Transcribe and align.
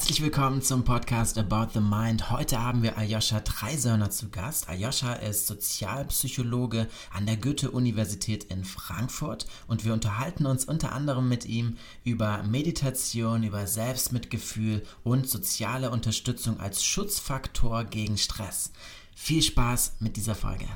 Herzlich 0.00 0.22
willkommen 0.22 0.62
zum 0.62 0.82
Podcast 0.82 1.36
About 1.36 1.72
the 1.74 1.80
Mind. 1.80 2.30
Heute 2.30 2.60
haben 2.60 2.82
wir 2.82 2.96
Aljoscha 2.96 3.40
Dreisörner 3.40 4.08
zu 4.08 4.30
Gast. 4.30 4.66
Aljoscha 4.66 5.12
ist 5.12 5.46
Sozialpsychologe 5.46 6.88
an 7.12 7.26
der 7.26 7.36
Goethe-Universität 7.36 8.44
in 8.44 8.64
Frankfurt 8.64 9.46
und 9.68 9.84
wir 9.84 9.92
unterhalten 9.92 10.46
uns 10.46 10.64
unter 10.64 10.92
anderem 10.92 11.28
mit 11.28 11.44
ihm 11.44 11.76
über 12.02 12.42
Meditation, 12.44 13.42
über 13.42 13.66
Selbstmitgefühl 13.66 14.86
und 15.04 15.28
soziale 15.28 15.90
Unterstützung 15.90 16.58
als 16.60 16.82
Schutzfaktor 16.82 17.84
gegen 17.84 18.16
Stress. 18.16 18.72
Viel 19.14 19.42
Spaß 19.42 19.96
mit 20.00 20.16
dieser 20.16 20.34
Folge. 20.34 20.66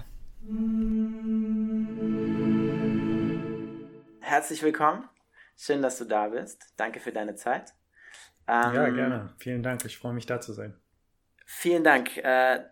Herzlich 4.21 4.63
willkommen. 4.63 5.09
Schön, 5.57 5.81
dass 5.81 5.97
du 5.97 6.05
da 6.05 6.29
bist. 6.29 6.67
Danke 6.77 7.01
für 7.01 7.11
deine 7.11 7.37
Zeit. 7.37 7.73
Ähm, 8.47 8.75
ja, 8.75 8.89
gerne. 8.91 9.35
Vielen 9.39 9.63
Dank. 9.63 9.85
Ich 9.85 9.99
freue 9.99 10.13
mich, 10.13 10.27
da 10.27 10.41
zu 10.41 10.53
sein. 10.53 10.75
Vielen 11.47 11.85
Dank. 11.85 12.17
Äh, 12.19 12.65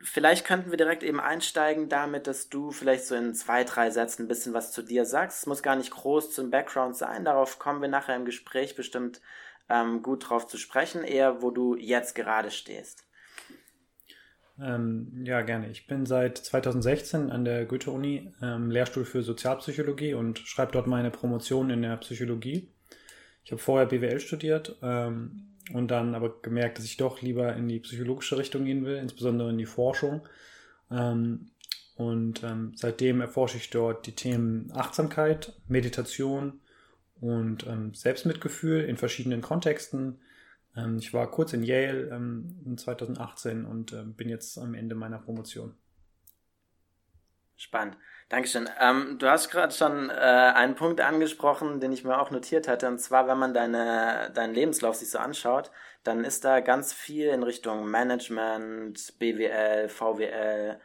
vielleicht 0.00 0.46
könnten 0.46 0.70
wir 0.70 0.76
direkt 0.76 1.02
eben 1.02 1.20
einsteigen 1.20 1.88
damit, 1.88 2.26
dass 2.26 2.48
du 2.48 2.70
vielleicht 2.70 3.04
so 3.04 3.14
in 3.14 3.34
zwei, 3.34 3.64
drei 3.64 3.90
Sätzen 3.90 4.24
ein 4.24 4.28
bisschen 4.28 4.54
was 4.54 4.72
zu 4.72 4.82
dir 4.82 5.04
sagst. 5.04 5.40
Es 5.40 5.46
muss 5.46 5.62
gar 5.62 5.76
nicht 5.76 5.90
groß 5.90 6.32
zum 6.32 6.50
Background 6.50 6.96
sein. 6.96 7.24
Darauf 7.24 7.58
kommen 7.58 7.80
wir 7.80 7.88
nachher 7.88 8.16
im 8.16 8.24
Gespräch 8.24 8.74
bestimmt 8.74 9.20
ähm, 9.68 10.02
gut 10.02 10.28
drauf 10.28 10.46
zu 10.46 10.58
sprechen. 10.58 11.04
Eher, 11.04 11.42
wo 11.42 11.50
du 11.50 11.76
jetzt 11.76 12.14
gerade 12.14 12.50
stehst. 12.50 13.04
Ähm, 14.60 15.22
ja, 15.24 15.40
gerne. 15.42 15.70
Ich 15.70 15.86
bin 15.86 16.04
seit 16.06 16.38
2016 16.38 17.30
an 17.30 17.44
der 17.44 17.64
Goethe-Uni 17.64 18.32
ähm, 18.42 18.70
Lehrstuhl 18.70 19.04
für 19.04 19.22
Sozialpsychologie 19.22 20.14
und 20.14 20.38
schreibe 20.38 20.72
dort 20.72 20.86
meine 20.86 21.10
Promotion 21.10 21.70
in 21.70 21.82
der 21.82 21.96
Psychologie. 21.96 22.68
Ich 23.44 23.52
habe 23.52 23.60
vorher 23.60 23.86
BWL 23.86 24.20
studiert 24.20 24.76
ähm, 24.82 25.48
und 25.72 25.90
dann 25.90 26.14
aber 26.14 26.40
gemerkt, 26.42 26.78
dass 26.78 26.84
ich 26.84 26.96
doch 26.96 27.22
lieber 27.22 27.54
in 27.56 27.68
die 27.68 27.80
psychologische 27.80 28.38
Richtung 28.38 28.64
gehen 28.64 28.84
will, 28.84 28.96
insbesondere 28.96 29.50
in 29.50 29.58
die 29.58 29.66
Forschung. 29.66 30.22
Ähm, 30.90 31.50
und 31.96 32.42
ähm, 32.42 32.72
seitdem 32.74 33.20
erforsche 33.20 33.58
ich 33.58 33.70
dort 33.70 34.06
die 34.06 34.14
Themen 34.14 34.70
Achtsamkeit, 34.72 35.54
Meditation 35.68 36.60
und 37.20 37.66
ähm, 37.66 37.94
Selbstmitgefühl 37.94 38.84
in 38.84 38.96
verschiedenen 38.96 39.42
Kontexten. 39.42 40.20
Ähm, 40.76 40.98
ich 40.98 41.12
war 41.12 41.30
kurz 41.30 41.52
in 41.52 41.62
Yale 41.62 42.10
ähm, 42.10 42.60
in 42.64 42.78
2018 42.78 43.64
und 43.64 43.94
bin 44.16 44.28
jetzt 44.28 44.58
am 44.58 44.74
Ende 44.74 44.94
meiner 44.94 45.18
Promotion. 45.18 45.74
Spannend. 47.62 47.96
Dankeschön. 48.28 48.68
Ähm, 48.80 49.18
du 49.20 49.30
hast 49.30 49.48
gerade 49.48 49.72
schon 49.72 50.10
äh, 50.10 50.12
einen 50.12 50.74
Punkt 50.74 51.00
angesprochen, 51.00 51.78
den 51.78 51.92
ich 51.92 52.02
mir 52.02 52.20
auch 52.20 52.32
notiert 52.32 52.66
hatte. 52.66 52.88
Und 52.88 52.98
zwar, 52.98 53.28
wenn 53.28 53.38
man 53.38 53.54
deine, 53.54 54.32
deinen 54.34 54.52
Lebenslauf 54.52 54.96
sich 54.96 55.10
so 55.10 55.18
anschaut, 55.18 55.70
dann 56.02 56.24
ist 56.24 56.44
da 56.44 56.58
ganz 56.58 56.92
viel 56.92 57.28
in 57.28 57.44
Richtung 57.44 57.88
Management, 57.88 59.16
BWL, 59.20 59.88
VWL 59.88 60.80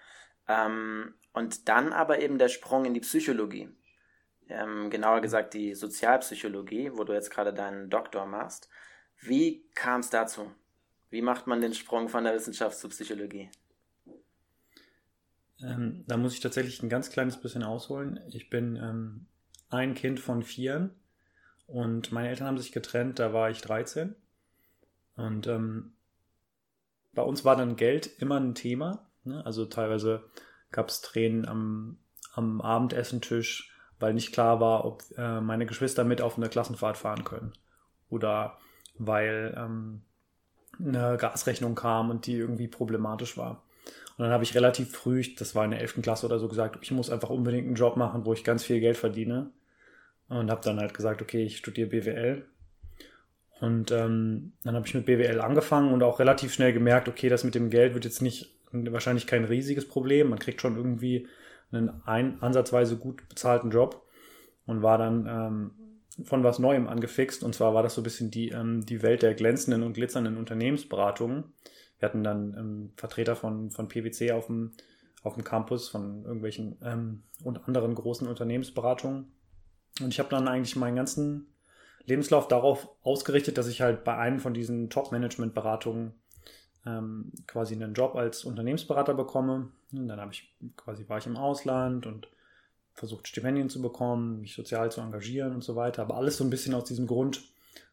ähm, 0.48 1.16
und 1.34 1.68
dann 1.68 1.94
aber 1.94 2.20
eben 2.20 2.38
der 2.38 2.50
Sprung 2.50 2.86
in 2.86 2.94
die 2.94 3.00
Psychologie. 3.00 3.76
Ähm, 4.48 4.92
genauer 4.92 5.22
gesagt 5.22 5.56
die 5.56 5.74
Sozialpsychologie, 5.74 6.92
wo 6.94 7.06
du 7.06 7.14
jetzt 7.14 7.32
gerade 7.32 7.56
deinen 7.56 7.90
Doktor 7.90 8.28
machst. 8.28 8.70
Wie 9.20 9.68
kam 9.74 10.02
es 10.02 10.12
dazu? 10.12 10.52
Wie 11.10 11.24
macht 11.24 11.48
man 11.48 11.60
den 11.60 11.74
Sprung 11.74 12.08
von 12.08 12.24
der 12.24 12.36
Wissenschaft 12.36 12.78
zur 12.78 12.92
Psychologie? 12.92 13.50
Ähm, 15.62 16.04
da 16.08 16.18
muss 16.18 16.34
ich 16.34 16.40
tatsächlich 16.40 16.82
ein 16.84 16.90
ganz 16.90 17.10
kleines 17.10 17.38
bisschen 17.38 17.64
ausholen. 17.64 18.20
Ich 18.30 18.50
bin 18.50 18.76
ähm, 18.76 19.26
ein 19.70 19.96
Kind 19.96 20.20
von 20.20 20.44
vier 20.44 20.90
und 21.66 22.12
meine 22.12 22.30
Eltern 22.30 22.48
haben 22.48 22.58
sich 22.58 22.72
getrennt, 22.72 23.20
da 23.20 23.34
war 23.34 23.50
ich 23.50 23.62
13. 23.62 24.16
Und 25.16 25.48
ähm, 25.48 25.94
bei 27.14 27.24
uns 27.24 27.44
war 27.44 27.56
dann 27.56 27.76
Geld 27.76 28.08
immer 28.20 28.40
ein 28.40 28.56
Thema. 28.56 29.08
Ne? 29.24 29.46
Also 29.46 29.66
teilweise 29.66 30.24
gab 30.72 30.90
es 30.90 31.02
Tränen 31.02 31.48
am, 31.48 31.98
am 32.34 32.62
Abendessentisch, 32.62 33.76
weil 34.00 34.14
nicht 34.14 34.32
klar 34.32 34.60
war, 34.60 34.86
ob 34.86 35.04
äh, 35.18 35.42
meine 35.42 35.66
Geschwister 35.66 36.04
mit 36.04 36.22
auf 36.22 36.38
eine 36.38 36.50
Klassenfahrt 36.50 36.98
fahren 36.98 37.24
können. 37.24 37.54
Oder 38.10 38.58
weil 38.98 39.54
ähm, 39.58 40.04
eine 40.80 41.18
Gasrechnung 41.18 41.76
kam 41.76 42.10
und 42.10 42.28
die 42.28 42.36
irgendwie 42.36 42.68
problematisch 42.68 43.38
war. 43.38 43.64
Und 44.18 44.24
dann 44.24 44.32
habe 44.32 44.44
ich 44.44 44.56
relativ 44.56 44.92
früh, 44.92 45.24
das 45.38 45.54
war 45.54 45.64
in 45.64 45.72
der 45.72 45.82
11. 45.82 46.02
Klasse 46.02 46.26
oder 46.26 46.40
so, 46.40 46.48
gesagt, 46.48 46.80
ich 46.82 46.92
muss 46.92 47.10
einfach 47.10 47.30
unbedingt 47.30 47.68
einen 47.68 47.76
Job 47.76 47.98
machen, 47.98 48.26
wo 48.26 48.34
ich 48.34 48.44
ganz 48.44 48.64
viel 48.64 48.80
Geld 48.80 48.98
verdiene. 48.98 49.52
Und 50.28 50.52
habe 50.52 50.62
dann 50.64 50.80
halt 50.80 50.94
gesagt, 50.94 51.22
okay, 51.22 51.44
ich 51.44 51.58
studiere 51.58 51.88
BWL. 51.88 52.46
Und 53.60 53.92
ähm, 53.92 54.54
dann 54.64 54.76
habe 54.76 54.86
ich 54.86 54.94
mit 54.94 55.06
BWL 55.06 55.40
angefangen 55.40 55.94
und 55.94 56.04
auch 56.04 56.20
relativ 56.20 56.54
schnell 56.54 56.74
gemerkt, 56.74 57.08
okay, 57.08 57.30
das 57.30 57.44
mit 57.44 57.56
dem 57.56 57.70
Geld 57.70 57.94
wird 57.94 58.06
jetzt 58.06 58.22
nicht 58.22 58.54
wahrscheinlich 58.72 59.28
kein 59.28 59.46
riesiges 59.46 59.88
Problem. 59.88 60.30
Man 60.30 60.40
kriegt 60.40 60.62
schon 60.62 60.76
irgendwie 60.76 61.28
einen 61.72 62.02
ein, 62.06 62.42
ansatzweise 62.42 62.98
gut 62.98 63.28
bezahlten 63.30 63.72
Job 63.72 64.04
und 64.66 64.84
war 64.84 64.98
dann 64.98 65.28
ähm, 65.28 65.72
von 66.26 66.44
was 66.44 66.60
Neuem 66.60 66.88
angefixt. 66.88 67.44
Und 67.44 67.56
zwar 67.56 67.74
war 67.74 67.84
das 67.84 67.96
so 67.96 68.02
ein 68.02 68.04
bisschen 68.04 68.32
die, 68.32 68.50
ähm, 68.50 68.86
die 68.86 69.02
Welt 69.02 69.22
der 69.22 69.34
glänzenden 69.34 69.84
und 69.84 69.94
glitzernden 69.94 70.38
Unternehmensberatungen. 70.38 71.46
Wir 72.00 72.10
hatten 72.10 72.24
dann 72.24 72.56
ähm, 72.58 72.92
Vertreter 72.96 73.36
von, 73.36 73.72
von 73.72 73.88
PwC 73.88 74.32
auf 74.32 74.48
dem, 74.48 74.72
auf 75.24 75.34
dem 75.34 75.44
Campus, 75.44 75.90
von 75.90 76.24
irgendwelchen 76.24 76.78
ähm, 76.84 77.24
und 77.44 77.68
anderen 77.68 77.96
großen 77.96 78.28
Unternehmensberatungen. 78.28 79.32
Und 80.02 80.10
ich 80.10 80.20
habe 80.20 80.30
dann 80.30 80.48
eigentlich 80.48 80.76
meinen 80.76 80.96
ganzen 80.96 81.48
Lebenslauf 82.06 82.48
darauf 82.48 82.88
ausgerichtet, 83.02 83.58
dass 83.58 83.68
ich 83.68 83.82
halt 83.82 84.04
bei 84.04 84.16
einem 84.16 84.40
von 84.40 84.54
diesen 84.54 84.90
Top-Management-Beratungen 84.90 86.14
ähm, 86.86 87.32
quasi 87.48 87.74
einen 87.74 87.94
Job 87.94 88.16
als 88.16 88.46
Unternehmensberater 88.46 89.14
bekomme. 89.14 89.72
Und 89.92 90.08
dann 90.08 90.22
habe 90.22 90.32
ich 90.32 90.56
quasi 90.76 91.10
war 91.10 91.18
ich 91.18 91.26
im 91.26 91.36
Ausland 91.36 92.06
und 92.06 92.30
versucht 92.94 93.28
Stipendien 93.28 93.70
zu 93.70 93.82
bekommen, 93.82 94.42
mich 94.42 94.56
sozial 94.56 94.92
zu 94.92 95.02
engagieren 95.02 95.54
und 95.54 95.64
so 95.64 95.76
weiter. 95.76 96.04
Aber 96.04 96.16
alles 96.16 96.38
so 96.38 96.44
ein 96.44 96.50
bisschen 96.50 96.76
aus 96.76 96.86
diesem 96.86 97.08
Grund, 97.08 97.42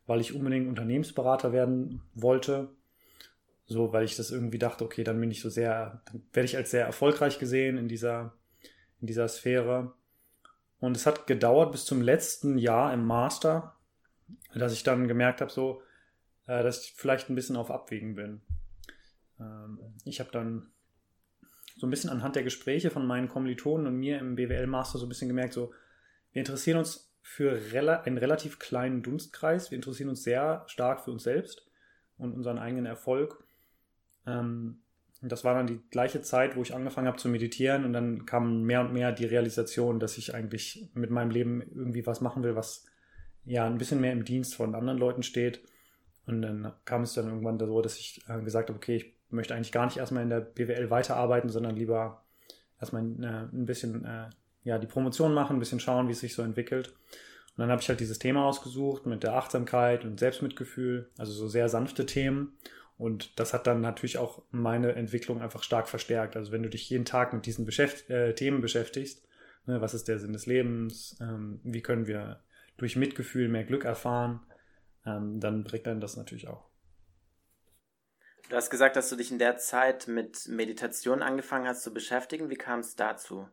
weil 0.06 0.20
ich 0.20 0.34
unbedingt 0.34 0.69
Unternehmensberater 0.69 1.53
werden 1.53 2.03
wollte 2.14 2.69
so, 3.66 3.92
weil 3.92 4.04
ich 4.04 4.16
das 4.16 4.30
irgendwie 4.30 4.58
dachte, 4.58 4.84
okay, 4.84 5.04
dann 5.04 5.20
bin 5.20 5.30
ich 5.30 5.41
so 5.41 5.48
sehr, 5.48 6.02
dann 6.06 6.22
werde 6.32 6.44
ich 6.44 6.56
als 6.56 6.70
sehr 6.70 6.84
erfolgreich 6.84 7.38
gesehen 7.38 7.78
in 7.78 7.88
dieser, 7.88 8.34
in 9.00 9.06
dieser 9.06 9.28
Sphäre. 9.28 9.94
Und 10.80 10.97
es 10.97 11.06
hat 11.06 11.26
gedauert 11.26 11.72
bis 11.72 11.84
zum 11.84 12.02
letzten 12.02 12.58
Jahr 12.58 12.92
im 12.92 13.06
Master, 13.06 13.75
dass 14.54 14.72
ich 14.72 14.82
dann 14.82 15.08
gemerkt 15.08 15.41
habe, 15.41 15.50
so, 15.50 15.82
äh, 16.47 16.62
dass 16.62 16.84
ich 16.84 16.92
vielleicht 16.94 17.30
ein 17.30 17.34
bisschen 17.34 17.56
auf 17.56 17.70
Abwägen 17.70 18.14
bin. 18.14 18.42
Ähm, 19.41 19.78
ich 20.04 20.20
habe 20.20 20.31
dann 20.31 20.70
so 21.76 21.86
ein 21.86 21.91
bisschen 21.91 22.10
anhand 22.10 22.36
der 22.36 22.44
Gespräche 22.44 22.91
von 22.91 23.06
meinen 23.06 23.28
Kommilitonen 23.28 23.86
und 23.86 23.96
mir 23.96 24.19
im 24.19 24.36
BWL-Master 24.36 24.98
so 24.98 25.06
ein 25.06 25.08
bisschen 25.08 25.28
gemerkt, 25.28 25.54
so, 25.54 25.72
wir 26.32 26.41
interessieren 26.41 26.78
uns 26.78 27.12
für 27.22 27.58
einen 28.04 28.19
relativ 28.19 28.58
kleinen 28.58 29.02
Dunstkreis, 29.02 29.70
wir 29.70 29.76
interessieren 29.76 30.10
uns 30.10 30.22
sehr 30.22 30.64
stark 30.66 31.00
für 31.00 31.10
uns 31.10 31.22
selbst 31.22 31.66
und 32.19 32.34
unseren 32.34 32.58
eigenen 32.58 32.86
Erfolg 32.86 33.44
ähm, 34.27 34.81
das 35.23 35.45
war 35.45 35.55
dann 35.55 35.67
die 35.67 35.81
gleiche 35.91 36.21
Zeit, 36.21 36.57
wo 36.57 36.62
ich 36.62 36.75
angefangen 36.75 37.07
habe 37.07 37.17
zu 37.17 37.29
meditieren 37.29 37.85
und 37.85 37.93
dann 37.93 38.27
kam 38.27 38.62
mehr 38.62 38.81
und 38.81 38.93
mehr 38.93 39.12
die 39.12 39.25
Realisation, 39.25 39.99
dass 39.99 40.19
ich 40.19 40.35
eigentlich 40.35 40.91
mit 40.95 41.11
meinem 41.11 41.31
Leben 41.31 41.62
irgendwie 41.62 42.07
was 42.07 42.21
machen 42.21 42.43
will, 42.43 42.57
was 42.57 42.85
ja 43.45 43.65
ein 43.65 43.79
bisschen 43.79 44.01
mehr 44.01 44.12
im 44.12 44.25
Dienst 44.25 44.55
von 44.55 44.75
anderen 44.75 44.99
Leuten 44.99 45.23
steht. 45.23 45.62
Und 46.27 46.43
dann 46.43 46.73
kam 46.85 47.03
es 47.03 47.15
dann 47.15 47.29
irgendwann 47.29 47.59
so, 47.59 47.83
dass 47.83 47.99
ich 47.99 48.23
äh, 48.29 48.41
gesagt 48.43 48.69
habe, 48.69 48.77
okay, 48.77 48.97
ich 48.97 49.15
möchte 49.31 49.55
eigentlich 49.55 49.73
gar 49.73 49.87
nicht 49.87 49.99
erstmal 49.99 50.23
in 50.23 50.31
der 50.31 50.41
BWL 50.41 50.91
weiterarbeiten, 50.91 51.51
sondern 51.51 51.77
lieber 51.77 52.25
erstmal 52.81 53.03
äh, 53.03 53.49
ein 53.55 53.67
bisschen 53.67 54.05
äh, 54.05 54.31
ja, 54.62 54.79
die 54.79 54.87
Promotion 54.87 55.35
machen, 55.35 55.56
ein 55.56 55.61
bisschen 55.61 55.81
schauen, 55.81 56.09
wie 56.09 56.12
es 56.12 56.21
sich 56.21 56.35
so 56.35 56.43
entwickelt. 56.43 56.89
Und 56.89 57.61
dann 57.61 57.70
habe 57.70 57.81
ich 57.81 57.88
halt 57.88 58.00
dieses 58.00 58.19
Thema 58.19 58.47
ausgesucht 58.47 59.06
mit 59.06 59.23
der 59.23 59.35
Achtsamkeit 59.35 60.05
und 60.05 60.19
Selbstmitgefühl, 60.19 61.11
also 61.19 61.32
so 61.32 61.47
sehr 61.47 61.69
sanfte 61.69 62.06
Themen. 62.06 62.56
Und 62.96 63.38
das 63.41 63.52
hat 63.52 63.67
dann 63.67 63.81
natürlich 63.81 64.19
auch 64.19 64.43
meine 64.50 64.94
Entwicklung 64.94 65.43
einfach 65.43 65.62
stark 65.62 65.88
verstärkt. 65.88 66.37
Also 66.37 66.52
wenn 66.52 66.62
du 66.62 66.69
dich 66.69 66.88
jeden 66.88 67.05
Tag 67.05 67.32
mit 67.32 67.46
diesen 67.46 67.64
Beschäft 67.64 68.08
äh, 68.08 68.35
Themen 68.35 68.61
beschäftigst, 68.61 69.26
ne, 69.67 69.81
was 69.81 69.94
ist 69.94 70.06
der 70.06 70.19
Sinn 70.19 70.32
des 70.32 70.46
Lebens, 70.46 71.17
ähm, 71.20 71.61
wie 71.64 71.82
können 71.82 72.06
wir 72.06 72.43
durch 72.76 72.96
Mitgefühl 72.96 73.49
mehr 73.49 73.64
Glück 73.64 73.85
erfahren, 73.85 74.41
ähm, 75.06 75.41
dann 75.41 75.64
bringt 75.64 75.87
dann 75.87 76.00
das 76.00 76.17
natürlich 76.17 76.49
auch. 76.49 76.69
Du 78.49 78.56
hast 78.56 78.70
gesagt, 78.70 78.96
dass 78.96 79.08
du 79.08 79.17
dich 79.17 79.32
in 79.32 79.38
der 79.38 79.56
Zeit 79.56 80.06
mit 80.06 80.49
Meditation 80.49 81.23
angefangen 81.23 81.67
hast 81.67 81.82
zu 81.82 81.94
beschäftigen. 81.94 82.50
Wie 82.50 82.56
kam 82.56 82.81
es 82.81 82.94
dazu? 82.94 83.49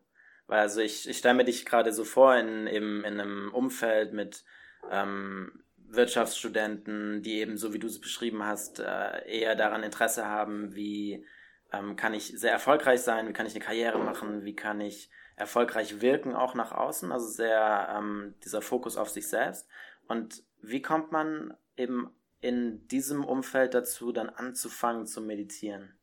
Weil 0.46 0.60
also 0.60 0.80
ich, 0.80 1.08
ich 1.08 1.18
stelle 1.18 1.34
mir 1.34 1.44
dich 1.44 1.64
gerade 1.64 1.92
so 1.92 2.04
vor 2.04 2.36
in, 2.36 2.66
in, 2.66 3.04
in 3.04 3.20
einem 3.20 3.52
Umfeld 3.54 4.12
mit 4.12 4.44
ähm, 4.90 5.64
Wirtschaftsstudenten, 5.94 7.22
die 7.22 7.40
eben, 7.40 7.56
so 7.56 7.72
wie 7.72 7.78
du 7.78 7.86
es 7.86 8.00
beschrieben 8.00 8.44
hast, 8.44 8.80
äh, 8.80 9.28
eher 9.28 9.54
daran 9.54 9.82
Interesse 9.82 10.26
haben, 10.26 10.74
wie 10.74 11.24
ähm, 11.72 11.96
kann 11.96 12.14
ich 12.14 12.38
sehr 12.38 12.52
erfolgreich 12.52 13.00
sein, 13.00 13.28
wie 13.28 13.32
kann 13.32 13.46
ich 13.46 13.54
eine 13.54 13.64
Karriere 13.64 13.98
machen, 13.98 14.44
wie 14.44 14.54
kann 14.54 14.80
ich 14.80 15.10
erfolgreich 15.36 16.00
wirken, 16.00 16.34
auch 16.34 16.54
nach 16.54 16.72
außen, 16.72 17.12
also 17.12 17.26
sehr 17.26 17.94
ähm, 17.96 18.34
dieser 18.44 18.62
Fokus 18.62 18.96
auf 18.96 19.08
sich 19.08 19.28
selbst. 19.28 19.68
Und 20.08 20.42
wie 20.60 20.82
kommt 20.82 21.12
man 21.12 21.54
eben 21.76 22.10
in 22.40 22.86
diesem 22.88 23.24
Umfeld 23.24 23.74
dazu, 23.74 24.12
dann 24.12 24.28
anzufangen 24.28 25.06
zu 25.06 25.20
meditieren? 25.20 25.94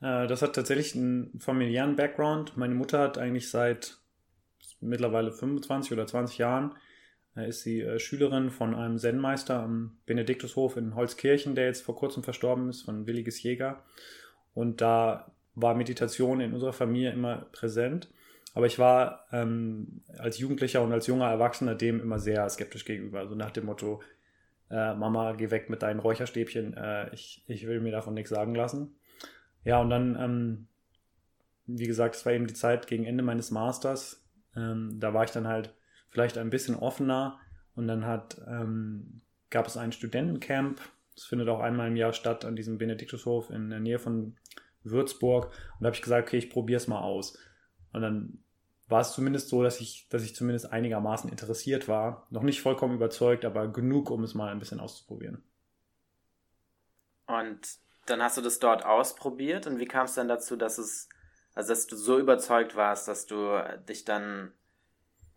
Äh, 0.00 0.26
das 0.26 0.42
hat 0.42 0.54
tatsächlich 0.54 0.94
einen 0.94 1.38
familiären 1.40 1.96
Background. 1.96 2.56
Meine 2.56 2.74
Mutter 2.74 3.00
hat 3.00 3.18
eigentlich 3.18 3.50
seit 3.50 3.98
mittlerweile 4.80 5.32
25 5.32 5.92
oder 5.92 6.06
20 6.06 6.38
Jahren 6.38 6.74
äh, 7.36 7.48
ist 7.48 7.62
sie 7.62 7.82
äh, 7.82 7.98
Schülerin 7.98 8.50
von 8.50 8.74
einem 8.74 8.98
Zen-Meister 8.98 9.60
am 9.60 9.98
Benediktushof 10.06 10.76
in 10.76 10.94
Holzkirchen, 10.94 11.54
der 11.54 11.66
jetzt 11.66 11.82
vor 11.82 11.96
kurzem 11.96 12.22
verstorben 12.22 12.68
ist, 12.68 12.82
von 12.82 13.06
Williges 13.06 13.42
Jäger. 13.42 13.82
Und 14.54 14.80
da 14.80 15.30
war 15.54 15.74
Meditation 15.74 16.40
in 16.40 16.54
unserer 16.54 16.72
Familie 16.72 17.12
immer 17.12 17.46
präsent. 17.52 18.08
Aber 18.54 18.66
ich 18.66 18.78
war 18.78 19.26
ähm, 19.32 20.00
als 20.16 20.38
Jugendlicher 20.38 20.82
und 20.82 20.92
als 20.92 21.06
junger 21.06 21.28
Erwachsener 21.28 21.74
dem 21.74 22.00
immer 22.00 22.18
sehr 22.18 22.48
skeptisch 22.48 22.86
gegenüber. 22.86 23.18
Also 23.18 23.34
nach 23.34 23.50
dem 23.50 23.66
Motto, 23.66 24.00
äh, 24.70 24.94
Mama, 24.94 25.32
geh 25.32 25.50
weg 25.50 25.68
mit 25.68 25.82
deinen 25.82 26.00
Räucherstäbchen, 26.00 26.74
äh, 26.74 27.12
ich, 27.12 27.44
ich 27.46 27.66
will 27.66 27.80
mir 27.80 27.92
davon 27.92 28.14
nichts 28.14 28.30
sagen 28.30 28.54
lassen. 28.54 28.96
Ja, 29.64 29.80
und 29.80 29.90
dann, 29.90 30.16
ähm, 30.18 30.66
wie 31.66 31.86
gesagt, 31.86 32.14
es 32.14 32.24
war 32.24 32.32
eben 32.32 32.46
die 32.46 32.54
Zeit 32.54 32.86
gegen 32.86 33.04
Ende 33.04 33.22
meines 33.22 33.50
Masters. 33.50 34.24
Ähm, 34.56 34.96
da 35.00 35.12
war 35.12 35.24
ich 35.24 35.32
dann 35.32 35.48
halt 35.48 35.74
vielleicht 36.16 36.38
ein 36.38 36.48
bisschen 36.48 36.74
offener 36.74 37.38
und 37.74 37.86
dann 37.86 38.06
hat, 38.06 38.40
ähm, 38.48 39.20
gab 39.50 39.66
es 39.66 39.76
ein 39.76 39.92
Studentencamp. 39.92 40.80
Das 41.14 41.24
findet 41.24 41.50
auch 41.50 41.60
einmal 41.60 41.88
im 41.88 41.96
Jahr 41.96 42.14
statt 42.14 42.46
an 42.46 42.56
diesem 42.56 42.78
Benediktushof 42.78 43.50
in 43.50 43.68
der 43.68 43.80
Nähe 43.80 43.98
von 43.98 44.34
Würzburg. 44.82 45.44
Und 45.44 45.80
da 45.80 45.88
habe 45.88 45.94
ich 45.96 46.00
gesagt, 46.00 46.28
okay, 46.28 46.38
ich 46.38 46.48
probiere 46.48 46.78
es 46.78 46.88
mal 46.88 47.02
aus. 47.02 47.38
Und 47.92 48.00
dann 48.00 48.38
war 48.88 49.02
es 49.02 49.12
zumindest 49.12 49.50
so, 49.50 49.62
dass 49.62 49.82
ich, 49.82 50.08
dass 50.08 50.22
ich 50.22 50.34
zumindest 50.34 50.72
einigermaßen 50.72 51.28
interessiert 51.28 51.86
war. 51.86 52.26
Noch 52.30 52.42
nicht 52.42 52.62
vollkommen 52.62 52.94
überzeugt, 52.94 53.44
aber 53.44 53.68
genug, 53.68 54.10
um 54.10 54.24
es 54.24 54.32
mal 54.32 54.50
ein 54.50 54.58
bisschen 54.58 54.80
auszuprobieren. 54.80 55.42
Und 57.26 57.60
dann 58.06 58.22
hast 58.22 58.38
du 58.38 58.40
das 58.40 58.58
dort 58.58 58.86
ausprobiert 58.86 59.66
und 59.66 59.78
wie 59.78 59.86
kam 59.86 60.06
es 60.06 60.14
dann 60.14 60.28
dazu, 60.28 60.56
dass 60.56 60.78
es, 60.78 61.10
also 61.54 61.68
dass 61.74 61.86
du 61.86 61.96
so 61.96 62.18
überzeugt 62.18 62.74
warst, 62.74 63.06
dass 63.06 63.26
du 63.26 63.60
dich 63.86 64.06
dann, 64.06 64.52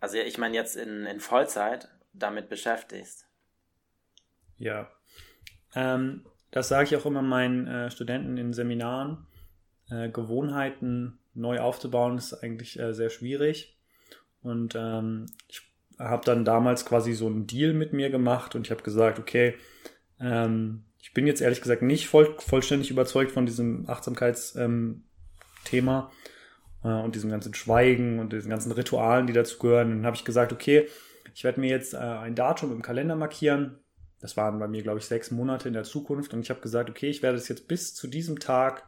also 0.00 0.18
ich 0.18 0.38
meine 0.38 0.54
jetzt 0.54 0.76
in, 0.76 1.06
in 1.06 1.20
Vollzeit 1.20 1.88
damit 2.12 2.48
beschäftigst? 2.48 3.26
Ja, 4.58 4.90
ähm, 5.74 6.26
das 6.50 6.68
sage 6.68 6.84
ich 6.84 6.96
auch 6.96 7.06
immer 7.06 7.22
meinen 7.22 7.66
äh, 7.66 7.90
Studenten 7.90 8.36
in 8.36 8.52
Seminaren. 8.52 9.26
Äh, 9.90 10.10
Gewohnheiten 10.10 11.18
neu 11.34 11.60
aufzubauen 11.60 12.18
ist 12.18 12.34
eigentlich 12.34 12.78
äh, 12.78 12.92
sehr 12.92 13.10
schwierig. 13.10 13.78
Und 14.42 14.74
ähm, 14.74 15.26
ich 15.48 15.62
habe 15.98 16.24
dann 16.24 16.44
damals 16.44 16.84
quasi 16.84 17.12
so 17.12 17.26
einen 17.26 17.46
Deal 17.46 17.74
mit 17.74 17.92
mir 17.92 18.10
gemacht 18.10 18.54
und 18.54 18.66
ich 18.66 18.70
habe 18.70 18.82
gesagt, 18.82 19.18
okay, 19.18 19.54
ähm, 20.18 20.84
ich 21.02 21.12
bin 21.12 21.26
jetzt 21.26 21.40
ehrlich 21.40 21.60
gesagt 21.60 21.82
nicht 21.82 22.08
voll, 22.08 22.36
vollständig 22.38 22.90
überzeugt 22.90 23.32
von 23.32 23.46
diesem 23.46 23.88
Achtsamkeitsthema 23.88 24.64
ähm, 24.64 25.04
äh, 26.84 26.88
und 26.88 27.14
diesem 27.14 27.30
ganzen 27.30 27.54
Schweigen 27.54 28.18
und 28.18 28.32
diesen 28.32 28.50
ganzen 28.50 28.72
Ritualen, 28.72 29.26
die 29.26 29.32
dazu 29.32 29.58
gehören. 29.58 29.90
Und 29.90 29.96
dann 29.98 30.06
habe 30.06 30.16
ich 30.16 30.24
gesagt, 30.24 30.52
okay, 30.52 30.88
ich 31.34 31.44
werde 31.44 31.60
mir 31.60 31.70
jetzt 31.70 31.94
äh, 31.94 31.98
ein 31.98 32.34
Datum 32.34 32.72
im 32.72 32.82
Kalender 32.82 33.16
markieren. 33.16 33.78
Das 34.20 34.36
waren 34.36 34.58
bei 34.58 34.68
mir, 34.68 34.82
glaube 34.82 34.98
ich, 34.98 35.06
sechs 35.06 35.30
Monate 35.30 35.68
in 35.68 35.74
der 35.74 35.84
Zukunft. 35.84 36.34
Und 36.34 36.40
ich 36.40 36.50
habe 36.50 36.60
gesagt, 36.60 36.90
okay, 36.90 37.08
ich 37.08 37.22
werde 37.22 37.38
es 37.38 37.48
jetzt 37.48 37.68
bis 37.68 37.94
zu 37.94 38.06
diesem 38.06 38.38
Tag 38.38 38.86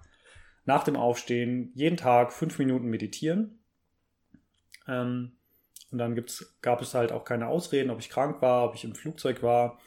nach 0.64 0.84
dem 0.84 0.96
Aufstehen 0.96 1.72
jeden 1.74 1.96
Tag 1.96 2.32
fünf 2.32 2.58
Minuten 2.58 2.88
meditieren. 2.88 3.60
Ähm, 4.86 5.32
und 5.90 5.98
dann 5.98 6.14
gibt's, 6.14 6.56
gab 6.62 6.80
es 6.80 6.94
halt 6.94 7.12
auch 7.12 7.24
keine 7.24 7.48
Ausreden, 7.48 7.90
ob 7.90 7.98
ich 7.98 8.08
krank 8.08 8.40
war, 8.40 8.64
ob 8.64 8.74
ich 8.74 8.84
im 8.84 8.94
Flugzeug 8.94 9.42
war 9.42 9.78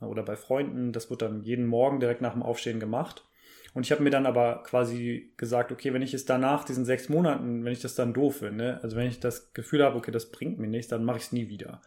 oder 0.00 0.22
bei 0.22 0.36
Freunden. 0.36 0.92
Das 0.92 1.10
wird 1.10 1.22
dann 1.22 1.42
jeden 1.42 1.66
Morgen 1.66 2.00
direkt 2.00 2.20
nach 2.20 2.32
dem 2.32 2.42
Aufstehen 2.42 2.80
gemacht. 2.80 3.24
Und 3.76 3.84
ich 3.84 3.92
habe 3.92 4.02
mir 4.02 4.08
dann 4.08 4.24
aber 4.24 4.62
quasi 4.62 5.34
gesagt, 5.36 5.70
okay, 5.70 5.92
wenn 5.92 6.00
ich 6.00 6.14
es 6.14 6.24
danach, 6.24 6.64
diesen 6.64 6.86
sechs 6.86 7.10
Monaten, 7.10 7.62
wenn 7.62 7.74
ich 7.74 7.82
das 7.82 7.94
dann 7.94 8.14
doof 8.14 8.38
finde, 8.38 8.80
also 8.82 8.96
wenn 8.96 9.06
ich 9.06 9.20
das 9.20 9.52
Gefühl 9.52 9.84
habe, 9.84 9.98
okay, 9.98 10.10
das 10.10 10.30
bringt 10.30 10.58
mir 10.58 10.66
nichts, 10.66 10.88
dann 10.88 11.04
mache 11.04 11.18
ich 11.18 11.24
es 11.24 11.32
nie 11.32 11.50
wieder. 11.50 11.82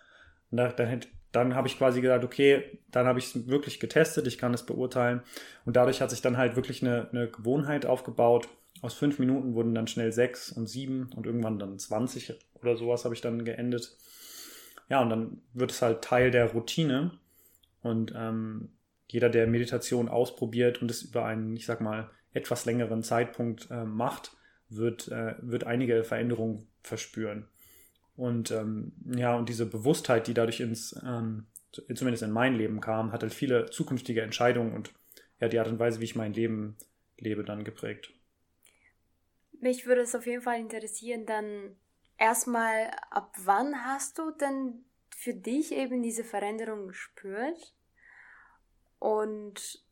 Und 0.52 0.58
da, 0.58 0.68
dann 0.68 1.02
dann 1.32 1.56
habe 1.56 1.68
ich 1.68 1.80
quasi 1.80 2.02
gesagt, 2.02 2.24
okay, 2.24 2.80
dann 2.92 3.08
habe 3.08 3.18
ich 3.18 3.36
es 3.36 3.48
wirklich 3.48 3.80
getestet, 3.80 4.28
ich 4.28 4.38
kann 4.38 4.54
es 4.54 4.68
beurteilen. 4.68 5.22
Und 5.66 5.78
dadurch 5.78 6.00
hat 6.00 6.12
sich 6.12 6.22
dann 6.22 6.38
halt 6.38 6.56
wirklich 6.56 6.84
eine, 6.84 7.10
eine 7.10 7.28
Gewohnheit 7.28 7.88
aufgebaut. 7.88 8.48
Aus 8.82 8.94
fünf 8.94 9.18
Minuten 9.18 9.56
wurden 9.56 9.74
dann 9.74 9.88
schnell 9.88 10.12
sechs 10.12 10.52
und 10.52 10.68
sieben 10.68 11.10
und 11.16 11.26
irgendwann 11.26 11.58
dann 11.58 11.80
20 11.80 12.36
oder 12.62 12.78
sowas 12.78 13.04
habe 13.04 13.16
ich 13.16 13.22
dann 13.22 13.46
geendet. 13.46 13.98
Ja, 14.90 15.02
und 15.02 15.10
dann 15.10 15.42
wird 15.54 15.72
es 15.72 15.82
halt 15.82 16.04
Teil 16.04 16.30
der 16.30 16.52
Routine. 16.52 17.18
Und 17.82 18.14
ähm, 18.16 18.70
jeder, 19.10 19.30
der 19.30 19.48
Meditation 19.48 20.08
ausprobiert 20.08 20.82
und 20.82 20.90
es 20.90 21.02
über 21.02 21.26
einen, 21.26 21.56
ich 21.56 21.66
sag 21.66 21.82
mal, 21.82 22.10
etwas 22.32 22.66
längeren 22.66 23.04
Zeitpunkt 23.04 23.70
äh, 23.72 23.84
macht, 23.84 24.38
wird, 24.70 25.08
äh, 25.10 25.36
wird 25.40 25.64
einige 25.64 26.04
Veränderungen 26.04 26.68
verspüren. 26.84 27.48
Und 28.16 28.52
ähm, 28.52 28.94
ja, 29.16 29.36
und 29.36 29.50
diese 29.50 29.66
Bewusstheit, 29.66 30.28
die 30.28 30.34
dadurch 30.34 30.60
ins, 30.60 30.96
ähm, 31.04 31.48
zumindest 31.72 32.24
in 32.24 32.32
mein 32.32 32.56
Leben 32.56 32.82
kam, 32.82 33.12
hat 33.12 33.24
halt 33.24 33.34
viele 33.34 33.70
zukünftige 33.70 34.22
Entscheidungen 34.22 34.74
und 34.74 34.94
ja, 35.40 35.48
die 35.48 35.58
Art 35.58 35.70
und 35.70 35.80
Weise, 35.80 36.00
wie 36.02 36.06
ich 36.06 36.16
mein 36.16 36.34
Leben 36.34 36.78
lebe, 37.18 37.44
dann 37.44 37.64
geprägt. 37.64 38.14
Mich 39.60 39.86
würde 39.86 40.02
es 40.02 40.16
auf 40.16 40.26
jeden 40.26 40.42
Fall 40.42 40.60
interessieren, 40.60 41.26
dann 41.26 41.76
erstmal, 42.18 42.92
ab 43.10 43.34
wann 43.44 43.86
hast 43.86 44.20
du 44.20 44.32
denn 44.32 44.86
für 45.16 45.34
dich 45.34 45.72
eben 45.72 46.04
diese 46.04 46.24
Veränderung 46.24 46.88
gespürt? 46.88 47.74
Und 49.00 49.84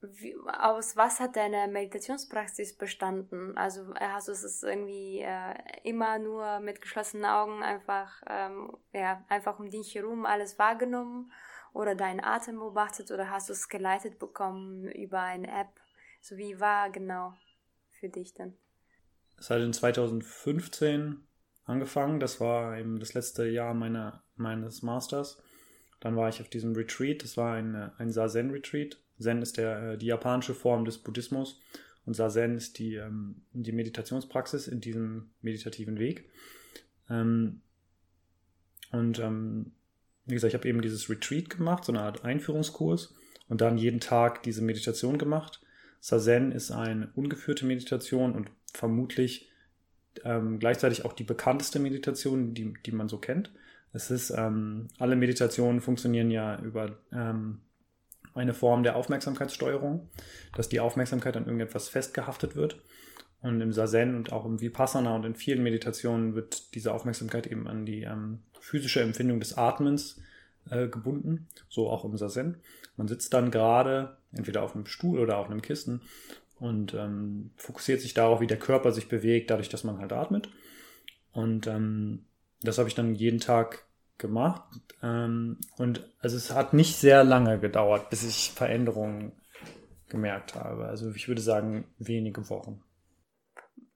wie, 0.00 0.36
aus 0.46 0.96
was 0.96 1.20
hat 1.20 1.36
deine 1.36 1.68
Meditationspraxis 1.68 2.76
bestanden? 2.76 3.56
Also 3.56 3.92
äh, 3.94 4.08
hast 4.08 4.28
du 4.28 4.32
es 4.32 4.62
irgendwie 4.62 5.20
äh, 5.20 5.54
immer 5.84 6.18
nur 6.18 6.60
mit 6.60 6.80
geschlossenen 6.80 7.24
Augen 7.24 7.62
einfach, 7.62 8.22
ähm, 8.28 8.76
ja, 8.92 9.24
einfach 9.28 9.58
um 9.58 9.70
dich 9.70 9.94
herum 9.94 10.26
alles 10.26 10.58
wahrgenommen 10.58 11.32
oder 11.72 11.94
deinen 11.94 12.20
Atem 12.20 12.58
beobachtet 12.58 13.10
oder 13.10 13.30
hast 13.30 13.48
du 13.48 13.52
es 13.52 13.68
geleitet 13.68 14.18
bekommen 14.18 14.88
über 14.88 15.20
eine 15.20 15.48
App? 15.48 15.80
So 16.20 16.36
wie 16.36 16.60
war 16.60 16.90
genau 16.90 17.34
für 18.00 18.08
dich 18.08 18.34
denn? 18.34 18.56
Es 19.38 19.50
hat 19.50 19.60
in 19.60 19.72
2015 19.72 21.26
angefangen. 21.64 22.20
Das 22.20 22.40
war 22.40 22.78
eben 22.78 22.98
das 22.98 23.14
letzte 23.14 23.46
Jahr 23.46 23.74
meiner, 23.74 24.24
meines 24.36 24.82
Masters. 24.82 25.42
Dann 26.00 26.16
war 26.16 26.28
ich 26.28 26.40
auf 26.40 26.48
diesem 26.48 26.74
Retreat. 26.74 27.22
Das 27.22 27.36
war 27.36 27.54
ein, 27.54 27.74
ein 27.74 28.10
Sazen-Retreat 28.10 28.98
Zen 29.18 29.42
ist 29.42 29.56
der, 29.56 29.92
äh, 29.92 29.98
die 29.98 30.06
japanische 30.06 30.54
Form 30.54 30.84
des 30.84 30.98
Buddhismus 30.98 31.60
und 32.04 32.14
Zazen 32.14 32.56
ist 32.56 32.78
die, 32.78 32.96
ähm, 32.96 33.42
die 33.52 33.72
Meditationspraxis 33.72 34.68
in 34.68 34.80
diesem 34.80 35.30
meditativen 35.42 35.98
Weg. 35.98 36.28
Ähm, 37.08 37.60
und 38.92 39.18
ähm, 39.18 39.72
wie 40.26 40.34
gesagt, 40.34 40.52
ich 40.52 40.58
habe 40.58 40.68
eben 40.68 40.82
dieses 40.82 41.08
Retreat 41.08 41.50
gemacht, 41.50 41.84
so 41.84 41.92
eine 41.92 42.02
Art 42.02 42.24
Einführungskurs 42.24 43.14
und 43.48 43.60
dann 43.60 43.78
jeden 43.78 44.00
Tag 44.00 44.42
diese 44.42 44.62
Meditation 44.62 45.18
gemacht. 45.18 45.60
Zazen 46.00 46.52
ist 46.52 46.70
eine 46.70 47.10
ungeführte 47.14 47.66
Meditation 47.66 48.32
und 48.32 48.50
vermutlich 48.72 49.50
gleichzeitig 50.58 51.04
auch 51.04 51.12
die 51.12 51.24
bekannteste 51.24 51.78
Meditation, 51.78 52.54
die, 52.54 52.72
die 52.86 52.92
man 52.92 53.06
so 53.06 53.18
kennt. 53.18 53.52
Es 53.96 54.10
ist, 54.10 54.28
ähm, 54.28 54.88
alle 54.98 55.16
Meditationen 55.16 55.80
funktionieren 55.80 56.30
ja 56.30 56.60
über 56.60 56.98
ähm, 57.12 57.62
eine 58.34 58.52
Form 58.52 58.82
der 58.82 58.94
Aufmerksamkeitssteuerung, 58.94 60.10
dass 60.54 60.68
die 60.68 60.80
Aufmerksamkeit 60.80 61.34
an 61.34 61.46
irgendetwas 61.46 61.88
festgehaftet 61.88 62.56
wird. 62.56 62.82
Und 63.40 63.62
im 63.62 63.72
Sazen 63.72 64.14
und 64.14 64.32
auch 64.32 64.44
im 64.44 64.60
Vipassana 64.60 65.16
und 65.16 65.24
in 65.24 65.34
vielen 65.34 65.62
Meditationen 65.62 66.34
wird 66.34 66.74
diese 66.74 66.92
Aufmerksamkeit 66.92 67.46
eben 67.46 67.66
an 67.66 67.86
die 67.86 68.02
ähm, 68.02 68.40
physische 68.60 69.00
Empfindung 69.00 69.40
des 69.40 69.56
Atmens 69.56 70.20
äh, 70.68 70.88
gebunden, 70.88 71.48
so 71.70 71.88
auch 71.88 72.04
im 72.04 72.18
Sazen. 72.18 72.58
Man 72.98 73.08
sitzt 73.08 73.32
dann 73.32 73.50
gerade 73.50 74.18
entweder 74.32 74.62
auf 74.62 74.74
einem 74.74 74.84
Stuhl 74.84 75.20
oder 75.20 75.38
auf 75.38 75.46
einem 75.46 75.62
Kissen 75.62 76.02
und 76.58 76.92
ähm, 76.92 77.50
fokussiert 77.56 78.02
sich 78.02 78.12
darauf, 78.12 78.42
wie 78.42 78.46
der 78.46 78.58
Körper 78.58 78.92
sich 78.92 79.08
bewegt, 79.08 79.50
dadurch, 79.50 79.70
dass 79.70 79.84
man 79.84 79.98
halt 80.00 80.12
atmet. 80.12 80.50
Und 81.32 81.66
ähm, 81.66 82.25
das 82.62 82.78
habe 82.78 82.88
ich 82.88 82.94
dann 82.94 83.14
jeden 83.14 83.40
Tag 83.40 83.86
gemacht. 84.18 84.64
Ähm, 85.02 85.58
und 85.76 86.08
also 86.20 86.36
es 86.36 86.52
hat 86.52 86.72
nicht 86.72 86.96
sehr 86.96 87.24
lange 87.24 87.58
gedauert, 87.58 88.10
bis 88.10 88.24
ich 88.24 88.52
Veränderungen 88.52 89.32
gemerkt 90.08 90.54
habe. 90.54 90.86
Also 90.86 91.10
ich 91.10 91.28
würde 91.28 91.40
sagen, 91.40 91.84
wenige 91.98 92.48
Wochen. 92.48 92.82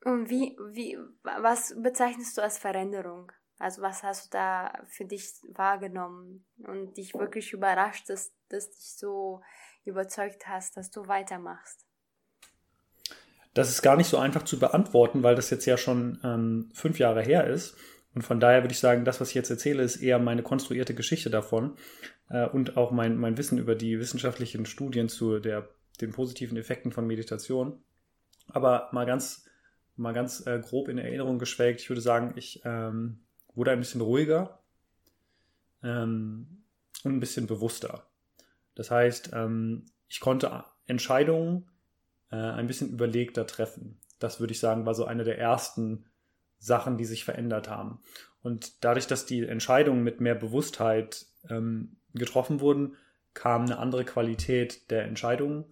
Und 0.04 0.30
wie, 0.30 0.56
wie, 0.72 0.98
was 1.22 1.74
bezeichnest 1.80 2.36
du 2.36 2.42
als 2.42 2.58
Veränderung? 2.58 3.30
Also 3.58 3.82
was 3.82 4.02
hast 4.02 4.26
du 4.26 4.28
da 4.38 4.72
für 4.88 5.04
dich 5.04 5.34
wahrgenommen 5.52 6.46
und 6.66 6.96
dich 6.96 7.12
wirklich 7.14 7.52
überrascht, 7.52 8.08
dass, 8.08 8.32
dass 8.48 8.70
dich 8.70 8.96
so 8.96 9.42
überzeugt 9.84 10.48
hast, 10.48 10.78
dass 10.78 10.90
du 10.90 11.06
weitermachst? 11.06 11.84
Das 13.52 13.68
ist 13.68 13.82
gar 13.82 13.96
nicht 13.96 14.08
so 14.08 14.16
einfach 14.16 14.44
zu 14.44 14.58
beantworten, 14.58 15.22
weil 15.22 15.34
das 15.34 15.50
jetzt 15.50 15.66
ja 15.66 15.76
schon 15.76 16.20
ähm, 16.24 16.70
fünf 16.72 16.98
Jahre 16.98 17.20
her 17.22 17.46
ist. 17.46 17.76
Und 18.14 18.22
von 18.22 18.40
daher 18.40 18.62
würde 18.62 18.72
ich 18.72 18.80
sagen, 18.80 19.04
das, 19.04 19.20
was 19.20 19.28
ich 19.28 19.34
jetzt 19.34 19.50
erzähle, 19.50 19.82
ist 19.82 19.96
eher 19.96 20.18
meine 20.18 20.42
konstruierte 20.42 20.94
Geschichte 20.94 21.30
davon 21.30 21.76
äh, 22.28 22.46
und 22.48 22.76
auch 22.76 22.90
mein, 22.90 23.16
mein 23.16 23.38
Wissen 23.38 23.58
über 23.58 23.74
die 23.74 24.00
wissenschaftlichen 24.00 24.66
Studien 24.66 25.08
zu 25.08 25.38
der, 25.38 25.68
den 26.00 26.10
positiven 26.10 26.56
Effekten 26.56 26.92
von 26.92 27.06
Meditation. 27.06 27.82
Aber 28.48 28.88
mal 28.92 29.06
ganz, 29.06 29.48
mal 29.96 30.12
ganz 30.12 30.44
äh, 30.46 30.58
grob 30.58 30.88
in 30.88 30.98
Erinnerung 30.98 31.38
geschwelgt, 31.38 31.80
ich 31.80 31.88
würde 31.88 32.00
sagen, 32.00 32.32
ich 32.36 32.62
ähm, 32.64 33.20
wurde 33.54 33.70
ein 33.70 33.78
bisschen 33.78 34.00
ruhiger 34.00 34.60
ähm, 35.82 36.64
und 37.04 37.16
ein 37.16 37.20
bisschen 37.20 37.46
bewusster. 37.46 38.06
Das 38.74 38.90
heißt, 38.90 39.30
ähm, 39.34 39.86
ich 40.08 40.20
konnte 40.20 40.64
Entscheidungen 40.86 41.70
äh, 42.32 42.36
ein 42.36 42.66
bisschen 42.66 42.90
überlegter 42.90 43.46
treffen. 43.46 44.00
Das 44.18 44.40
würde 44.40 44.52
ich 44.52 44.60
sagen, 44.60 44.84
war 44.84 44.94
so 44.94 45.04
eine 45.04 45.24
der 45.24 45.38
ersten 45.38 46.06
Sachen, 46.60 46.96
die 46.96 47.04
sich 47.04 47.24
verändert 47.24 47.68
haben. 47.68 48.00
Und 48.42 48.84
dadurch, 48.84 49.06
dass 49.06 49.26
die 49.26 49.44
Entscheidungen 49.44 50.04
mit 50.04 50.20
mehr 50.20 50.34
Bewusstheit 50.34 51.26
ähm, 51.48 51.96
getroffen 52.14 52.60
wurden, 52.60 52.96
kam 53.34 53.62
eine 53.62 53.78
andere 53.78 54.04
Qualität 54.04 54.90
der 54.90 55.04
Entscheidungen 55.04 55.64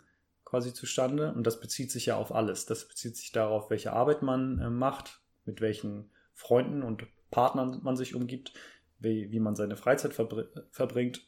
quasi 0.44 0.72
zustande. 0.74 1.32
Und 1.32 1.46
das 1.46 1.60
bezieht 1.60 1.90
sich 1.90 2.06
ja 2.06 2.16
auf 2.16 2.34
alles. 2.34 2.66
Das 2.66 2.88
bezieht 2.88 3.16
sich 3.16 3.32
darauf, 3.32 3.70
welche 3.70 3.92
Arbeit 3.92 4.22
man 4.22 4.58
äh, 4.58 4.70
macht, 4.70 5.20
mit 5.44 5.60
welchen 5.60 6.10
Freunden 6.34 6.82
und 6.82 7.06
Partnern 7.30 7.80
man 7.82 7.96
sich 7.96 8.14
umgibt, 8.14 8.54
wie, 8.98 9.30
wie 9.30 9.40
man 9.40 9.54
seine 9.54 9.76
Freizeit 9.76 10.14
verbr 10.14 10.46
verbringt, 10.70 11.26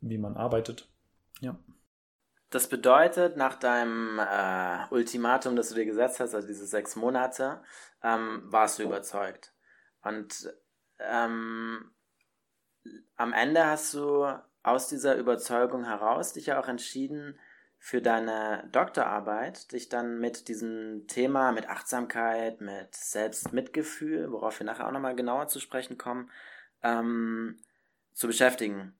wie 0.00 0.18
man 0.18 0.36
arbeitet. 0.36 0.88
Ja. 1.40 1.58
Das 2.50 2.68
bedeutet, 2.68 3.36
nach 3.36 3.56
deinem 3.56 4.20
äh, 4.20 4.86
Ultimatum, 4.90 5.56
das 5.56 5.70
du 5.70 5.74
dir 5.74 5.84
gesetzt 5.84 6.20
hast, 6.20 6.34
also 6.34 6.46
diese 6.46 6.66
sechs 6.66 6.94
Monate, 6.94 7.62
ähm, 8.02 8.42
warst 8.44 8.78
du 8.78 8.84
überzeugt. 8.84 9.52
Und 10.02 10.54
ähm, 11.00 11.90
am 13.16 13.32
Ende 13.32 13.66
hast 13.66 13.92
du 13.94 14.26
aus 14.62 14.88
dieser 14.88 15.16
Überzeugung 15.16 15.84
heraus 15.84 16.32
dich 16.32 16.46
ja 16.46 16.60
auch 16.60 16.68
entschieden, 16.68 17.38
für 17.78 18.02
deine 18.02 18.68
Doktorarbeit 18.72 19.70
dich 19.72 19.88
dann 19.88 20.18
mit 20.18 20.48
diesem 20.48 21.06
Thema, 21.06 21.52
mit 21.52 21.68
Achtsamkeit, 21.68 22.60
mit 22.60 22.94
Selbstmitgefühl, 22.94 24.32
worauf 24.32 24.58
wir 24.58 24.66
nachher 24.66 24.88
auch 24.88 24.92
nochmal 24.92 25.14
genauer 25.14 25.48
zu 25.48 25.60
sprechen 25.60 25.98
kommen, 25.98 26.30
ähm, 26.82 27.60
zu 28.12 28.26
beschäftigen. 28.26 28.98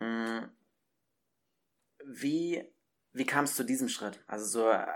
Hm. 0.00 0.48
Wie, 2.06 2.62
wie 3.12 3.26
kam 3.26 3.44
es 3.44 3.56
zu 3.56 3.64
diesem 3.64 3.88
Schritt? 3.88 4.22
Also 4.26 4.46
so 4.46 4.70
äh, 4.70 4.86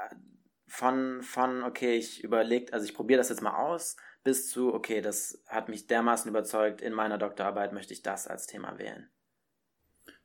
von, 0.66 1.22
von 1.22 1.64
okay, 1.64 1.96
ich 1.96 2.22
überlege, 2.22 2.72
also 2.72 2.84
ich 2.84 2.94
probiere 2.94 3.18
das 3.18 3.28
jetzt 3.28 3.42
mal 3.42 3.56
aus, 3.56 3.96
bis 4.22 4.50
zu, 4.50 4.72
okay, 4.72 5.00
das 5.00 5.42
hat 5.48 5.68
mich 5.68 5.86
dermaßen 5.86 6.28
überzeugt, 6.28 6.80
in 6.80 6.92
meiner 6.92 7.18
Doktorarbeit 7.18 7.72
möchte 7.72 7.92
ich 7.92 8.02
das 8.02 8.26
als 8.26 8.46
Thema 8.46 8.78
wählen. 8.78 9.10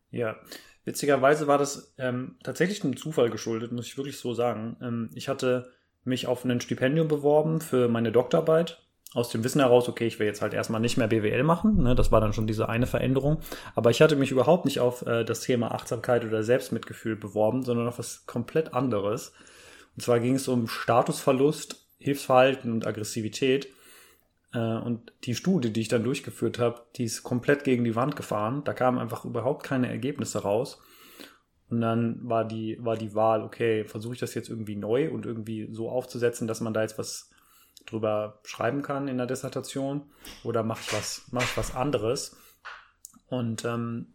Ja, 0.10 0.38
witzigerweise 0.84 1.48
war 1.48 1.58
das 1.58 1.94
ähm, 1.98 2.38
tatsächlich 2.44 2.84
einem 2.84 2.98
Zufall 2.98 3.30
geschuldet, 3.30 3.72
muss 3.72 3.88
ich 3.88 3.98
wirklich 3.98 4.18
so 4.18 4.34
sagen. 4.34 4.78
Ähm, 4.82 5.10
ich 5.16 5.28
hatte 5.28 5.72
mich 6.04 6.28
auf 6.28 6.46
ein 6.46 6.62
Stipendium 6.62 7.08
beworben 7.08 7.60
für 7.60 7.90
meine 7.90 8.12
Doktorarbeit. 8.12 8.85
Aus 9.16 9.30
dem 9.30 9.46
Wissen 9.46 9.62
heraus, 9.62 9.88
okay, 9.88 10.08
ich 10.08 10.20
will 10.20 10.28
jetzt 10.28 10.42
halt 10.42 10.54
erstmal 10.54 10.82
nicht 10.82 10.98
mehr 10.98 11.08
BWL 11.08 11.44
machen. 11.44 11.82
Ne? 11.82 11.96
Das 11.96 12.12
war 12.12 12.20
dann 12.20 12.34
schon 12.34 12.48
diese 12.48 12.68
eine 12.68 12.86
Veränderung. 12.86 13.40
Aber 13.74 13.90
ich 13.90 14.02
hatte 14.02 14.18
mich 14.18 14.30
überhaupt 14.30 14.66
nicht 14.66 14.82
auf 14.82 15.06
äh, 15.06 15.24
das 15.24 15.40
Thema 15.40 15.72
Achtsamkeit 15.72 16.26
oder 16.26 16.44
Selbstmitgefühl 16.44 17.16
beworben, 17.16 17.64
sondern 17.64 17.88
auf 17.88 17.98
was 17.98 18.26
komplett 18.26 18.74
anderes. 18.74 19.32
Und 19.96 20.04
zwar 20.04 20.20
ging 20.20 20.36
es 20.36 20.50
um 20.50 20.68
Statusverlust, 20.68 21.88
Hilfsverhalten 21.98 22.74
und 22.74 22.86
Aggressivität. 22.86 23.70
Äh, 24.54 24.60
und 24.60 25.14
die 25.24 25.34
Studie, 25.34 25.72
die 25.72 25.80
ich 25.80 25.88
dann 25.88 26.04
durchgeführt 26.04 26.60
habe, 26.60 26.82
die 26.98 27.06
ist 27.06 27.24
komplett 27.24 27.64
gegen 27.64 27.86
die 27.86 27.96
Wand 27.96 28.18
gefahren. 28.18 28.64
Da 28.66 28.74
kamen 28.74 29.00
einfach 29.00 29.24
überhaupt 29.24 29.64
keine 29.64 29.88
Ergebnisse 29.90 30.40
raus. 30.40 30.82
Und 31.70 31.80
dann 31.80 32.20
war 32.22 32.46
die, 32.46 32.78
war 32.82 32.98
die 32.98 33.16
Wahl, 33.16 33.44
okay, 33.44 33.86
versuche 33.86 34.14
ich 34.14 34.20
das 34.20 34.34
jetzt 34.34 34.50
irgendwie 34.50 34.76
neu 34.76 35.10
und 35.10 35.26
irgendwie 35.26 35.70
so 35.72 35.90
aufzusetzen, 35.90 36.48
dass 36.48 36.60
man 36.60 36.74
da 36.74 36.82
jetzt 36.82 37.00
was 37.00 37.30
drüber 37.86 38.40
schreiben 38.44 38.82
kann 38.82 39.08
in 39.08 39.18
der 39.18 39.28
Dissertation 39.28 40.10
oder 40.44 40.64
mache 40.64 40.82
ich 40.82 40.94
was, 40.94 41.32
mache 41.32 41.46
ich 41.46 41.58
was 41.58 41.76
anderes? 41.76 42.38
Und, 43.28 43.66
ähm, 43.66 44.14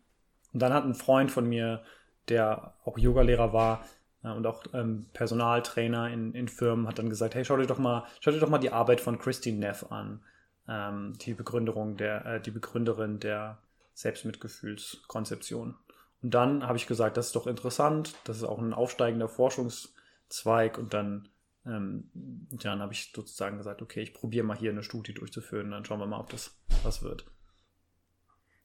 dann 0.53 0.73
hat 0.73 0.85
ein 0.85 0.95
Freund 0.95 1.31
von 1.31 1.49
mir, 1.49 1.83
der 2.29 2.75
auch 2.85 2.99
Yogalehrer 2.99 3.53
war, 3.53 3.85
und 4.23 4.47
auch 4.47 4.65
ähm, 4.75 5.07
Personaltrainer 5.15 6.11
in, 6.11 6.35
in 6.35 6.49
Firmen 6.49 6.87
hat 6.87 6.99
dann 6.99 7.09
gesagt, 7.09 7.35
hey, 7.35 7.45
schau 7.45 7.57
dir 7.57 7.67
doch 7.67 7.79
mal, 7.79 8.05
schau 8.21 8.31
dir 8.31 8.41
doch 8.41 8.51
mal 8.51 8.59
die 8.59 8.71
Arbeit 8.71 9.01
von 9.01 9.19
Christine 9.19 9.59
Neff 9.59 9.91
an, 9.91 10.23
ähm, 10.69 11.15
die 11.23 11.33
Begründerung 11.33 11.97
der, 11.97 12.27
äh, 12.27 12.41
die 12.41 12.51
Begründerin 12.51 13.19
der 13.19 13.59
Selbstmitgefühlskonzeption. 13.95 15.75
Und 16.23 16.35
dann 16.35 16.67
habe 16.67 16.77
ich 16.77 16.87
gesagt, 16.87 17.17
das 17.17 17.29
ist 17.29 17.37
doch 17.37 17.47
interessant, 17.47 18.15
das 18.25 18.37
ist 18.37 18.45
auch 18.45 18.59
ein 18.59 18.75
aufsteigender 18.75 19.29
Forschungszweig 19.29 20.77
und 20.77 20.93
dann, 20.93 21.30
ähm, 21.67 22.11
dann 22.15 22.81
habe 22.81 22.93
ich 22.93 23.13
sozusagen 23.15 23.59
gesagt, 23.59 23.83
okay, 23.83 24.01
ich 24.01 24.15
probiere 24.15 24.47
mal 24.47 24.57
hier 24.57 24.71
eine 24.71 24.83
Studie 24.83 25.15
durchzuführen, 25.15 25.71
dann 25.71 25.85
schauen 25.85 26.01
wir 26.01 26.07
mal, 26.07 26.21
ob 26.21 26.31
das 26.31 26.59
was 26.83 27.03
wird. 27.03 27.25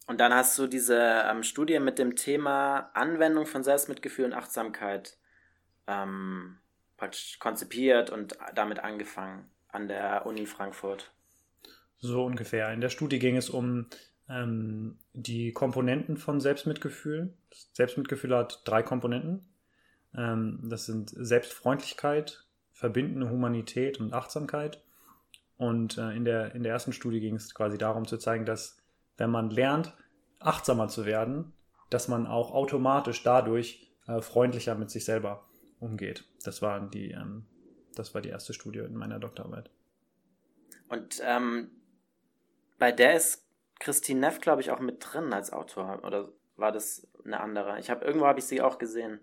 Und 0.07 0.19
dann 0.19 0.33
hast 0.33 0.57
du 0.57 0.67
diese 0.67 0.97
ähm, 0.97 1.43
Studie 1.43 1.79
mit 1.79 1.97
dem 1.97 2.15
Thema 2.15 2.91
Anwendung 2.93 3.45
von 3.45 3.63
Selbstmitgefühl 3.63 4.25
und 4.25 4.33
Achtsamkeit 4.33 5.17
ähm, 5.87 6.57
praktisch 6.97 7.39
konzipiert 7.39 8.09
und 8.11 8.37
damit 8.53 8.79
angefangen 8.79 9.49
an 9.67 9.87
der 9.87 10.25
Uni 10.25 10.45
Frankfurt. 10.45 11.11
So 11.97 12.23
ungefähr. 12.23 12.71
In 12.71 12.81
der 12.81 12.89
Studie 12.89 13.19
ging 13.19 13.35
es 13.35 13.49
um 13.49 13.87
ähm, 14.29 14.99
die 15.13 15.51
Komponenten 15.53 16.17
von 16.17 16.39
Selbstmitgefühl. 16.39 17.33
Selbstmitgefühl 17.73 18.35
hat 18.35 18.61
drei 18.65 18.83
Komponenten. 18.83 19.49
Ähm, 20.15 20.59
das 20.63 20.85
sind 20.85 21.09
Selbstfreundlichkeit, 21.09 22.44
verbindende 22.75 23.29
Humanität 23.29 23.99
und 24.01 24.13
Achtsamkeit. 24.13 24.83
Und 25.57 25.97
äh, 25.97 26.11
in, 26.11 26.25
der, 26.25 26.53
in 26.53 26.63
der 26.63 26.73
ersten 26.73 26.91
Studie 26.91 27.21
ging 27.21 27.35
es 27.35 27.55
quasi 27.55 27.77
darum 27.77 28.05
zu 28.05 28.17
zeigen, 28.17 28.45
dass 28.45 28.77
wenn 29.15 29.31
man 29.31 29.49
lernt, 29.49 29.93
achtsamer 30.39 30.89
zu 30.89 31.05
werden, 31.05 31.53
dass 31.89 32.09
man 32.09 32.27
auch 32.27 32.51
automatisch 32.51 33.23
dadurch 33.23 33.89
äh, 34.07 34.19
freundlicher 34.19 34.75
mit 34.75 34.91
sich 34.91 35.05
selber 35.05 35.45
umgeht. 35.79 36.25
Das 36.43 36.61
war 36.61 36.81
die, 36.81 37.11
ähm, 37.11 37.45
das 37.95 38.13
war 38.13 38.21
die 38.21 38.29
erste 38.29 38.53
Studie 38.53 38.79
in 38.79 38.97
meiner 38.97 39.19
Doktorarbeit. 39.19 39.69
Und 40.89 41.21
ähm, 41.23 41.71
bei 42.77 42.91
der 42.91 43.15
ist 43.15 43.47
Christine 43.79 44.19
Neff, 44.19 44.41
glaube 44.41 44.61
ich, 44.61 44.71
auch 44.71 44.81
mit 44.81 44.97
drin 44.99 45.31
als 45.31 45.53
Autor. 45.53 46.03
Oder 46.03 46.27
war 46.57 46.73
das 46.73 47.07
eine 47.23 47.39
andere? 47.39 47.79
Ich 47.79 47.89
habe 47.89 48.03
irgendwo 48.03 48.27
habe 48.27 48.39
ich 48.39 48.45
sie 48.45 48.61
auch 48.61 48.79
gesehen. 48.79 49.21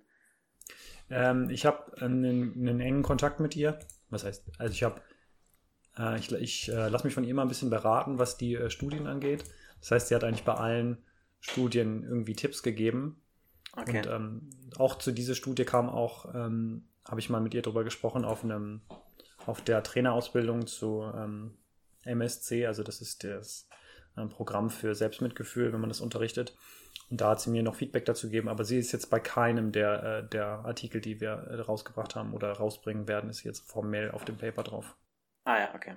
Ähm, 1.11 1.50
ich 1.50 1.66
habe 1.66 1.97
einen, 2.00 2.54
einen, 2.54 2.80
engen 2.80 3.02
Kontakt 3.02 3.40
mit 3.40 3.56
ihr. 3.56 3.78
Was 4.11 4.25
heißt? 4.25 4.44
Also 4.59 4.73
ich 4.73 4.82
habe, 4.82 5.00
äh, 5.99 6.18
ich, 6.18 6.32
ich 6.32 6.68
äh, 6.68 6.88
lasse 6.88 7.04
mich 7.04 7.14
von 7.14 7.25
ihr 7.25 7.35
mal 7.35 7.42
ein 7.42 7.49
bisschen 7.49 7.71
beraten, 7.71 8.18
was 8.18 8.37
die 8.37 8.54
äh, 8.54 8.71
Studien 8.71 9.06
angeht. 9.06 9.44
Das 9.80 9.90
heißt, 9.90 10.09
sie 10.09 10.14
hat 10.14 10.25
eigentlich 10.25 10.44
bei 10.44 10.54
allen 10.54 10.99
Studien 11.40 12.04
irgendwie 12.04 12.35
Tipps 12.35 12.62
gegeben. 12.62 13.21
Okay. 13.76 13.99
Und 13.99 14.06
ähm, 14.06 14.50
auch 14.78 14.97
zu 14.97 15.12
dieser 15.12 15.35
Studie 15.35 15.64
kam 15.64 15.88
auch, 15.88 16.35
ähm, 16.35 16.85
habe 17.06 17.21
ich 17.21 17.30
mal 17.30 17.40
mit 17.40 17.54
ihr 17.54 17.62
drüber 17.62 17.85
gesprochen, 17.85 18.25
auf 18.25 18.44
einem, 18.44 18.82
auf 19.47 19.61
der 19.62 19.82
Trainerausbildung 19.82 20.66
zu 20.66 21.11
ähm, 21.14 21.54
MSC, 22.04 22.66
also 22.66 22.82
das 22.82 23.00
ist 23.00 23.25
das 23.25 23.68
ähm, 24.16 24.28
Programm 24.28 24.71
für 24.71 24.94
Selbstmitgefühl, 24.94 25.73
wenn 25.73 25.80
man 25.80 25.90
das 25.90 26.00
unterrichtet. 26.00 26.54
Und 27.12 27.21
da 27.21 27.28
hat 27.28 27.42
sie 27.42 27.50
mir 27.50 27.62
noch 27.62 27.75
Feedback 27.75 28.07
dazu 28.07 28.28
gegeben, 28.28 28.49
aber 28.49 28.64
sie 28.64 28.78
ist 28.78 28.90
jetzt 28.90 29.11
bei 29.11 29.21
keinem 29.21 29.71
der, 29.71 30.02
äh, 30.02 30.28
der 30.31 30.47
Artikel, 30.64 31.02
die 31.02 31.21
wir 31.21 31.28
äh, 31.28 31.61
rausgebracht 31.61 32.16
haben 32.16 32.33
oder 32.33 32.50
rausbringen 32.52 33.07
werden, 33.07 33.28
ist 33.28 33.42
jetzt 33.42 33.71
formell 33.71 34.11
auf 34.12 34.25
dem 34.25 34.38
Paper 34.38 34.62
drauf. 34.62 34.97
Ah 35.45 35.59
ja, 35.59 35.75
okay. 35.75 35.95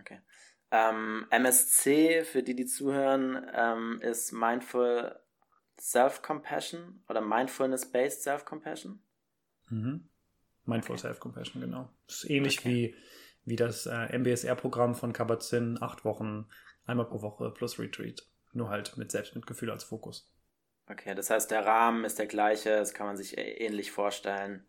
okay. 0.00 0.22
Ähm, 0.70 1.26
MSC, 1.28 2.24
für 2.24 2.42
die, 2.42 2.56
die 2.56 2.64
zuhören, 2.64 3.46
ähm, 3.54 4.00
ist 4.00 4.32
Mindful 4.32 5.14
Self-Compassion 5.78 7.02
oder 7.10 7.20
Mindfulness-Based 7.20 8.22
Self-Compassion? 8.22 9.02
Mhm. 9.68 10.08
Mindful 10.64 10.94
okay. 10.94 11.02
Self-Compassion, 11.02 11.60
genau. 11.60 11.90
Das 12.06 12.24
ist 12.24 12.30
ähnlich 12.30 12.60
okay. 12.60 12.94
wie, 13.44 13.50
wie 13.50 13.56
das 13.56 13.84
äh, 13.84 14.18
MBSR-Programm 14.18 14.94
von 14.94 15.12
Kabat-Zinn, 15.12 15.76
acht 15.82 16.06
Wochen, 16.06 16.46
einmal 16.86 17.04
pro 17.04 17.20
Woche 17.20 17.50
plus 17.50 17.78
Retreat. 17.78 18.26
Nur 18.54 18.70
halt 18.70 18.96
mit 18.96 19.10
Selbstmitgefühl 19.10 19.70
als 19.70 19.84
Fokus. 19.84 20.30
Okay, 20.88 21.14
das 21.14 21.30
heißt, 21.30 21.50
der 21.50 21.64
Rahmen 21.64 22.04
ist 22.04 22.18
der 22.18 22.26
gleiche, 22.26 22.70
das 22.76 22.92
kann 22.92 23.06
man 23.06 23.16
sich 23.16 23.38
ähnlich 23.38 23.90
vorstellen. 23.90 24.66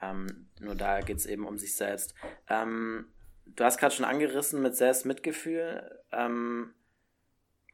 Ähm, 0.00 0.48
nur 0.60 0.74
da 0.74 1.00
geht 1.00 1.16
es 1.16 1.26
eben 1.26 1.46
um 1.46 1.58
sich 1.58 1.74
selbst. 1.74 2.14
Ähm, 2.48 3.06
du 3.46 3.64
hast 3.64 3.78
gerade 3.78 3.94
schon 3.94 4.04
angerissen 4.04 4.62
mit 4.62 4.76
Selbstmitgefühl. 4.76 6.00
Ähm, 6.12 6.74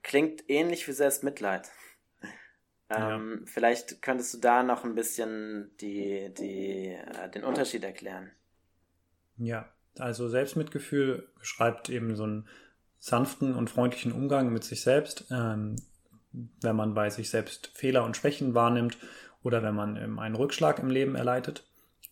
klingt 0.02 0.48
ähnlich 0.48 0.88
wie 0.88 0.92
Selbstmitleid. 0.92 1.70
Ähm, 2.88 3.40
ja. 3.40 3.46
Vielleicht 3.46 4.02
könntest 4.02 4.34
du 4.34 4.38
da 4.38 4.62
noch 4.62 4.84
ein 4.84 4.94
bisschen 4.94 5.70
die, 5.80 6.32
die, 6.34 6.88
äh, 6.88 7.30
den 7.30 7.44
Unterschied 7.44 7.84
erklären. 7.84 8.30
Ja, 9.36 9.68
also 9.98 10.28
Selbstmitgefühl 10.28 11.28
beschreibt 11.38 11.90
eben 11.90 12.16
so 12.16 12.26
ein, 12.26 12.48
sanften 13.02 13.56
und 13.56 13.68
freundlichen 13.68 14.12
Umgang 14.12 14.52
mit 14.52 14.62
sich 14.62 14.82
selbst, 14.82 15.26
ähm, 15.32 15.74
wenn 16.32 16.76
man 16.76 16.94
bei 16.94 17.10
sich 17.10 17.30
selbst 17.30 17.70
Fehler 17.74 18.04
und 18.04 18.16
Schwächen 18.16 18.54
wahrnimmt 18.54 18.96
oder 19.42 19.62
wenn 19.62 19.74
man 19.74 19.96
ähm, 19.96 20.18
einen 20.18 20.34
Rückschlag 20.34 20.78
im 20.78 20.90
Leben 20.90 21.14
erleidet, 21.14 21.64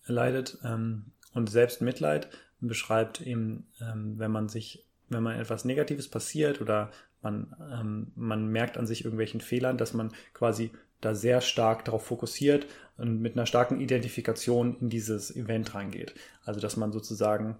erleidet 0.06 0.58
ähm, 0.64 1.12
und 1.34 1.48
Selbstmitleid 1.48 2.28
beschreibt 2.60 3.20
eben, 3.20 3.66
ähm, 3.80 4.18
wenn 4.18 4.30
man 4.30 4.48
sich, 4.48 4.84
wenn 5.08 5.22
man 5.22 5.38
etwas 5.38 5.64
Negatives 5.64 6.08
passiert 6.08 6.60
oder 6.60 6.90
man, 7.22 7.54
ähm, 7.72 8.12
man 8.14 8.48
merkt 8.48 8.78
an 8.78 8.86
sich 8.86 9.04
irgendwelchen 9.04 9.40
Fehlern, 9.40 9.78
dass 9.78 9.94
man 9.94 10.12
quasi 10.34 10.70
da 11.00 11.14
sehr 11.14 11.40
stark 11.40 11.84
darauf 11.84 12.04
fokussiert 12.04 12.66
und 12.96 13.20
mit 13.20 13.34
einer 13.34 13.46
starken 13.46 13.80
Identifikation 13.80 14.78
in 14.80 14.90
dieses 14.90 15.34
Event 15.34 15.74
reingeht. 15.74 16.14
Also 16.44 16.60
dass 16.60 16.76
man 16.76 16.92
sozusagen 16.92 17.56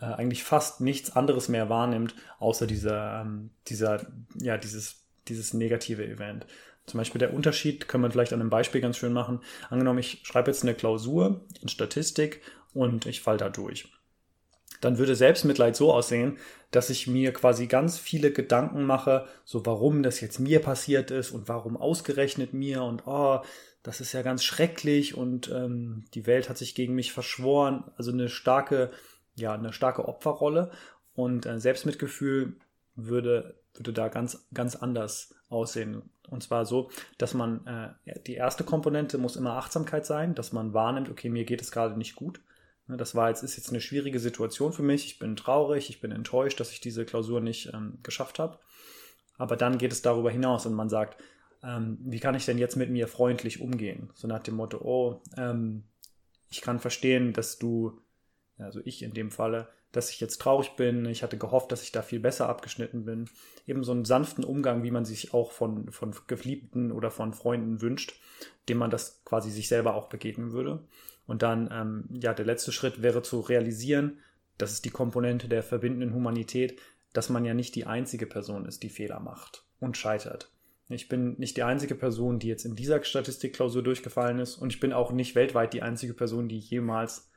äh, 0.00 0.06
eigentlich 0.06 0.44
fast 0.44 0.80
nichts 0.80 1.14
anderes 1.14 1.48
mehr 1.48 1.68
wahrnimmt, 1.68 2.14
außer 2.38 2.66
dieser, 2.66 3.22
ähm, 3.22 3.50
dieser, 3.66 4.06
ja, 4.40 4.56
dieses, 4.56 5.04
dieses 5.28 5.54
negative 5.54 6.06
Event. 6.06 6.46
Zum 6.86 6.98
Beispiel 6.98 7.18
der 7.18 7.34
Unterschied 7.34 7.86
können 7.86 8.02
wir 8.02 8.10
vielleicht 8.10 8.32
an 8.32 8.40
einem 8.40 8.50
Beispiel 8.50 8.80
ganz 8.80 8.96
schön 8.96 9.12
machen. 9.12 9.40
Angenommen, 9.68 9.98
ich 9.98 10.22
schreibe 10.24 10.50
jetzt 10.50 10.62
eine 10.62 10.74
Klausur 10.74 11.42
in 11.60 11.68
Statistik 11.68 12.40
und 12.72 13.06
ich 13.06 13.20
falle 13.20 13.38
da 13.38 13.48
durch. 13.48 13.92
Dann 14.80 14.98
würde 14.98 15.16
Selbstmitleid 15.16 15.76
so 15.76 15.92
aussehen, 15.92 16.38
dass 16.70 16.90
ich 16.90 17.06
mir 17.06 17.32
quasi 17.32 17.66
ganz 17.66 17.98
viele 17.98 18.30
Gedanken 18.30 18.84
mache, 18.84 19.26
so 19.44 19.66
warum 19.66 20.02
das 20.02 20.20
jetzt 20.20 20.38
mir 20.38 20.60
passiert 20.60 21.10
ist 21.10 21.32
und 21.32 21.48
warum 21.48 21.76
ausgerechnet 21.76 22.52
mir 22.52 22.82
und 22.82 23.06
oh, 23.06 23.40
das 23.82 24.00
ist 24.00 24.12
ja 24.12 24.22
ganz 24.22 24.44
schrecklich 24.44 25.16
und 25.16 25.50
ähm, 25.50 26.04
die 26.14 26.26
Welt 26.26 26.48
hat 26.48 26.58
sich 26.58 26.74
gegen 26.74 26.94
mich 26.94 27.12
verschworen. 27.12 27.84
Also 27.96 28.12
eine 28.12 28.28
starke, 28.28 28.90
ja, 29.34 29.54
eine 29.54 29.72
starke 29.72 30.06
Opferrolle 30.06 30.70
und 31.14 31.46
äh, 31.46 31.58
Selbstmitgefühl 31.58 32.56
würde, 32.98 33.54
würde 33.74 33.92
da 33.92 34.08
ganz, 34.08 34.46
ganz 34.52 34.76
anders 34.76 35.34
aussehen. 35.48 36.02
Und 36.28 36.42
zwar 36.42 36.66
so, 36.66 36.90
dass 37.16 37.32
man, 37.32 37.66
äh, 37.66 38.20
die 38.26 38.34
erste 38.34 38.64
Komponente 38.64 39.16
muss 39.16 39.36
immer 39.36 39.54
Achtsamkeit 39.54 40.04
sein, 40.04 40.34
dass 40.34 40.52
man 40.52 40.74
wahrnimmt, 40.74 41.08
okay, 41.08 41.30
mir 41.30 41.44
geht 41.44 41.62
es 41.62 41.70
gerade 41.70 41.96
nicht 41.96 42.16
gut. 42.16 42.40
Ne, 42.86 42.96
das 42.96 43.14
war 43.14 43.28
jetzt, 43.28 43.42
ist 43.42 43.56
jetzt 43.56 43.70
eine 43.70 43.80
schwierige 43.80 44.20
Situation 44.20 44.72
für 44.72 44.82
mich. 44.82 45.06
Ich 45.06 45.18
bin 45.18 45.36
traurig, 45.36 45.88
ich 45.88 46.00
bin 46.00 46.12
enttäuscht, 46.12 46.60
dass 46.60 46.72
ich 46.72 46.80
diese 46.80 47.04
Klausur 47.04 47.40
nicht 47.40 47.72
ähm, 47.72 47.98
geschafft 48.02 48.38
habe. 48.38 48.58
Aber 49.36 49.56
dann 49.56 49.78
geht 49.78 49.92
es 49.92 50.02
darüber 50.02 50.30
hinaus 50.30 50.66
und 50.66 50.74
man 50.74 50.88
sagt, 50.88 51.22
ähm, 51.62 51.98
wie 52.02 52.20
kann 52.20 52.34
ich 52.34 52.44
denn 52.44 52.58
jetzt 52.58 52.76
mit 52.76 52.90
mir 52.90 53.08
freundlich 53.08 53.60
umgehen? 53.60 54.10
So 54.14 54.26
nach 54.26 54.42
dem 54.42 54.56
Motto, 54.56 54.78
oh, 54.82 55.22
ähm, 55.36 55.84
ich 56.50 56.60
kann 56.60 56.80
verstehen, 56.80 57.32
dass 57.32 57.58
du, 57.58 58.00
also 58.58 58.80
ich 58.84 59.02
in 59.02 59.12
dem 59.12 59.30
Falle, 59.30 59.68
dass 59.92 60.10
ich 60.10 60.20
jetzt 60.20 60.38
traurig 60.38 60.76
bin. 60.76 61.06
Ich 61.06 61.22
hatte 61.22 61.38
gehofft, 61.38 61.72
dass 61.72 61.82
ich 61.82 61.92
da 61.92 62.02
viel 62.02 62.20
besser 62.20 62.48
abgeschnitten 62.48 63.04
bin. 63.04 63.28
Eben 63.66 63.84
so 63.84 63.92
einen 63.92 64.04
sanften 64.04 64.44
Umgang, 64.44 64.82
wie 64.82 64.90
man 64.90 65.04
sich 65.04 65.32
auch 65.32 65.52
von, 65.52 65.90
von 65.90 66.14
Geliebten 66.26 66.92
oder 66.92 67.10
von 67.10 67.32
Freunden 67.32 67.80
wünscht, 67.80 68.14
dem 68.68 68.78
man 68.78 68.90
das 68.90 69.22
quasi 69.24 69.50
sich 69.50 69.68
selber 69.68 69.94
auch 69.94 70.08
begegnen 70.08 70.52
würde. 70.52 70.84
Und 71.26 71.42
dann, 71.42 71.68
ähm, 71.72 72.04
ja, 72.20 72.34
der 72.34 72.46
letzte 72.46 72.72
Schritt 72.72 73.02
wäre 73.02 73.22
zu 73.22 73.40
realisieren, 73.40 74.18
das 74.56 74.72
ist 74.72 74.84
die 74.84 74.90
Komponente 74.90 75.48
der 75.48 75.62
verbindenden 75.62 76.14
Humanität, 76.14 76.80
dass 77.12 77.28
man 77.28 77.44
ja 77.44 77.54
nicht 77.54 77.74
die 77.74 77.86
einzige 77.86 78.26
Person 78.26 78.66
ist, 78.66 78.82
die 78.82 78.90
Fehler 78.90 79.20
macht 79.20 79.64
und 79.80 79.96
scheitert. 79.96 80.50
Ich 80.90 81.08
bin 81.08 81.34
nicht 81.38 81.56
die 81.56 81.62
einzige 81.62 81.94
Person, 81.94 82.38
die 82.38 82.48
jetzt 82.48 82.64
in 82.64 82.74
dieser 82.74 83.02
Statistikklausur 83.02 83.82
durchgefallen 83.82 84.38
ist 84.38 84.56
und 84.56 84.72
ich 84.72 84.80
bin 84.80 84.92
auch 84.92 85.12
nicht 85.12 85.34
weltweit 85.34 85.74
die 85.74 85.82
einzige 85.82 86.14
Person, 86.14 86.48
die 86.48 86.58
jemals 86.58 87.27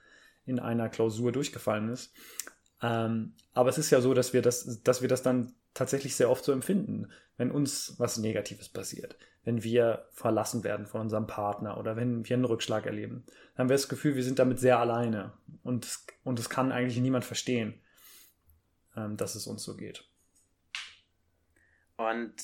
in 0.45 0.59
einer 0.59 0.89
Klausur 0.89 1.31
durchgefallen 1.31 1.89
ist. 1.89 2.13
Ähm, 2.81 3.33
aber 3.53 3.69
es 3.69 3.77
ist 3.77 3.91
ja 3.91 4.01
so, 4.01 4.13
dass 4.13 4.33
wir 4.33 4.41
das, 4.41 4.81
dass 4.83 5.01
wir 5.01 5.09
das 5.09 5.21
dann 5.21 5.53
tatsächlich 5.73 6.15
sehr 6.15 6.29
oft 6.29 6.43
so 6.43 6.51
empfinden, 6.51 7.11
wenn 7.37 7.51
uns 7.51 7.95
was 7.97 8.17
Negatives 8.17 8.69
passiert 8.69 9.17
wenn 9.43 9.63
wir 9.63 10.07
verlassen 10.11 10.63
werden 10.63 10.85
von 10.85 11.01
unserem 11.01 11.27
Partner 11.27 11.77
oder 11.77 11.95
wenn 11.95 12.27
wir 12.27 12.35
einen 12.35 12.45
Rückschlag 12.45 12.85
erleben. 12.85 13.23
Dann 13.55 13.63
haben 13.63 13.69
wir 13.69 13.75
das 13.75 13.89
Gefühl, 13.89 14.15
wir 14.15 14.23
sind 14.23 14.39
damit 14.39 14.59
sehr 14.59 14.79
alleine 14.79 15.33
und 15.63 15.85
es, 15.85 16.05
und 16.23 16.49
kann 16.49 16.71
eigentlich 16.71 16.99
niemand 16.99 17.25
verstehen, 17.25 17.79
ähm, 18.95 19.17
dass 19.17 19.35
es 19.35 19.47
uns 19.47 19.63
so 19.63 19.75
geht. 19.75 20.03
Und 21.97 22.35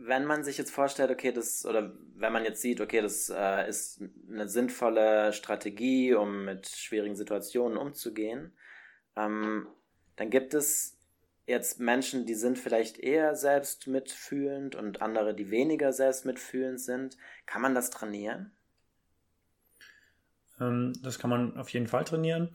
wenn 0.00 0.24
man 0.24 0.44
sich 0.44 0.58
jetzt 0.58 0.70
vorstellt, 0.70 1.10
okay, 1.10 1.32
das, 1.32 1.66
oder 1.66 1.92
wenn 2.14 2.32
man 2.32 2.44
jetzt 2.44 2.62
sieht, 2.62 2.80
okay, 2.80 3.00
das 3.00 3.30
äh, 3.30 3.68
ist 3.68 4.02
eine 4.30 4.48
sinnvolle 4.48 5.32
Strategie, 5.32 6.14
um 6.14 6.44
mit 6.44 6.68
schwierigen 6.68 7.16
Situationen 7.16 7.76
umzugehen, 7.76 8.52
ähm, 9.16 9.66
dann 10.16 10.30
gibt 10.30 10.54
es 10.54 10.96
jetzt 11.46 11.80
Menschen, 11.80 12.26
die 12.26 12.34
sind 12.34 12.58
vielleicht 12.58 12.98
eher 12.98 13.34
selbst 13.34 13.86
mitfühlend 13.86 14.76
und 14.76 15.02
andere, 15.02 15.34
die 15.34 15.50
weniger 15.50 15.92
selbst 15.92 16.24
mitfühlend 16.24 16.80
sind. 16.80 17.16
Kann 17.46 17.62
man 17.62 17.74
das 17.74 17.90
trainieren? 17.90 18.52
Ähm, 20.60 20.92
das 21.02 21.18
kann 21.18 21.30
man 21.30 21.56
auf 21.56 21.70
jeden 21.70 21.86
Fall 21.86 22.04
trainieren. 22.04 22.54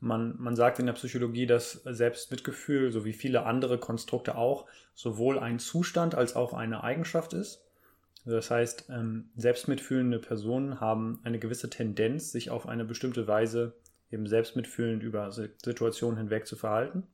Man, 0.00 0.34
man 0.38 0.56
sagt 0.56 0.78
in 0.78 0.86
der 0.86 0.94
Psychologie, 0.94 1.46
dass 1.46 1.82
Selbstmitgefühl, 1.84 2.90
so 2.90 3.04
wie 3.04 3.12
viele 3.12 3.44
andere 3.44 3.78
Konstrukte 3.78 4.36
auch, 4.36 4.66
sowohl 4.94 5.38
ein 5.38 5.58
Zustand 5.58 6.14
als 6.14 6.36
auch 6.36 6.54
eine 6.54 6.82
Eigenschaft 6.82 7.32
ist. 7.32 7.62
Das 8.24 8.50
heißt, 8.50 8.86
ähm, 8.90 9.30
selbstmitfühlende 9.36 10.18
Personen 10.18 10.80
haben 10.80 11.20
eine 11.24 11.38
gewisse 11.38 11.70
Tendenz, 11.70 12.32
sich 12.32 12.50
auf 12.50 12.68
eine 12.68 12.84
bestimmte 12.84 13.26
Weise 13.28 13.74
eben 14.10 14.26
selbstmitfühlend 14.26 15.02
über 15.02 15.30
Situationen 15.32 16.18
hinweg 16.18 16.46
zu 16.46 16.56
verhalten 16.56 17.06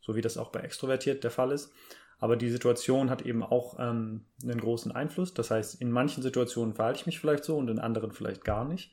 so 0.00 0.16
wie 0.16 0.20
das 0.20 0.36
auch 0.36 0.50
bei 0.50 0.60
extrovertiert 0.60 1.24
der 1.24 1.30
Fall 1.30 1.52
ist. 1.52 1.72
Aber 2.18 2.36
die 2.36 2.50
Situation 2.50 3.08
hat 3.08 3.22
eben 3.22 3.42
auch 3.42 3.78
ähm, 3.78 4.24
einen 4.42 4.60
großen 4.60 4.92
Einfluss. 4.92 5.32
Das 5.32 5.50
heißt, 5.50 5.80
in 5.80 5.90
manchen 5.90 6.22
Situationen 6.22 6.74
verhalte 6.74 7.00
ich 7.00 7.06
mich 7.06 7.20
vielleicht 7.20 7.44
so 7.44 7.56
und 7.56 7.68
in 7.68 7.78
anderen 7.78 8.12
vielleicht 8.12 8.44
gar 8.44 8.66
nicht. 8.66 8.92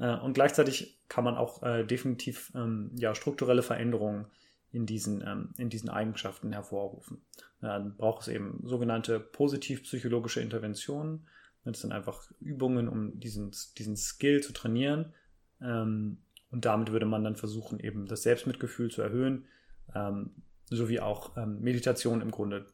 Äh, 0.00 0.16
und 0.16 0.32
gleichzeitig 0.32 0.98
kann 1.08 1.24
man 1.24 1.36
auch 1.36 1.62
äh, 1.62 1.84
definitiv 1.84 2.50
ähm, 2.54 2.90
ja, 2.96 3.14
strukturelle 3.14 3.62
Veränderungen 3.62 4.26
in 4.72 4.86
diesen, 4.86 5.22
ähm, 5.26 5.52
in 5.58 5.68
diesen 5.68 5.90
Eigenschaften 5.90 6.52
hervorrufen. 6.52 7.22
Dann 7.60 7.96
braucht 7.96 8.22
es 8.22 8.28
eben 8.28 8.60
sogenannte 8.64 9.20
positiv-psychologische 9.20 10.40
Interventionen. 10.40 11.28
Das 11.64 11.80
sind 11.80 11.92
einfach 11.92 12.30
Übungen, 12.40 12.88
um 12.88 13.20
diesen, 13.20 13.54
diesen 13.76 13.96
Skill 13.96 14.42
zu 14.42 14.52
trainieren. 14.52 15.12
Ähm, 15.60 16.18
und 16.50 16.64
damit 16.64 16.90
würde 16.90 17.06
man 17.06 17.22
dann 17.22 17.36
versuchen, 17.36 17.78
eben 17.78 18.06
das 18.06 18.22
Selbstmitgefühl 18.22 18.90
zu 18.90 19.02
erhöhen, 19.02 19.46
ähm, 19.94 20.30
sowie 20.70 21.00
auch 21.00 21.36
ähm, 21.36 21.60
Meditation 21.60 22.22
im 22.22 22.30
Grunde 22.30 22.66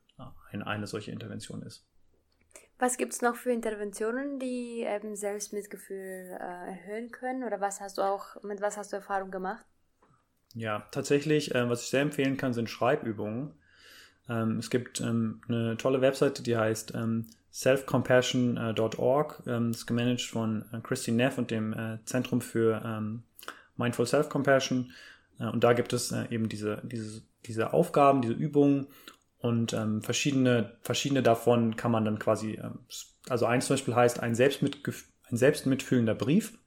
eine 0.48 0.86
solche 0.86 1.10
Intervention 1.10 1.62
ist. 1.62 1.86
Was 2.78 2.98
gibt 2.98 3.14
es 3.14 3.22
noch 3.22 3.36
für 3.36 3.52
Interventionen, 3.52 4.38
die 4.38 4.82
eben 4.82 5.16
Selbstmitgefühl 5.16 6.36
äh, 6.38 6.70
erhöhen 6.70 7.10
können? 7.10 7.42
Oder 7.42 7.60
was 7.60 7.80
hast 7.80 7.96
du 7.96 8.02
auch, 8.02 8.42
mit 8.42 8.60
was 8.60 8.76
hast 8.76 8.92
du 8.92 8.96
Erfahrung 8.96 9.30
gemacht? 9.30 9.64
Ja, 10.54 10.86
tatsächlich, 10.90 11.54
äh, 11.54 11.68
was 11.68 11.82
ich 11.82 11.88
sehr 11.88 12.02
empfehlen 12.02 12.36
kann, 12.36 12.52
sind 12.52 12.68
Schreibübungen. 12.68 13.54
Ähm, 14.28 14.58
es 14.58 14.68
gibt 14.68 15.00
ähm, 15.00 15.40
eine 15.48 15.76
tolle 15.78 16.02
Webseite, 16.02 16.42
die 16.42 16.56
heißt 16.56 16.94
ähm, 16.94 17.26
selfcompassion.org. 17.50 19.42
Ähm, 19.46 19.70
ist 19.70 19.86
gemanagt 19.86 20.22
von 20.22 20.64
äh, 20.72 20.80
Christine 20.80 21.16
Neff 21.16 21.38
und 21.38 21.50
dem 21.50 21.72
äh, 21.72 21.98
Zentrum 22.04 22.42
für 22.42 22.82
ähm, 22.84 23.22
Mindful 23.76 24.06
Self-Compassion. 24.06 24.92
Äh, 25.38 25.46
und 25.46 25.64
da 25.64 25.72
gibt 25.72 25.94
es 25.94 26.12
äh, 26.12 26.26
eben 26.30 26.50
diese, 26.50 26.82
diese, 26.84 27.22
diese 27.46 27.72
Aufgaben, 27.72 28.20
diese 28.20 28.34
Übungen 28.34 28.88
und 29.46 29.72
ähm, 29.72 30.02
verschiedene, 30.02 30.76
verschiedene 30.82 31.22
davon 31.22 31.76
kann 31.76 31.90
man 31.90 32.04
dann 32.04 32.18
quasi, 32.18 32.58
ähm, 32.62 32.80
also 33.28 33.46
eins 33.46 33.66
zum 33.66 33.74
Beispiel 33.74 33.94
heißt 33.94 34.20
ein, 34.20 34.36
ein 34.36 35.36
selbstmitfühlender 35.36 36.14
Brief. 36.14 36.58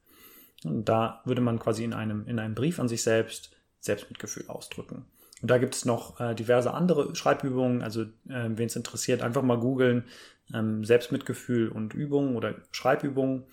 Und 0.64 0.86
da 0.90 1.22
würde 1.26 1.42
man 1.42 1.60
quasi 1.60 1.84
in 1.84 1.94
einem, 1.94 2.28
in 2.28 2.40
einem 2.40 2.56
Brief 2.56 2.80
an 2.80 2.90
sich 2.90 3.04
selbst 3.04 3.52
Selbstmitgefühl 3.80 4.48
ausdrücken. 4.48 5.06
Und 5.42 5.52
da 5.52 5.58
gibt 5.58 5.76
es 5.76 5.86
noch 5.86 6.20
äh, 6.20 6.36
diverse 6.36 6.74
andere 6.74 7.16
Schreibübungen, 7.16 7.82
also 7.82 8.02
äh, 8.02 8.50
wen 8.50 8.68
es 8.68 8.76
interessiert, 8.76 9.22
einfach 9.22 9.42
mal 9.42 9.60
googeln, 9.60 10.04
ähm, 10.54 10.84
Selbstmitgefühl 10.84 11.70
und 11.70 11.94
Übungen 11.94 12.36
oder 12.36 12.56
Schreibübungen. 12.72 13.46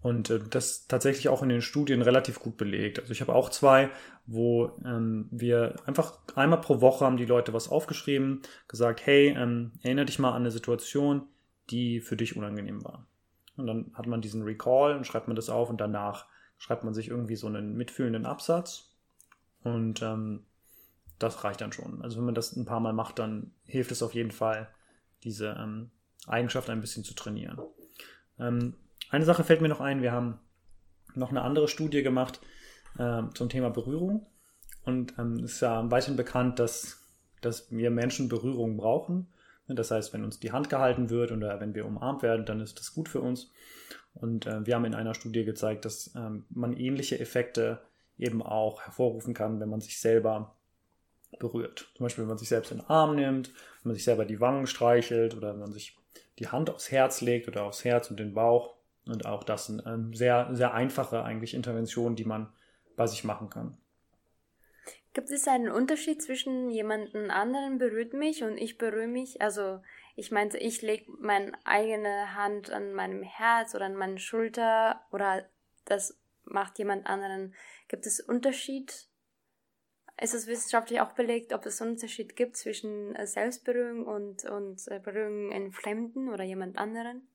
Und 0.00 0.30
äh, 0.30 0.40
das 0.50 0.86
tatsächlich 0.86 1.28
auch 1.28 1.42
in 1.42 1.48
den 1.48 1.62
Studien 1.62 2.00
relativ 2.00 2.40
gut 2.40 2.56
belegt. 2.56 3.00
Also 3.00 3.12
ich 3.12 3.20
habe 3.20 3.34
auch 3.34 3.50
zwei, 3.50 3.90
wo 4.26 4.72
ähm, 4.84 5.28
wir 5.30 5.76
einfach 5.86 6.18
einmal 6.34 6.60
pro 6.60 6.80
Woche 6.80 7.04
haben 7.04 7.16
die 7.16 7.26
Leute 7.26 7.52
was 7.52 7.68
aufgeschrieben, 7.68 8.42
gesagt, 8.68 9.06
hey, 9.06 9.28
ähm, 9.28 9.72
erinnere 9.82 10.06
dich 10.06 10.18
mal 10.18 10.30
an 10.30 10.42
eine 10.42 10.50
Situation, 10.50 11.22
die 11.70 12.00
für 12.00 12.16
dich 12.16 12.36
unangenehm 12.36 12.84
war. 12.84 13.06
Und 13.56 13.66
dann 13.66 13.92
hat 13.94 14.06
man 14.06 14.20
diesen 14.20 14.42
Recall 14.42 14.96
und 14.96 15.06
schreibt 15.06 15.28
man 15.28 15.36
das 15.36 15.48
auf 15.48 15.70
und 15.70 15.80
danach 15.80 16.26
schreibt 16.58 16.84
man 16.84 16.94
sich 16.94 17.08
irgendwie 17.08 17.36
so 17.36 17.46
einen 17.46 17.76
mitfühlenden 17.76 18.26
Absatz. 18.26 18.90
Und 19.62 20.02
ähm, 20.02 20.44
das 21.18 21.44
reicht 21.44 21.60
dann 21.60 21.72
schon. 21.72 22.02
Also 22.02 22.18
wenn 22.18 22.26
man 22.26 22.34
das 22.34 22.54
ein 22.56 22.66
paar 22.66 22.80
Mal 22.80 22.92
macht, 22.92 23.18
dann 23.18 23.52
hilft 23.64 23.90
es 23.90 24.02
auf 24.02 24.14
jeden 24.14 24.32
Fall, 24.32 24.68
diese 25.24 25.56
ähm, 25.58 25.90
Eigenschaft 26.26 26.68
ein 26.68 26.80
bisschen 26.80 27.04
zu 27.04 27.14
trainieren. 27.14 27.58
Ähm, 28.38 28.74
eine 29.10 29.24
Sache 29.24 29.44
fällt 29.44 29.60
mir 29.60 29.68
noch 29.68 29.80
ein, 29.80 30.02
wir 30.02 30.12
haben 30.12 30.38
noch 31.14 31.30
eine 31.30 31.42
andere 31.42 31.68
Studie 31.68 32.02
gemacht 32.02 32.40
äh, 32.98 33.22
zum 33.34 33.48
Thema 33.48 33.70
Berührung. 33.70 34.26
Und 34.84 35.14
ähm, 35.18 35.40
es 35.44 35.54
ist 35.54 35.60
ja 35.60 35.90
weiterhin 35.90 36.16
bekannt, 36.16 36.58
dass 36.58 37.06
dass 37.40 37.70
wir 37.70 37.90
Menschen 37.90 38.28
Berührung 38.28 38.76
brauchen. 38.76 39.28
Das 39.68 39.90
heißt, 39.90 40.12
wenn 40.12 40.24
uns 40.24 40.38
die 40.38 40.52
Hand 40.52 40.70
gehalten 40.70 41.10
wird 41.10 41.32
oder 41.32 41.60
wenn 41.60 41.74
wir 41.74 41.86
umarmt 41.86 42.22
werden, 42.22 42.46
dann 42.46 42.60
ist 42.60 42.78
das 42.78 42.94
gut 42.94 43.08
für 43.08 43.20
uns. 43.20 43.50
Und 44.14 44.46
äh, 44.46 44.64
wir 44.64 44.74
haben 44.74 44.84
in 44.84 44.94
einer 44.94 45.14
Studie 45.14 45.44
gezeigt, 45.44 45.84
dass 45.84 46.14
ähm, 46.14 46.44
man 46.50 46.76
ähnliche 46.76 47.18
Effekte 47.18 47.80
eben 48.16 48.42
auch 48.42 48.82
hervorrufen 48.82 49.34
kann, 49.34 49.60
wenn 49.60 49.68
man 49.68 49.80
sich 49.80 50.00
selber 50.00 50.56
berührt. 51.38 51.90
Zum 51.96 52.04
Beispiel, 52.04 52.22
wenn 52.22 52.28
man 52.28 52.38
sich 52.38 52.48
selbst 52.48 52.70
in 52.70 52.78
den 52.78 52.86
Arm 52.86 53.16
nimmt, 53.16 53.48
wenn 53.82 53.90
man 53.90 53.94
sich 53.94 54.04
selber 54.04 54.24
die 54.24 54.40
Wangen 54.40 54.66
streichelt 54.66 55.36
oder 55.36 55.52
wenn 55.52 55.60
man 55.60 55.72
sich 55.72 55.98
die 56.38 56.48
Hand 56.48 56.70
aufs 56.70 56.90
Herz 56.90 57.20
legt 57.20 57.48
oder 57.48 57.64
aufs 57.64 57.84
Herz 57.84 58.10
und 58.10 58.18
den 58.20 58.34
Bauch. 58.34 58.76
Und 59.04 59.26
auch 59.26 59.42
das 59.42 59.66
sind 59.66 59.82
ähm, 59.84 60.14
sehr, 60.14 60.48
sehr 60.52 60.74
einfache 60.74 61.22
eigentlich 61.22 61.54
Interventionen, 61.54 62.16
die 62.16 62.24
man 62.24 62.48
bei 62.96 63.06
sich 63.06 63.24
machen 63.24 63.50
kann. 63.50 63.76
Gibt 65.12 65.30
es 65.30 65.48
einen 65.48 65.70
Unterschied 65.70 66.22
zwischen 66.22 66.70
jemanden 66.70 67.30
anderen 67.30 67.78
berührt 67.78 68.12
mich 68.12 68.44
und 68.44 68.58
ich 68.58 68.76
berühre 68.76 69.06
mich? 69.06 69.40
Also 69.40 69.80
ich 70.14 70.30
meinte, 70.30 70.58
ich 70.58 70.82
lege 70.82 71.10
meine 71.18 71.52
eigene 71.64 72.34
Hand 72.34 72.70
an 72.70 72.92
meinem 72.92 73.22
Herz 73.22 73.74
oder 73.74 73.86
an 73.86 73.96
meine 73.96 74.18
Schulter 74.18 75.00
oder 75.12 75.48
das 75.86 76.18
macht 76.44 76.78
jemand 76.78 77.06
anderen. 77.06 77.54
Gibt 77.88 78.06
es 78.06 78.20
Unterschied? 78.20 79.08
Ist 80.20 80.34
es 80.34 80.46
wissenschaftlich 80.46 81.00
auch 81.00 81.12
belegt, 81.12 81.52
ob 81.52 81.66
es 81.66 81.80
einen 81.80 81.92
Unterschied 81.92 82.36
gibt 82.36 82.56
zwischen 82.56 83.14
äh, 83.14 83.26
Selbstberührung 83.26 84.06
und, 84.06 84.44
und 84.44 84.86
äh, 84.88 84.98
Berührung 84.98 85.52
in 85.52 85.72
Fremden 85.72 86.30
oder 86.30 86.44
jemand 86.44 86.78
anderen? 86.78 87.28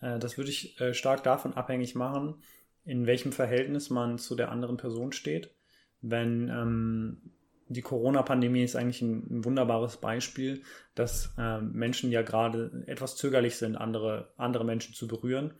Äh, 0.00 0.18
das 0.18 0.36
würde 0.36 0.50
ich 0.50 0.80
stark 0.92 1.22
davon 1.22 1.54
abhängig 1.54 1.94
machen, 1.94 2.42
in 2.84 3.06
welchem 3.06 3.32
Verhältnis 3.32 3.90
man 3.90 4.18
zu 4.18 4.34
der 4.34 4.50
anderen 4.50 4.76
Person 4.76 5.12
steht 5.12 5.54
wenn 6.02 6.48
ähm, 6.48 7.22
die 7.68 7.80
Corona-Pandemie 7.80 8.64
ist 8.64 8.76
eigentlich 8.76 9.00
ein, 9.00 9.26
ein, 9.30 9.44
wunderbares 9.44 9.96
Beispiel, 9.96 10.62
dass 10.94 11.32
äh, 11.38 11.60
Menschen 11.60 12.10
ja 12.10 12.20
gerade 12.22 12.84
etwas 12.86 13.16
zögerlich 13.16 13.56
sind, 13.56 13.76
andere, 13.76 14.32
andere 14.36 14.64
Menschen 14.64 14.94
zu 14.94 15.08
berühren. 15.08 15.54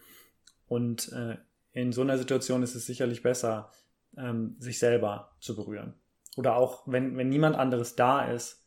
Und 0.66 1.10
äh, 1.12 1.36
in 1.70 1.92
so 1.92 2.02
einer 2.02 2.18
Situation 2.18 2.62
ist 2.62 2.74
es 2.74 2.84
sicherlich 2.84 3.22
besser, 3.22 3.70
ähm, 4.16 4.56
sich 4.58 4.78
selber 4.78 5.36
zu 5.40 5.56
berühren. 5.56 5.94
Oder 6.36 6.56
auch, 6.56 6.82
wenn, 6.86 7.16
wenn 7.16 7.28
niemand 7.28 7.56
anderes 7.56 7.94
da 7.94 8.30
ist, 8.30 8.66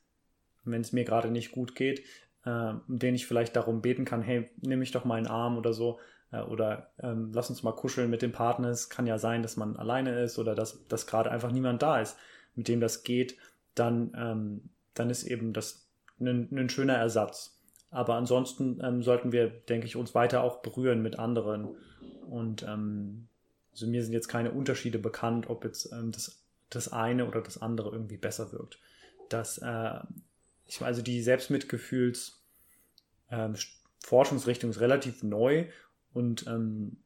wenn 0.64 0.82
es 0.82 0.94
mir 0.94 1.04
gerade 1.04 1.30
nicht 1.30 1.52
gut 1.52 1.76
geht, 1.76 2.00
äh, 2.46 2.74
den 2.88 3.14
ich 3.14 3.28
vielleicht 3.28 3.56
darum 3.56 3.82
beten 3.82 4.06
kann, 4.06 4.24
hey, 4.24 4.50
nimm 4.62 4.80
mich 4.80 4.92
doch 4.92 5.06
mal 5.06 5.20
in 5.20 5.26
den 5.26 5.32
Arm 5.32 5.58
oder 5.58 5.74
so, 5.74 6.00
oder 6.44 6.90
ähm, 7.00 7.32
lass 7.34 7.50
uns 7.50 7.64
mal 7.64 7.74
kuscheln 7.74 8.10
mit 8.10 8.22
dem 8.22 8.32
Partner. 8.32 8.70
Es 8.70 8.90
kann 8.90 9.08
ja 9.08 9.18
sein, 9.18 9.42
dass 9.42 9.58
man 9.58 9.76
alleine 9.78 10.20
ist 10.22 10.40
oder 10.40 10.56
dass, 10.56 10.88
dass 10.88 11.08
gerade 11.08 11.32
einfach 11.32 11.52
niemand 11.52 11.82
da 11.82 12.00
ist, 12.02 12.18
mit 12.56 12.68
dem 12.68 12.80
das 12.80 13.04
geht. 13.04 13.38
Dann, 13.76 14.14
ähm, 14.18 14.70
dann 14.94 15.10
ist 15.10 15.24
eben 15.24 15.54
das 15.54 15.88
ein, 16.20 16.50
ein 16.52 16.70
schöner 16.70 16.96
Ersatz. 16.96 17.60
Aber 17.92 18.16
ansonsten 18.16 18.80
ähm, 18.84 19.04
sollten 19.04 19.32
wir, 19.32 19.48
denke 19.48 19.88
ich, 19.88 19.96
uns 19.96 20.16
weiter 20.16 20.44
auch 20.44 20.58
berühren 20.58 21.02
mit 21.02 21.18
anderen. 21.18 21.76
Und 22.30 22.64
ähm, 22.64 23.28
also 23.72 23.88
mir 23.88 24.04
sind 24.04 24.14
jetzt 24.14 24.28
keine 24.28 24.52
Unterschiede 24.52 25.00
bekannt, 25.00 25.50
ob 25.50 25.64
jetzt 25.64 25.92
ähm, 25.92 26.12
das, 26.12 26.42
das 26.70 26.92
eine 26.92 27.28
oder 27.28 27.42
das 27.42 27.62
andere 27.62 27.92
irgendwie 27.92 28.18
besser 28.18 28.52
wirkt. 28.52 28.80
Das, 29.30 29.58
äh, 29.60 30.00
ich, 30.66 30.82
also 30.82 31.02
die 31.02 31.22
Selbstmitgefühls 31.22 32.42
ähm, 33.32 33.56
Forschungsrichtung 34.04 34.70
ist 34.70 34.80
relativ 34.80 35.24
neu 35.24 35.66
und 36.16 36.48
ähm, 36.48 36.98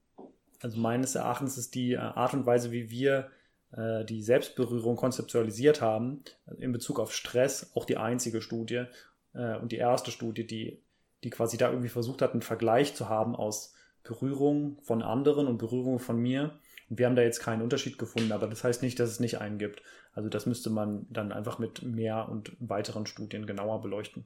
also 0.62 0.80
meines 0.80 1.16
Erachtens 1.16 1.58
ist 1.58 1.74
die 1.74 1.94
äh, 1.94 1.98
Art 1.98 2.34
und 2.34 2.46
Weise, 2.46 2.72
wie 2.72 2.90
wir 2.92 3.32
äh, 3.72 4.06
die 4.06 4.22
Selbstberührung 4.22 4.96
konzeptualisiert 4.96 5.82
haben, 5.82 6.24
in 6.58 6.72
Bezug 6.72 7.00
auf 7.00 7.14
Stress, 7.14 7.72
auch 7.76 7.86
die 7.86 7.98
einzige 7.98 8.42
Studie 8.42 8.86
äh, 9.34 9.58
und 9.58 9.72
die 9.72 9.78
erste 9.78 10.12
Studie, 10.12 10.46
die, 10.46 10.84
die 11.24 11.32
quasi 11.32 11.58
da 11.58 11.70
irgendwie 11.70 11.90
versucht 11.90 12.22
hat, 12.22 12.34
einen 12.34 12.44
Vergleich 12.44 12.94
zu 12.94 13.10
haben 13.10 13.36
aus 13.36 13.74
Berührung 14.04 14.80
von 14.84 15.02
anderen 15.02 15.48
und 15.48 15.58
Berührung 15.58 16.00
von 16.00 16.18
mir. 16.18 16.60
Und 16.90 17.00
wir 17.00 17.08
haben 17.08 17.16
da 17.16 17.24
jetzt 17.24 17.40
keinen 17.40 17.62
Unterschied 17.64 17.98
gefunden, 17.98 18.32
aber 18.32 18.48
das 18.48 18.64
heißt 18.64 18.84
nicht, 18.84 19.00
dass 19.00 19.10
es 19.10 19.20
nicht 19.20 19.40
einen 19.40 19.58
gibt. 19.58 19.82
Also 20.14 20.30
das 20.30 20.46
müsste 20.46 20.70
man 20.70 21.08
dann 21.10 21.32
einfach 21.32 21.58
mit 21.58 21.82
mehr 21.82 22.30
und 22.30 22.56
weiteren 22.60 23.06
Studien 23.06 23.46
genauer 23.46 23.82
beleuchten. 23.82 24.26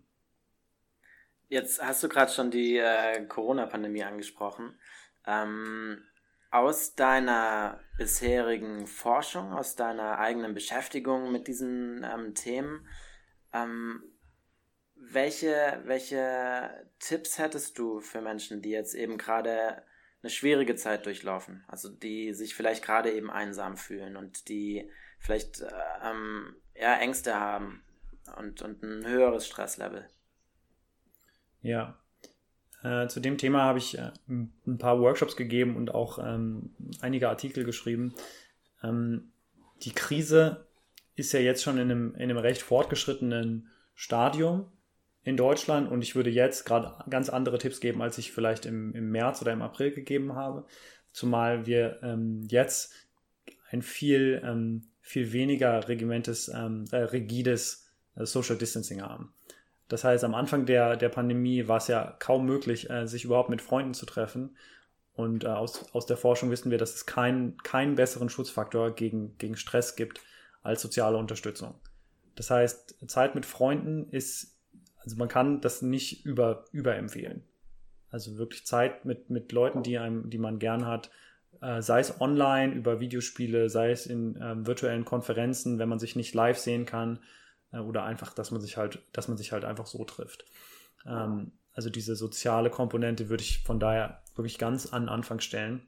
Jetzt 1.50 1.84
hast 1.84 2.04
du 2.04 2.10
gerade 2.10 2.32
schon 2.32 2.52
die 2.52 2.78
äh, 2.78 3.26
Corona-Pandemie 3.26 4.04
angesprochen. 4.04 4.80
Ähm, 5.26 6.04
aus 6.52 6.94
deiner 6.96 7.80
bisherigen 7.98 8.86
Forschung, 8.86 9.54
aus 9.54 9.76
deiner 9.76 10.20
eigenen 10.20 10.54
Beschäftigung 10.54 11.32
mit 11.32 11.48
diesen 11.48 12.04
ähm, 12.04 12.36
Themen, 12.36 12.88
ähm, 13.54 14.04
welche, 14.96 15.82
welche 15.86 16.88
Tipps 17.00 17.40
hättest 17.40 17.78
du 17.78 18.00
für 18.00 18.22
Menschen, 18.22 18.62
die 18.62 18.70
jetzt 18.70 18.94
eben 18.94 19.18
gerade 19.18 19.84
eine 20.22 20.30
schwierige 20.30 20.76
Zeit 20.76 21.06
durchlaufen, 21.06 21.64
also 21.68 21.90
die 21.90 22.34
sich 22.34 22.56
vielleicht 22.56 22.86
gerade 22.86 23.12
eben 23.12 23.30
einsam 23.30 23.76
fühlen 23.76 24.16
und 24.16 24.48
die 24.48 24.90
vielleicht 25.20 25.62
äh, 25.62 25.72
ähm, 26.04 26.56
ja, 26.76 26.96
Ängste 26.96 27.40
haben 27.40 27.84
und, 28.38 28.62
und 28.62 28.84
ein 28.84 29.06
höheres 29.06 29.48
Stresslevel? 29.48 30.08
Ja. 31.64 31.98
Äh, 32.84 33.08
zu 33.08 33.20
dem 33.20 33.38
Thema 33.38 33.64
habe 33.64 33.80
ich 33.80 33.98
äh, 33.98 34.12
ein 34.28 34.78
paar 34.78 35.00
Workshops 35.00 35.36
gegeben 35.36 35.76
und 35.76 35.94
auch 35.96 36.20
ähm, 36.20 36.72
einige 37.02 37.30
Artikel 37.30 37.64
geschrieben. 37.64 38.14
Ähm, 38.84 39.32
die 39.82 39.94
Krise 39.94 40.68
ist 41.16 41.32
ja 41.32 41.40
jetzt 41.40 41.64
schon 41.64 41.78
in 41.78 41.90
einem, 41.90 42.16
in 42.16 42.24
einem 42.24 42.38
recht 42.38 42.62
fortgeschrittenen 42.62 43.70
Stadium 43.96 44.66
in 45.24 45.38
Deutschland 45.38 45.90
und 45.90 46.02
ich 46.02 46.16
würde 46.16 46.30
jetzt 46.30 46.66
gerade 46.66 47.10
ganz 47.10 47.30
andere 47.30 47.58
Tipps 47.58 47.80
geben, 47.80 48.02
als 48.02 48.18
ich 48.18 48.32
vielleicht 48.32 48.66
im, 48.66 48.94
im 48.94 49.10
März 49.12 49.42
oder 49.42 49.54
im 49.54 49.62
April 49.62 49.92
gegeben 49.92 50.36
habe. 50.36 50.66
Zumal 51.14 51.66
wir 51.66 52.00
ähm, 52.04 52.42
jetzt 52.50 52.94
ein 53.70 53.82
viel, 53.82 54.42
ähm, 54.44 54.84
viel 55.00 55.32
weniger 55.32 55.88
regimentes, 55.88 56.50
ähm, 56.50 56.86
äh, 56.92 56.98
rigides 56.98 57.88
äh, 58.16 58.26
Social 58.26 58.58
Distancing 58.58 59.02
haben. 59.02 59.34
Das 59.88 60.04
heißt, 60.04 60.24
am 60.24 60.36
Anfang 60.36 60.66
der, 60.66 60.96
der 60.96 61.10
Pandemie 61.10 61.68
war 61.68 61.78
es 61.78 61.88
ja 61.88 62.16
kaum 62.20 62.46
möglich, 62.46 62.90
äh, 62.90 63.08
sich 63.08 63.26
überhaupt 63.26 63.50
mit 63.50 63.62
Freunden 63.62 63.94
zu 63.94 64.06
treffen. 64.06 64.56
Und 65.14 65.44
äh, 65.44 65.48
aus, 65.48 65.94
aus 65.94 66.06
der 66.06 66.18
Forschung 66.18 66.50
wissen 66.50 66.72
wir, 66.72 66.78
dass 66.78 66.96
es 66.96 67.06
keinen 67.06 67.58
keinen 67.58 67.96
besseren 67.96 68.30
Schutzfaktor 68.30 68.96
gegen, 68.96 69.38
gegen 69.38 69.56
Stress 69.56 69.96
gibt 69.96 70.22
als 70.64 70.82
soziale 70.82 71.18
Unterstützung. 71.18 71.76
Das 72.36 72.50
heißt, 72.50 72.98
Zeit 73.08 73.36
mit 73.36 73.46
Freunden 73.46 74.10
ist, 74.10 74.58
also 74.98 75.18
man 75.18 75.28
kann 75.28 75.62
das 75.62 75.82
nicht 75.82 76.26
über, 76.26 76.66
überempfehlen. 76.72 77.44
Also 78.10 78.38
wirklich 78.38 78.66
Zeit 78.66 79.06
mit, 79.06 79.30
mit 79.30 79.52
Leuten, 79.52 79.84
die 79.84 79.98
einem, 79.98 80.30
die 80.30 80.38
man 80.38 80.60
gern 80.60 80.88
hat, 80.88 81.12
äh, 81.62 81.82
sei 81.82 82.00
es 82.00 82.20
online 82.22 82.74
über 82.74 83.00
Videospiele, 83.00 83.70
sei 83.70 83.92
es 83.92 84.06
in 84.06 84.40
ähm, 84.42 84.66
virtuellen 84.66 85.06
Konferenzen, 85.06 85.80
wenn 85.80 85.90
man 85.90 86.00
sich 86.00 86.16
nicht 86.16 86.34
live 86.34 86.58
sehen 86.58 86.86
kann, 86.86 87.20
oder 87.80 88.04
einfach, 88.04 88.34
dass 88.34 88.52
man 88.52 88.62
sich 88.62 88.78
halt, 88.78 89.00
dass 89.12 89.28
man 89.28 89.38
sich 89.38 89.52
halt 89.52 89.66
einfach 89.66 89.86
so 89.86 90.04
trifft. 90.06 90.46
Ähm, 91.06 91.52
also 91.74 91.90
diese 91.90 92.16
soziale 92.16 92.70
Komponente 92.70 93.30
würde 93.30 93.44
ich 93.44 93.64
von 93.64 93.80
daher 93.80 94.22
wirklich 94.36 94.58
ganz 94.58 94.88
an 94.94 95.10
Anfang 95.10 95.40
stellen. 95.40 95.82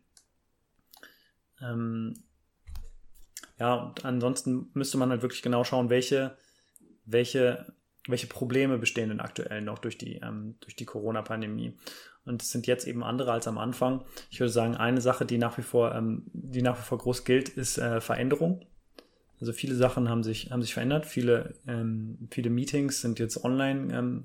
Ähm, 1.61 2.23
ja, 3.59 3.75
und 3.75 4.03
ansonsten 4.03 4.69
müsste 4.73 4.97
man 4.97 5.09
halt 5.09 5.21
wirklich 5.21 5.41
genau 5.41 5.63
schauen, 5.63 5.89
welche, 5.89 6.37
welche, 7.05 7.73
welche 8.07 8.27
Probleme 8.27 8.77
bestehen 8.77 9.09
denn 9.09 9.19
aktuell 9.19 9.61
noch 9.61 9.79
durch 9.79 9.97
die, 9.97 10.15
ähm, 10.15 10.55
durch 10.59 10.75
die 10.75 10.85
Corona-Pandemie. 10.85 11.77
Und 12.25 12.41
es 12.41 12.49
sind 12.49 12.65
jetzt 12.67 12.87
eben 12.87 13.03
andere 13.03 13.31
als 13.31 13.47
am 13.47 13.59
Anfang. 13.59 14.03
Ich 14.31 14.39
würde 14.39 14.51
sagen, 14.51 14.75
eine 14.75 14.99
Sache, 14.99 15.25
die 15.25 15.37
nach 15.37 15.57
wie 15.57 15.61
vor, 15.61 15.93
ähm, 15.93 16.23
die 16.33 16.63
nach 16.63 16.77
wie 16.77 16.83
vor 16.83 16.97
groß 16.97 17.23
gilt, 17.23 17.49
ist 17.49 17.77
äh, 17.77 18.01
Veränderung. 18.01 18.65
Also 19.39 19.53
viele 19.53 19.75
Sachen 19.75 20.09
haben 20.09 20.23
sich, 20.23 20.51
haben 20.51 20.61
sich 20.61 20.73
verändert. 20.73 21.05
Viele, 21.05 21.55
ähm, 21.67 22.27
viele 22.31 22.49
Meetings 22.49 23.01
sind 23.01 23.19
jetzt 23.19 23.43
online, 23.43 23.93
ähm, 23.93 24.23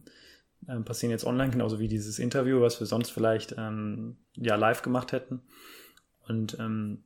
äh, 0.68 0.81
passieren 0.81 1.11
jetzt 1.11 1.25
online, 1.25 1.51
genauso 1.51 1.79
wie 1.79 1.88
dieses 1.88 2.18
Interview, 2.18 2.61
was 2.61 2.79
wir 2.81 2.87
sonst 2.87 3.11
vielleicht 3.11 3.55
ähm, 3.59 4.16
ja 4.37 4.57
live 4.57 4.83
gemacht 4.83 5.12
hätten. 5.12 5.40
Und 6.29 6.59
ähm, 6.61 7.03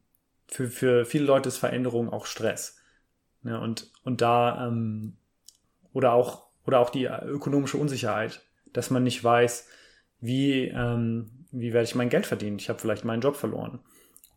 für, 0.48 0.68
für 0.68 1.04
viele 1.04 1.24
Leute 1.24 1.48
ist 1.48 1.56
Veränderung 1.56 2.10
auch 2.10 2.26
Stress. 2.26 2.76
Ja, 3.42 3.58
und, 3.58 3.90
und 4.02 4.20
da, 4.20 4.68
ähm, 4.68 5.16
oder 5.92 6.12
auch, 6.12 6.48
oder 6.66 6.80
auch 6.80 6.90
die 6.90 7.04
ökonomische 7.04 7.76
Unsicherheit, 7.76 8.42
dass 8.72 8.90
man 8.90 9.02
nicht 9.02 9.22
weiß, 9.22 9.68
wie, 10.20 10.68
ähm, 10.68 11.46
wie 11.52 11.72
werde 11.72 11.84
ich 11.84 11.94
mein 11.94 12.08
Geld 12.08 12.26
verdienen? 12.26 12.58
Ich 12.58 12.68
habe 12.68 12.78
vielleicht 12.78 13.04
meinen 13.04 13.20
Job 13.20 13.36
verloren. 13.36 13.80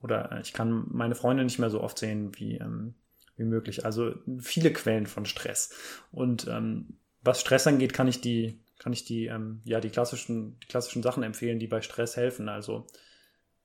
Oder 0.02 0.40
ich 0.42 0.54
kann 0.54 0.86
meine 0.90 1.16
Freunde 1.16 1.44
nicht 1.44 1.60
mehr 1.60 1.70
so 1.70 1.82
oft 1.82 1.98
sehen, 1.98 2.32
wie, 2.38 2.58
ähm, 2.58 2.94
wie 3.38 3.44
möglich. 3.44 3.86
Also 3.86 4.16
viele 4.40 4.74
Quellen 4.74 5.08
von 5.08 5.26
Stress. 5.26 5.74
Und 6.12 6.48
ähm, 6.48 6.98
was 7.22 7.42
Stress 7.42 7.68
angeht, 7.68 7.94
kann 7.94 8.08
ich 8.08 8.22
die, 8.22 8.60
kann 8.80 8.94
ich 8.94 9.06
die, 9.06 9.28
ähm, 9.28 9.62
ja, 9.64 9.80
die 9.80 9.90
klassischen, 9.90 10.60
die 10.60 10.68
klassischen 10.68 11.04
Sachen 11.04 11.24
empfehlen, 11.24 11.60
die 11.60 11.68
bei 11.68 11.82
Stress 11.82 12.18
helfen. 12.18 12.50
Also 12.50 12.88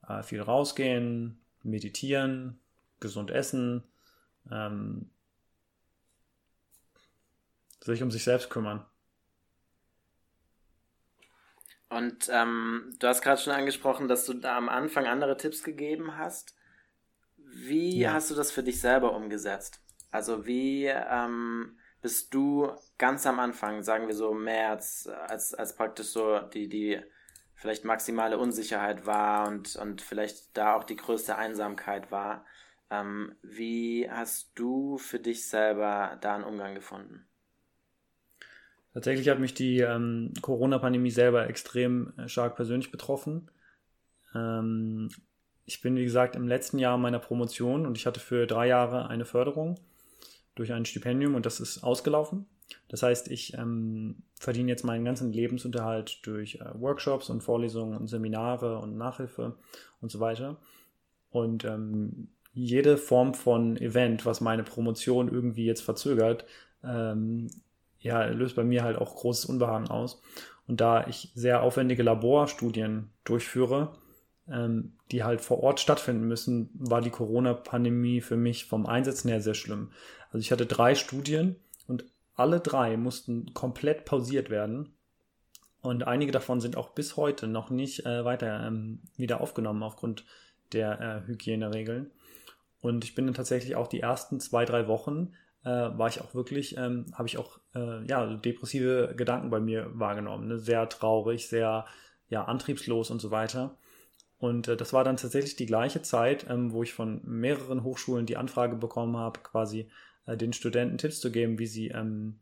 äh, 0.06 0.22
viel 0.22 0.40
rausgehen, 0.40 1.40
meditieren, 1.62 2.61
gesund 3.00 3.30
essen, 3.30 3.82
ähm, 4.50 5.11
sich 7.80 8.02
um 8.02 8.11
sich 8.11 8.24
selbst 8.24 8.50
kümmern. 8.50 8.85
Und 11.88 12.30
ähm, 12.30 12.94
du 12.98 13.06
hast 13.06 13.20
gerade 13.20 13.40
schon 13.40 13.52
angesprochen, 13.52 14.08
dass 14.08 14.24
du 14.24 14.32
da 14.32 14.56
am 14.56 14.70
Anfang 14.70 15.06
andere 15.06 15.37
Tipps 15.37 15.62
gegeben 15.62 16.16
hast. 16.16 16.54
Wie 17.53 18.01
ja. 18.01 18.15
hast 18.15 18.31
du 18.31 18.35
das 18.35 18.51
für 18.51 18.62
dich 18.62 18.81
selber 18.81 19.15
umgesetzt? 19.15 19.81
Also 20.11 20.47
wie 20.47 20.87
ähm, 20.87 21.79
bist 22.01 22.35
du 22.35 22.71
ganz 22.99 23.27
am 23.27 23.38
Anfang, 23.41 23.83
sagen 23.83 24.09
wir 24.09 24.15
so 24.15 24.35
März, 24.35 25.09
als, 25.29 25.55
als 25.55 25.77
praktisch 25.77 26.09
so 26.09 26.38
die, 26.41 26.69
die 26.69 27.01
vielleicht 27.55 27.85
maximale 27.85 28.38
Unsicherheit 28.38 29.07
war 29.07 29.49
und, 29.49 29.77
und 29.77 30.03
vielleicht 30.03 30.57
da 30.57 30.75
auch 30.75 30.85
die 30.85 30.97
größte 30.97 31.37
Einsamkeit 31.37 32.11
war. 32.11 32.45
Ähm, 32.91 33.37
wie 33.43 34.11
hast 34.11 34.51
du 34.55 34.99
für 34.99 35.21
dich 35.21 35.49
selber 35.49 36.19
da 36.21 36.35
einen 36.35 36.45
Umgang 36.45 36.75
gefunden? 36.75 37.27
Tatsächlich 38.93 39.29
hat 39.29 39.38
mich 39.38 39.55
die 39.55 39.79
ähm, 39.79 40.35
Corona-Pandemie 40.43 41.11
selber 41.11 41.49
extrem 41.49 42.12
äh, 42.19 42.29
stark 42.29 42.57
persönlich 42.57 42.91
betroffen. 42.91 43.51
Ähm, 44.35 45.09
ich 45.64 45.81
bin, 45.81 45.96
wie 45.96 46.05
gesagt, 46.05 46.37
im 46.37 46.48
letzten 46.48 46.79
Jahr 46.79 46.98
meiner 46.98 47.18
Promotion 47.18 47.87
und 47.87 47.96
ich 47.96 48.07
hatte 48.07 48.20
für 48.20 48.46
drei 48.46 48.68
Jahre 48.68 49.09
eine 49.09 49.25
Förderung 49.25 49.79
durch 50.55 50.72
ein 50.72 50.85
Stipendium 50.85 51.35
und 51.35 51.46
das 51.46 51.61
ist 51.61 51.83
ausgelaufen. 51.83 52.46
Das 52.88 53.03
heißt, 53.03 53.31
ich 53.31 53.55
ähm, 53.55 54.22
verdiene 54.35 54.70
jetzt 54.70 54.85
meinen 54.85 55.05
ganzen 55.05 55.33
Lebensunterhalt 55.33 56.27
durch 56.27 56.57
äh, 56.57 56.64
Workshops 56.75 57.31
und 57.31 57.42
Vorlesungen 57.42 57.96
und 57.96 58.09
Seminare 58.09 58.79
und 58.79 58.96
Nachhilfe 58.96 59.57
und 60.01 60.11
so 60.11 60.20
weiter. 60.20 60.57
Und 61.31 61.64
ähm, 61.64 62.29
jede 62.53 62.98
Form 62.98 63.35
von 63.35 63.77
Event, 63.77 64.27
was 64.27 64.40
meine 64.40 64.62
Promotion 64.62 65.29
irgendwie 65.29 65.64
jetzt 65.64 65.83
verzögert, 65.83 66.44
ähm, 66.85 67.48
ja, 68.01 68.25
löst 68.27 68.57
bei 68.57 68.64
mir 68.64 68.83
halt 68.83 68.98
auch 68.98 69.14
großes 69.14 69.46
Unbehagen 69.46 69.88
aus. 69.88 70.20
Und 70.66 70.81
da 70.81 71.07
ich 71.07 71.31
sehr 71.35 71.62
aufwendige 71.62 72.03
Laborstudien 72.03 73.11
durchführe, 73.25 73.92
ähm, 74.48 74.94
die 75.11 75.24
halt 75.24 75.40
vor 75.40 75.62
Ort 75.62 75.81
stattfinden 75.81 76.26
müssen, 76.26 76.70
war 76.74 77.00
die 77.00 77.11
Corona-Pandemie 77.11 78.20
für 78.20 78.37
mich 78.37 78.66
vom 78.66 78.87
Einsetzen 78.87 79.28
her 79.28 79.40
sehr 79.40 79.55
schlimm. 79.55 79.90
Also 80.31 80.38
ich 80.38 80.52
hatte 80.52 80.66
drei 80.66 80.94
Studien 80.94 81.57
und 81.87 82.05
alle 82.35 82.61
drei 82.61 82.96
mussten 82.96 83.52
komplett 83.55 84.05
pausiert 84.05 84.50
werden. 84.50 84.94
Und 85.81 86.07
einige 86.07 86.33
davon 86.33 86.61
sind 86.61 86.76
auch 86.76 86.90
bis 86.90 87.16
heute 87.16 87.46
noch 87.46 87.70
nicht 87.70 88.07
äh, 88.07 88.24
weiter 88.24 88.66
ähm, 88.66 89.00
wieder 89.16 89.40
aufgenommen 89.40 89.83
aufgrund 89.83 90.24
der 90.72 91.00
äh, 91.00 91.26
Hygieneregeln. 91.26 92.11
Und 92.81 93.05
ich 93.05 93.14
bin 93.14 93.26
dann 93.26 93.35
tatsächlich 93.35 93.76
auch 93.76 93.88
die 93.88 94.00
ersten 94.00 94.40
zwei, 94.40 94.64
drei 94.64 94.88
Wochen 94.88 95.33
äh, 95.64 95.68
war 95.68 96.09
ich 96.09 96.20
auch 96.20 96.35
wirklich, 96.35 96.76
ähm, 96.76 97.07
habe 97.14 97.28
ich 97.28 97.38
auch 97.38 97.59
äh, 97.74 98.05
ja, 98.07 98.35
depressive 98.35 99.14
Gedanken 99.16 99.50
bei 99.50 99.61
mir 99.61 99.90
wahrgenommen. 99.94 100.48
Ne? 100.48 100.59
Sehr 100.59 100.88
traurig, 100.88 101.48
sehr 101.48 101.87
ja, 102.28 102.44
antriebslos 102.44 103.11
und 103.11 103.20
so 103.20 103.31
weiter. 103.31 103.76
Und 104.42 104.66
äh, 104.66 104.76
das 104.76 104.92
war 104.92 105.05
dann 105.05 105.16
tatsächlich 105.16 105.55
die 105.55 105.66
gleiche 105.66 106.02
Zeit, 106.02 106.46
ähm, 106.48 106.72
wo 106.72 106.83
ich 106.83 106.92
von 106.92 107.20
mehreren 107.24 107.85
Hochschulen 107.85 108.26
die 108.26 108.37
Anfrage 108.37 108.74
bekommen 108.74 109.16
habe, 109.16 109.38
quasi 109.40 109.88
äh, 110.26 110.37
den 110.37 110.52
Studenten 110.52 110.98
Tipps 110.98 111.20
zu 111.20 111.31
geben, 111.31 111.61
wie 111.61 111.66
sie, 111.66 111.88
ähm, 111.88 112.40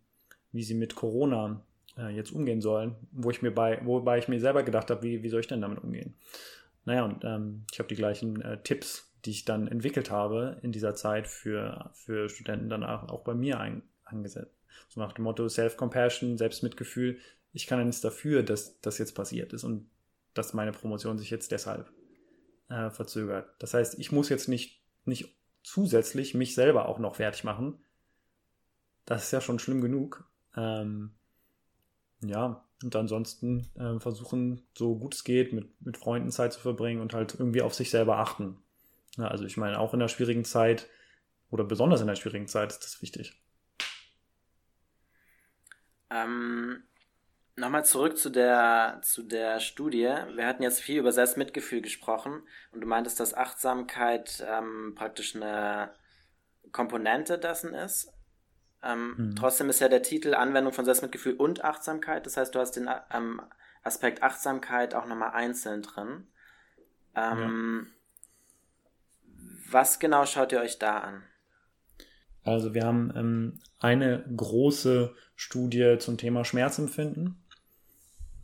wie 0.50 0.62
sie 0.62 0.74
mit 0.74 0.94
Corona 0.94 1.62
äh, 1.98 2.08
jetzt 2.08 2.32
umgehen 2.32 2.62
sollen, 2.62 2.96
wo 3.12 3.30
ich 3.30 3.42
mir 3.42 3.50
bei, 3.50 3.80
wobei 3.84 4.18
ich 4.18 4.28
mir 4.28 4.40
selber 4.40 4.62
gedacht 4.62 4.90
habe, 4.90 5.02
wie, 5.02 5.22
wie 5.22 5.28
soll 5.28 5.40
ich 5.40 5.48
denn 5.48 5.60
damit 5.60 5.84
umgehen? 5.84 6.14
Naja, 6.86 7.04
und 7.04 7.22
ähm, 7.24 7.64
ich 7.70 7.78
habe 7.78 7.88
die 7.88 7.96
gleichen 7.96 8.40
äh, 8.40 8.62
Tipps 8.62 9.10
die 9.24 9.30
ich 9.30 9.44
dann 9.44 9.68
entwickelt 9.68 10.10
habe 10.10 10.58
in 10.62 10.72
dieser 10.72 10.94
Zeit 10.94 11.26
für, 11.28 11.90
für 11.92 12.28
Studenten 12.28 12.68
dann 12.68 12.84
auch, 12.84 13.08
auch 13.08 13.22
bei 13.22 13.34
mir 13.34 13.60
ein, 13.60 13.82
angesetzt. 14.04 14.56
So 14.88 15.00
nach 15.00 15.12
dem 15.12 15.24
Motto 15.24 15.48
Self-Compassion, 15.48 16.38
Selbstmitgefühl. 16.38 17.18
Ich 17.52 17.66
kann 17.66 17.78
ja 17.78 17.84
nichts 17.84 18.00
dafür, 18.00 18.42
dass 18.42 18.80
das 18.80 18.98
jetzt 18.98 19.14
passiert 19.14 19.52
ist 19.52 19.64
und 19.64 19.88
dass 20.34 20.54
meine 20.54 20.72
Promotion 20.72 21.18
sich 21.18 21.30
jetzt 21.30 21.52
deshalb 21.52 21.92
äh, 22.68 22.90
verzögert. 22.90 23.54
Das 23.58 23.74
heißt, 23.74 23.98
ich 23.98 24.12
muss 24.12 24.28
jetzt 24.28 24.48
nicht, 24.48 24.82
nicht 25.04 25.36
zusätzlich 25.62 26.34
mich 26.34 26.54
selber 26.54 26.88
auch 26.88 26.98
noch 26.98 27.16
fertig 27.16 27.44
machen. 27.44 27.78
Das 29.04 29.24
ist 29.24 29.32
ja 29.32 29.40
schon 29.40 29.58
schlimm 29.58 29.80
genug. 29.80 30.24
Ähm, 30.56 31.12
ja, 32.22 32.64
und 32.82 32.96
ansonsten 32.96 33.68
äh, 33.74 33.98
versuchen, 33.98 34.62
so 34.76 34.96
gut 34.96 35.14
es 35.14 35.24
geht, 35.24 35.52
mit, 35.52 35.80
mit 35.82 35.96
Freunden 35.96 36.30
Zeit 36.30 36.52
zu 36.52 36.60
verbringen 36.60 37.00
und 37.00 37.12
halt 37.12 37.34
irgendwie 37.38 37.62
auf 37.62 37.74
sich 37.74 37.90
selber 37.90 38.18
achten. 38.18 38.58
Ja, 39.16 39.28
also 39.28 39.44
ich 39.44 39.56
meine, 39.56 39.78
auch 39.78 39.92
in 39.92 40.00
der 40.00 40.08
schwierigen 40.08 40.44
Zeit 40.44 40.88
oder 41.50 41.64
besonders 41.64 42.00
in 42.00 42.06
der 42.06 42.14
schwierigen 42.14 42.46
Zeit 42.46 42.70
ist 42.70 42.84
das 42.84 43.02
wichtig. 43.02 43.42
Ähm, 46.10 46.82
Nochmal 47.61 47.85
zurück 47.85 48.16
zu 48.16 48.31
der, 48.31 49.01
zu 49.03 49.23
der 49.23 49.61
Studie. 49.61 50.09
Wir 50.35 50.46
hatten 50.46 50.62
jetzt 50.62 50.81
viel 50.81 50.99
über 50.99 51.12
Selbstmitgefühl 51.12 51.83
gesprochen 51.83 52.42
und 52.73 52.81
du 52.81 52.87
meintest, 52.87 53.20
dass 53.20 53.35
Achtsamkeit 53.35 54.42
ähm, 54.49 54.94
praktisch 54.96 55.37
eine 55.37 55.90
Komponente 56.73 57.38
dessen 57.38 57.75
ist. 57.75 58.14
Ähm, 58.83 59.14
mhm. 59.14 59.37
Trotzdem 59.37 59.68
ist 59.68 59.81
ja 59.81 59.88
der 59.88 60.03
Titel 60.03 60.35
Anwendung 60.35 60.73
von 60.73 60.87
Selbstmitgefühl 60.87 61.35
und 61.35 61.62
Achtsamkeit. 61.62 62.25
Das 62.25 62.38
heißt, 62.38 62.55
du 62.55 62.61
hast 62.61 62.77
den 62.77 62.88
ähm, 63.12 63.42
Aspekt 63.83 64.23
Achtsamkeit 64.23 64.94
auch 64.94 65.05
nochmal 65.05 65.33
einzeln 65.33 65.83
drin. 65.83 66.29
Ähm, 67.14 67.87
ja. 67.87 69.33
Was 69.70 69.99
genau 69.99 70.25
schaut 70.25 70.53
ihr 70.53 70.61
euch 70.61 70.79
da 70.79 71.01
an? 71.01 71.23
Also 72.42 72.73
wir 72.73 72.87
haben 72.87 73.12
ähm, 73.14 73.61
eine 73.79 74.25
große 74.35 75.14
Studie 75.37 75.96
zum 75.99 76.16
Thema 76.16 76.46
Schmerzempfinden. 76.46 77.37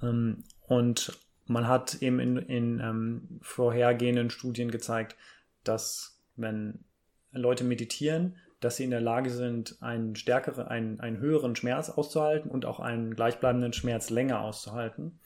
Ähm, 0.03 0.45
und 0.63 1.19
man 1.47 1.69
hat 1.69 2.03
eben 2.03 2.19
in, 2.19 2.37
in 2.37 2.81
ähm, 2.81 3.39
vorhergehenden 3.43 4.31
Studien 4.31 4.71
gezeigt, 4.71 5.17
dass 5.65 6.21
wenn 6.37 6.85
Leute 7.33 7.65
meditieren, 7.65 8.37
dass 8.61 8.77
sie 8.77 8.85
in 8.85 8.91
der 8.91 9.01
Lage 9.01 9.31
sind, 9.31 9.77
einen 9.81 10.17
stärkeren, 10.17 10.67
einen, 10.67 11.01
einen 11.01 11.19
höheren 11.19 11.55
Schmerz 11.57 11.91
auszuhalten 11.91 12.51
und 12.51 12.65
auch 12.65 12.81
einen 12.81 13.15
gleichbleibenden 13.15 13.73
Schmerz 13.73 14.11
länger 14.11 14.41
auszuhalten. 14.41 15.21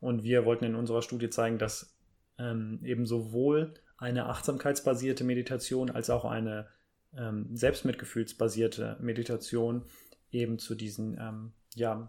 Und 0.00 0.22
wir 0.22 0.44
wollten 0.44 0.64
in 0.64 0.74
unserer 0.74 1.02
Studie 1.02 1.30
zeigen, 1.30 1.58
dass 1.58 1.96
ähm, 2.38 2.80
eben 2.84 3.06
sowohl 3.06 3.74
eine 3.96 4.26
achtsamkeitsbasierte 4.26 5.24
Meditation 5.24 5.90
als 5.90 6.08
auch 6.08 6.24
eine 6.24 6.68
ähm, 7.16 7.48
selbstmitgefühlsbasierte 7.56 8.96
Meditation 9.00 9.84
eben 10.30 10.58
zu 10.58 10.74
diesen 10.74 11.18
ähm, 11.18 11.52
ja, 11.74 12.06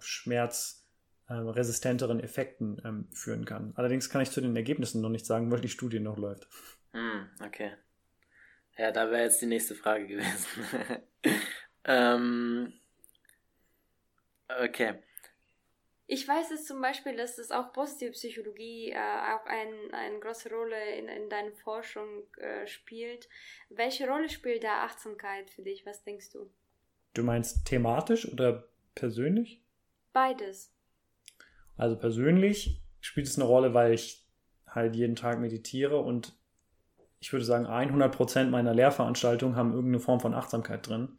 schmerzresistenteren 1.30 2.20
Effekten 2.20 2.82
ähm, 2.84 3.08
führen 3.13 3.46
kann. 3.46 3.74
Allerdings 3.76 4.10
kann 4.10 4.22
ich 4.22 4.32
zu 4.32 4.42
den 4.42 4.56
Ergebnissen 4.56 5.02
noch 5.02 5.10
nicht 5.10 5.26
sagen, 5.26 5.52
weil 5.52 5.62
die 5.62 5.70
Studie 5.70 6.00
noch 6.00 6.18
läuft. 6.18 6.48
Hm, 6.92 7.30
okay. 7.46 7.74
Ja, 8.78 8.92
da 8.92 9.12
wäre 9.12 9.24
jetzt 9.24 9.42
die 9.42 9.46
nächste 9.46 9.76
Frage 9.76 10.08
gewesen. 10.08 10.63
ähm, 11.84 12.74
okay. 14.48 14.96
Ich 16.08 16.28
weiß 16.28 16.50
es 16.52 16.65
zum 16.65 16.82
Beispiel, 16.82 17.15
dass 17.15 17.38
es 17.38 17.52
auch 17.52 17.72
positive 17.72 18.12
Psychologie 18.12 18.89
äh, 18.89 18.98
auch 18.98 19.46
ein, 19.46 19.94
eine 19.94 20.20
große 20.20 20.50
Rolle 20.50 20.96
in, 20.96 21.08
in 21.08 21.30
deiner 21.30 21.52
Forschung 21.52 22.24
äh, 22.38 22.65
spielt. 22.65 23.30
Welche 23.70 24.08
Rolle 24.08 24.28
spielt 24.28 24.63
da 24.63 24.86
Achtsamkeit 24.86 25.52
für 25.52 25.62
dich? 25.62 25.86
Was 25.86 26.04
denkst 26.04 26.32
du? 26.32 26.50
Du 27.13 27.22
meinst 27.22 27.65
thematisch 27.65 28.28
oder 28.32 28.68
persönlich? 28.96 29.62
Beides. 30.12 30.72
Also 31.80 31.96
persönlich 31.96 32.82
spielt 33.00 33.26
es 33.26 33.38
eine 33.38 33.46
Rolle, 33.46 33.74
weil 33.74 33.94
ich 33.94 34.28
halt 34.68 34.96
jeden 34.98 35.15
Tag 35.15 35.39
meditiere 35.39 35.98
und 35.98 36.34
ich 37.22 37.32
würde 37.32 37.46
sagen, 37.46 37.68
100% 37.68 38.50
meiner 38.50 38.74
Lehrveranstaltungen 38.74 39.56
haben 39.56 39.72
irgendeine 39.72 40.02
Form 40.02 40.20
von 40.20 40.34
Achtsamkeit 40.34 40.88
drin. 40.88 41.10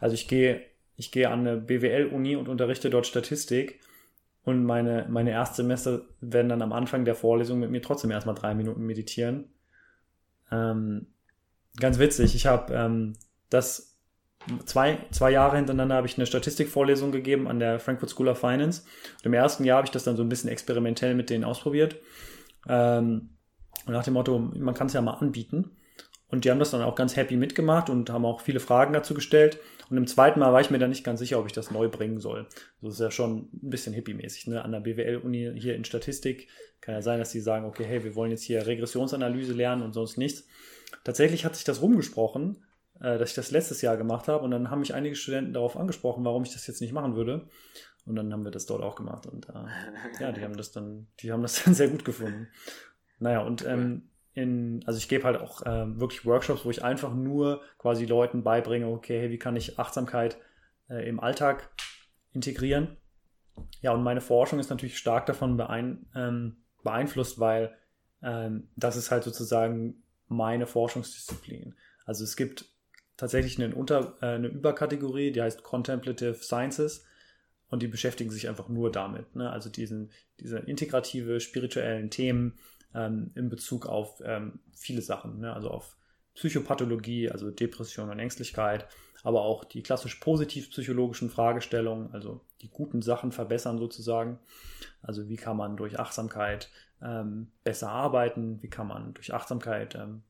Also 0.00 0.14
ich 0.14 0.26
gehe, 0.26 0.62
ich 0.96 1.12
gehe 1.12 1.28
an 1.28 1.40
eine 1.40 1.58
BWL-Uni 1.58 2.36
und 2.36 2.48
unterrichte 2.48 2.88
dort 2.88 3.06
Statistik 3.06 3.80
und 4.42 4.64
meine, 4.64 5.06
meine 5.10 5.32
Erstsemester 5.32 6.00
werden 6.22 6.48
dann 6.48 6.62
am 6.62 6.72
Anfang 6.72 7.04
der 7.04 7.14
Vorlesung 7.14 7.60
mit 7.60 7.70
mir 7.70 7.82
trotzdem 7.82 8.10
erstmal 8.10 8.34
drei 8.34 8.54
Minuten 8.54 8.86
meditieren. 8.86 9.52
Ähm, 10.50 11.08
ganz 11.78 11.98
witzig, 11.98 12.34
ich 12.34 12.46
habe 12.46 12.72
ähm, 12.72 13.12
das 13.50 13.89
zwei, 14.64 14.98
zwei 15.10 15.30
Jahre 15.30 15.56
hintereinander 15.56 15.96
habe 15.96 16.06
ich 16.06 16.16
eine 16.16 16.26
Statistikvorlesung 16.26 17.12
gegeben 17.12 17.48
an 17.48 17.58
der 17.58 17.78
Frankfurt 17.78 18.10
School 18.10 18.28
of 18.28 18.38
Finance. 18.38 18.82
Und 19.18 19.26
im 19.26 19.34
ersten 19.34 19.64
Jahr 19.64 19.78
habe 19.78 19.86
ich 19.86 19.92
das 19.92 20.04
dann 20.04 20.16
so 20.16 20.22
ein 20.22 20.28
bisschen 20.28 20.50
experimentell 20.50 21.14
mit 21.14 21.30
denen 21.30 21.44
ausprobiert. 21.44 21.96
Ähm, 22.68 23.30
nach 23.86 24.04
dem 24.04 24.14
Motto, 24.14 24.38
man 24.38 24.74
kann 24.74 24.86
es 24.86 24.92
ja 24.92 25.00
mal 25.00 25.14
anbieten. 25.14 25.76
Und 26.28 26.44
die 26.44 26.50
haben 26.50 26.60
das 26.60 26.70
dann 26.70 26.82
auch 26.82 26.94
ganz 26.94 27.16
happy 27.16 27.36
mitgemacht 27.36 27.90
und 27.90 28.08
haben 28.08 28.24
auch 28.24 28.40
viele 28.40 28.60
Fragen 28.60 28.92
dazu 28.92 29.14
gestellt. 29.14 29.58
Und 29.90 29.96
im 29.96 30.06
zweiten 30.06 30.38
Mal 30.38 30.52
war 30.52 30.60
ich 30.60 30.70
mir 30.70 30.78
dann 30.78 30.90
nicht 30.90 31.02
ganz 31.02 31.18
sicher, 31.18 31.40
ob 31.40 31.46
ich 31.46 31.52
das 31.52 31.72
neu 31.72 31.88
bringen 31.88 32.20
soll. 32.20 32.46
Das 32.80 32.94
ist 32.94 33.00
ja 33.00 33.10
schon 33.10 33.48
ein 33.52 33.70
bisschen 33.70 33.92
hippie-mäßig. 33.92 34.46
Ne? 34.46 34.64
An 34.64 34.70
der 34.70 34.80
BWL-Uni 34.80 35.54
hier 35.56 35.74
in 35.74 35.84
Statistik 35.84 36.48
kann 36.80 36.94
ja 36.94 37.02
sein, 37.02 37.18
dass 37.18 37.32
die 37.32 37.40
sagen, 37.40 37.66
okay, 37.66 37.84
hey, 37.84 38.04
wir 38.04 38.14
wollen 38.14 38.30
jetzt 38.30 38.44
hier 38.44 38.64
Regressionsanalyse 38.64 39.52
lernen 39.52 39.82
und 39.82 39.92
sonst 39.92 40.18
nichts. 40.18 40.46
Tatsächlich 41.02 41.44
hat 41.44 41.56
sich 41.56 41.64
das 41.64 41.82
rumgesprochen, 41.82 42.64
dass 43.00 43.30
ich 43.30 43.34
das 43.34 43.50
letztes 43.50 43.82
Jahr 43.82 43.96
gemacht 43.96 44.28
habe. 44.28 44.44
Und 44.44 44.50
dann 44.50 44.70
haben 44.70 44.80
mich 44.80 44.94
einige 44.94 45.16
Studenten 45.16 45.54
darauf 45.54 45.76
angesprochen, 45.76 46.24
warum 46.24 46.42
ich 46.42 46.52
das 46.52 46.66
jetzt 46.66 46.80
nicht 46.80 46.92
machen 46.92 47.16
würde. 47.16 47.48
Und 48.06 48.16
dann 48.16 48.32
haben 48.32 48.44
wir 48.44 48.50
das 48.50 48.66
dort 48.66 48.82
auch 48.82 48.94
gemacht. 48.94 49.26
Und 49.26 49.48
äh, 49.48 50.22
ja, 50.22 50.32
die 50.32 50.42
haben 50.42 50.56
das 50.56 50.72
dann, 50.72 51.06
die 51.20 51.32
haben 51.32 51.42
das 51.42 51.62
dann 51.64 51.74
sehr 51.74 51.88
gut 51.88 52.04
gefunden. 52.04 52.48
Naja, 53.18 53.40
und 53.40 53.64
ähm, 53.66 54.10
in, 54.32 54.82
also 54.86 54.98
ich 54.98 55.08
gebe 55.08 55.24
halt 55.24 55.40
auch 55.40 55.62
äh, 55.62 56.00
wirklich 56.00 56.24
Workshops, 56.24 56.64
wo 56.64 56.70
ich 56.70 56.82
einfach 56.82 57.12
nur 57.12 57.62
quasi 57.78 58.06
Leuten 58.06 58.42
beibringe, 58.42 58.86
okay, 58.86 59.20
hey, 59.20 59.30
wie 59.30 59.38
kann 59.38 59.56
ich 59.56 59.78
Achtsamkeit 59.78 60.38
äh, 60.88 61.08
im 61.08 61.20
Alltag 61.20 61.68
integrieren? 62.32 62.96
Ja, 63.82 63.92
und 63.92 64.02
meine 64.02 64.20
Forschung 64.20 64.58
ist 64.58 64.70
natürlich 64.70 64.98
stark 64.98 65.26
davon 65.26 65.56
beein, 65.56 66.06
ähm, 66.14 66.64
beeinflusst, 66.82 67.38
weil 67.40 67.76
ähm, 68.22 68.68
das 68.76 68.96
ist 68.96 69.10
halt 69.10 69.24
sozusagen 69.24 70.02
meine 70.28 70.66
Forschungsdisziplin. 70.66 71.74
Also 72.06 72.24
es 72.24 72.36
gibt 72.36 72.66
tatsächlich 73.20 73.62
eine, 73.62 73.74
Unter, 73.74 74.16
äh, 74.22 74.26
eine 74.26 74.48
Überkategorie, 74.48 75.30
die 75.30 75.42
heißt 75.42 75.62
Contemplative 75.62 76.34
Sciences 76.34 77.04
und 77.68 77.82
die 77.82 77.88
beschäftigen 77.88 78.30
sich 78.30 78.48
einfach 78.48 78.68
nur 78.68 78.90
damit. 78.90 79.36
Ne? 79.36 79.50
Also 79.50 79.68
diesen, 79.68 80.10
diese 80.40 80.58
integrative, 80.58 81.38
spirituellen 81.40 82.10
Themen 82.10 82.58
ähm, 82.94 83.30
in 83.34 83.50
Bezug 83.50 83.86
auf 83.86 84.22
ähm, 84.24 84.60
viele 84.72 85.02
Sachen, 85.02 85.38
ne? 85.38 85.52
also 85.52 85.70
auf 85.70 85.98
Psychopathologie, 86.34 87.30
also 87.30 87.50
Depression 87.50 88.08
und 88.08 88.18
Ängstlichkeit, 88.18 88.86
aber 89.22 89.42
auch 89.42 89.64
die 89.64 89.82
klassisch 89.82 90.14
positiv-psychologischen 90.14 91.28
Fragestellungen, 91.28 92.14
also 92.14 92.40
die 92.62 92.70
guten 92.70 93.02
Sachen 93.02 93.32
verbessern 93.32 93.76
sozusagen. 93.76 94.38
Also 95.02 95.28
wie 95.28 95.36
kann 95.36 95.58
man 95.58 95.76
durch 95.76 95.98
Achtsamkeit 95.98 96.70
ähm, 97.02 97.52
besser 97.64 97.90
arbeiten, 97.90 98.62
wie 98.62 98.70
kann 98.70 98.86
man 98.86 99.12
durch 99.12 99.34
Achtsamkeit 99.34 99.94
ähm, 99.94 100.22
äh, 100.22 100.29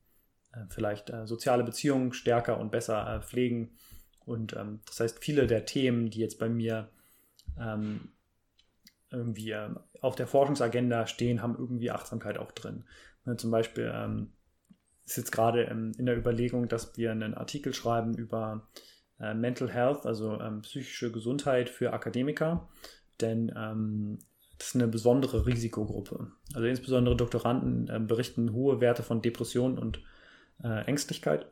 vielleicht 0.69 1.09
äh, 1.09 1.25
soziale 1.25 1.63
Beziehungen 1.63 2.13
stärker 2.13 2.59
und 2.59 2.71
besser 2.71 3.15
äh, 3.15 3.21
pflegen. 3.21 3.71
Und 4.25 4.55
ähm, 4.55 4.81
das 4.85 4.99
heißt, 4.99 5.23
viele 5.23 5.47
der 5.47 5.65
Themen, 5.65 6.09
die 6.09 6.19
jetzt 6.19 6.39
bei 6.39 6.49
mir 6.49 6.89
ähm, 7.59 8.09
irgendwie 9.09 9.51
äh, 9.51 9.69
auf 10.01 10.15
der 10.15 10.27
Forschungsagenda 10.27 11.07
stehen, 11.07 11.41
haben 11.41 11.55
irgendwie 11.57 11.91
Achtsamkeit 11.91 12.37
auch 12.37 12.51
drin. 12.51 12.85
Ne, 13.25 13.37
zum 13.37 13.51
Beispiel 13.51 13.91
ähm, 13.93 14.31
ist 15.05 15.17
jetzt 15.17 15.31
gerade 15.31 15.63
in 15.63 16.05
der 16.05 16.17
Überlegung, 16.17 16.69
dass 16.69 16.95
wir 16.95 17.11
einen 17.11 17.33
Artikel 17.33 17.73
schreiben 17.73 18.13
über 18.15 18.69
äh, 19.19 19.33
Mental 19.33 19.69
Health, 19.69 20.05
also 20.05 20.39
psychische 20.61 21.11
Gesundheit 21.11 21.69
für 21.69 21.91
Akademiker. 21.91 22.69
Denn 23.19 23.51
das 24.61 24.67
ist 24.67 24.75
eine 24.75 24.87
besondere 24.87 25.47
Risikogruppe. 25.47 26.33
Also 26.53 26.67
insbesondere 26.67 27.15
Doktoranden 27.15 27.89
äh, 27.89 27.99
berichten 27.99 28.53
hohe 28.53 28.79
Werte 28.79 29.01
von 29.01 29.23
Depressionen 29.23 29.79
und 29.79 30.03
äh, 30.63 30.85
Ängstlichkeit. 30.85 31.51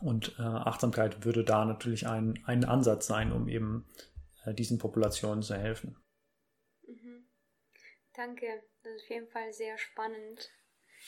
Und 0.00 0.38
äh, 0.38 0.42
Achtsamkeit 0.42 1.24
würde 1.24 1.42
da 1.42 1.64
natürlich 1.64 2.06
ein, 2.06 2.42
ein 2.44 2.64
Ansatz 2.64 3.06
sein, 3.06 3.32
um 3.32 3.48
eben 3.48 3.88
äh, 4.44 4.52
diesen 4.52 4.78
Populationen 4.78 5.42
zu 5.42 5.56
helfen. 5.56 5.96
Mhm. 6.86 7.26
Danke, 8.14 8.46
das 8.82 8.94
ist 8.94 9.02
auf 9.04 9.10
jeden 9.10 9.28
Fall 9.28 9.52
sehr 9.52 9.78
spannend. 9.78 10.50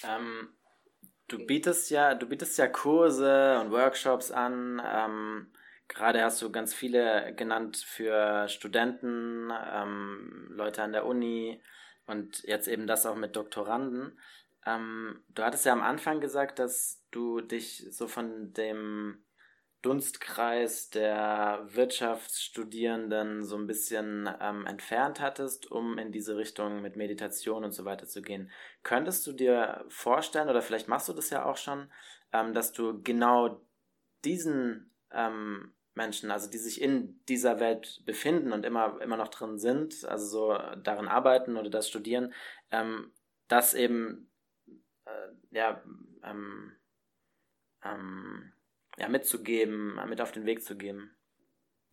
Ähm, 0.04 0.48
du 1.28 1.44
bietest 1.44 1.90
ja, 1.90 2.14
du 2.14 2.28
bietest 2.28 2.58
ja 2.58 2.66
Kurse 2.66 3.60
und 3.60 3.70
Workshops 3.72 4.30
an. 4.30 4.80
Ähm, 4.84 5.52
gerade 5.88 6.22
hast 6.22 6.40
du 6.40 6.50
ganz 6.50 6.74
viele 6.74 7.34
genannt 7.34 7.76
für 7.76 8.48
Studenten, 8.48 9.50
ähm, 9.72 10.48
Leute 10.50 10.82
an 10.82 10.92
der 10.92 11.06
Uni 11.06 11.62
und 12.06 12.42
jetzt 12.44 12.68
eben 12.68 12.86
das 12.86 13.04
auch 13.06 13.16
mit 13.16 13.36
Doktoranden. 13.36 14.18
Ähm, 14.66 15.24
du 15.28 15.42
hattest 15.42 15.64
ja 15.64 15.72
am 15.72 15.82
Anfang 15.82 16.20
gesagt, 16.20 16.58
dass 16.58 17.02
du 17.10 17.40
dich 17.40 17.86
so 17.90 18.06
von 18.06 18.52
dem 18.52 19.24
Dunstkreis 19.82 20.90
der 20.90 21.64
Wirtschaftsstudierenden 21.68 23.44
so 23.44 23.56
ein 23.56 23.68
bisschen 23.68 24.28
ähm, 24.40 24.66
entfernt 24.66 25.20
hattest, 25.20 25.70
um 25.70 25.98
in 25.98 26.10
diese 26.10 26.36
Richtung 26.36 26.82
mit 26.82 26.96
Meditation 26.96 27.64
und 27.64 27.70
so 27.70 27.84
weiter 27.84 28.06
zu 28.06 28.20
gehen. 28.20 28.50
Könntest 28.82 29.24
du 29.26 29.32
dir 29.32 29.84
vorstellen, 29.88 30.48
oder 30.48 30.62
vielleicht 30.62 30.88
machst 30.88 31.08
du 31.08 31.12
das 31.12 31.30
ja 31.30 31.44
auch 31.44 31.56
schon, 31.56 31.92
ähm, 32.32 32.54
dass 32.54 32.72
du 32.72 33.00
genau 33.02 33.64
diesen 34.24 34.92
ähm, 35.12 35.74
Menschen, 35.94 36.32
also 36.32 36.50
die 36.50 36.58
sich 36.58 36.80
in 36.80 37.24
dieser 37.28 37.60
Welt 37.60 38.02
befinden 38.04 38.52
und 38.52 38.66
immer, 38.66 39.00
immer 39.00 39.16
noch 39.16 39.28
drin 39.28 39.58
sind, 39.58 40.04
also 40.04 40.26
so 40.26 40.58
darin 40.82 41.06
arbeiten 41.06 41.56
oder 41.56 41.70
das 41.70 41.88
studieren, 41.88 42.32
ähm, 42.72 43.12
das 43.46 43.74
eben 43.74 44.27
ja, 45.50 45.82
ähm, 46.24 46.72
ähm, 47.84 48.52
ja, 48.98 49.08
mitzugeben, 49.08 49.98
mit 50.08 50.20
auf 50.20 50.32
den 50.32 50.46
Weg 50.46 50.62
zu 50.62 50.76
geben. 50.76 51.10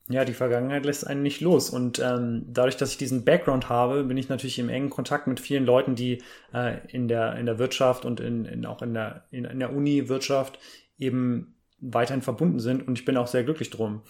Ja, 0.07 0.23
die 0.23 0.33
Vergangenheit 0.33 0.85
lässt 0.85 1.07
einen 1.07 1.23
nicht 1.23 1.41
los. 1.41 1.71
Und 1.71 1.97
ähm, 1.97 2.45
dadurch, 2.47 2.77
dass 2.77 2.91
ich 2.91 2.97
diesen 2.97 3.25
Background 3.25 3.69
habe, 3.69 4.03
bin 4.03 4.17
ich 4.17 4.29
natürlich 4.29 4.59
im 4.59 4.69
engen 4.69 4.91
Kontakt 4.91 5.25
mit 5.25 5.39
vielen 5.39 5.65
Leuten, 5.65 5.95
die 5.95 6.21
äh, 6.53 6.77
in, 6.89 7.07
der, 7.07 7.35
in 7.37 7.47
der 7.47 7.57
Wirtschaft 7.57 8.05
und 8.05 8.19
in, 8.19 8.45
in 8.45 8.65
auch 8.67 8.83
in 8.83 8.93
der, 8.93 9.25
in, 9.31 9.45
in 9.45 9.59
der 9.59 9.73
Uni-Wirtschaft 9.73 10.59
eben 10.99 11.55
weiterhin 11.79 12.21
verbunden 12.21 12.59
sind. 12.59 12.87
Und 12.87 12.99
ich 12.99 13.05
bin 13.05 13.17
auch 13.17 13.27
sehr 13.27 13.43
glücklich 13.43 13.71
drum. 13.71 14.03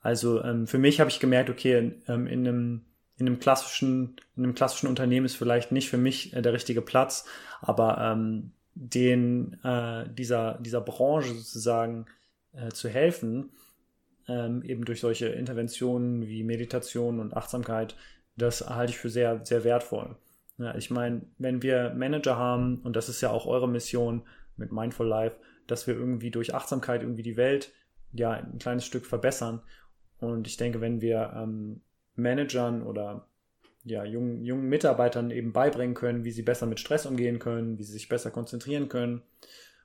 Also 0.00 0.42
ähm, 0.42 0.66
für 0.66 0.78
mich 0.78 1.00
habe 1.00 1.10
ich 1.10 1.20
gemerkt, 1.20 1.50
okay, 1.50 2.00
ähm, 2.08 2.26
in 2.26 2.46
einem 2.46 2.86
in 3.16 3.26
einem 3.26 3.38
klassischen, 3.38 4.16
in 4.36 4.44
einem 4.44 4.54
klassischen 4.54 4.88
Unternehmen 4.88 5.26
ist 5.26 5.36
vielleicht 5.36 5.72
nicht 5.72 5.88
für 5.88 5.98
mich 5.98 6.34
äh, 6.34 6.42
der 6.42 6.52
richtige 6.52 6.82
Platz, 6.82 7.26
aber 7.60 7.98
ähm, 7.98 8.52
den 8.74 9.62
äh, 9.62 10.08
dieser 10.08 10.58
dieser 10.58 10.80
Branche 10.80 11.34
sozusagen 11.34 12.06
äh, 12.52 12.70
zu 12.70 12.88
helfen, 12.88 13.50
ähm, 14.26 14.62
eben 14.62 14.84
durch 14.84 15.00
solche 15.00 15.28
Interventionen 15.28 16.26
wie 16.26 16.42
Meditation 16.42 17.20
und 17.20 17.36
Achtsamkeit, 17.36 17.96
das 18.36 18.68
halte 18.68 18.92
ich 18.92 18.98
für 18.98 19.10
sehr 19.10 19.44
sehr 19.44 19.62
wertvoll. 19.62 20.16
Ja, 20.58 20.74
ich 20.76 20.90
meine, 20.90 21.22
wenn 21.38 21.62
wir 21.62 21.94
Manager 21.94 22.36
haben 22.36 22.80
und 22.82 22.96
das 22.96 23.08
ist 23.08 23.20
ja 23.20 23.30
auch 23.30 23.46
eure 23.46 23.68
Mission 23.68 24.22
mit 24.56 24.72
Mindful 24.72 25.06
Life, 25.06 25.36
dass 25.66 25.86
wir 25.86 25.94
irgendwie 25.94 26.30
durch 26.30 26.54
Achtsamkeit 26.54 27.02
irgendwie 27.02 27.22
die 27.22 27.36
Welt 27.36 27.72
ja 28.12 28.32
ein 28.32 28.58
kleines 28.58 28.84
Stück 28.84 29.06
verbessern. 29.06 29.62
Und 30.18 30.46
ich 30.46 30.56
denke, 30.56 30.80
wenn 30.80 31.00
wir 31.00 31.32
ähm, 31.36 31.80
Managern 32.16 32.82
oder 32.82 33.26
ja, 33.84 34.04
jungen, 34.04 34.44
jungen 34.44 34.68
Mitarbeitern 34.68 35.30
eben 35.30 35.52
beibringen 35.52 35.94
können, 35.94 36.24
wie 36.24 36.30
sie 36.30 36.42
besser 36.42 36.66
mit 36.66 36.80
Stress 36.80 37.06
umgehen 37.06 37.38
können, 37.38 37.78
wie 37.78 37.84
sie 37.84 37.92
sich 37.92 38.08
besser 38.08 38.30
konzentrieren 38.30 38.88
können 38.88 39.22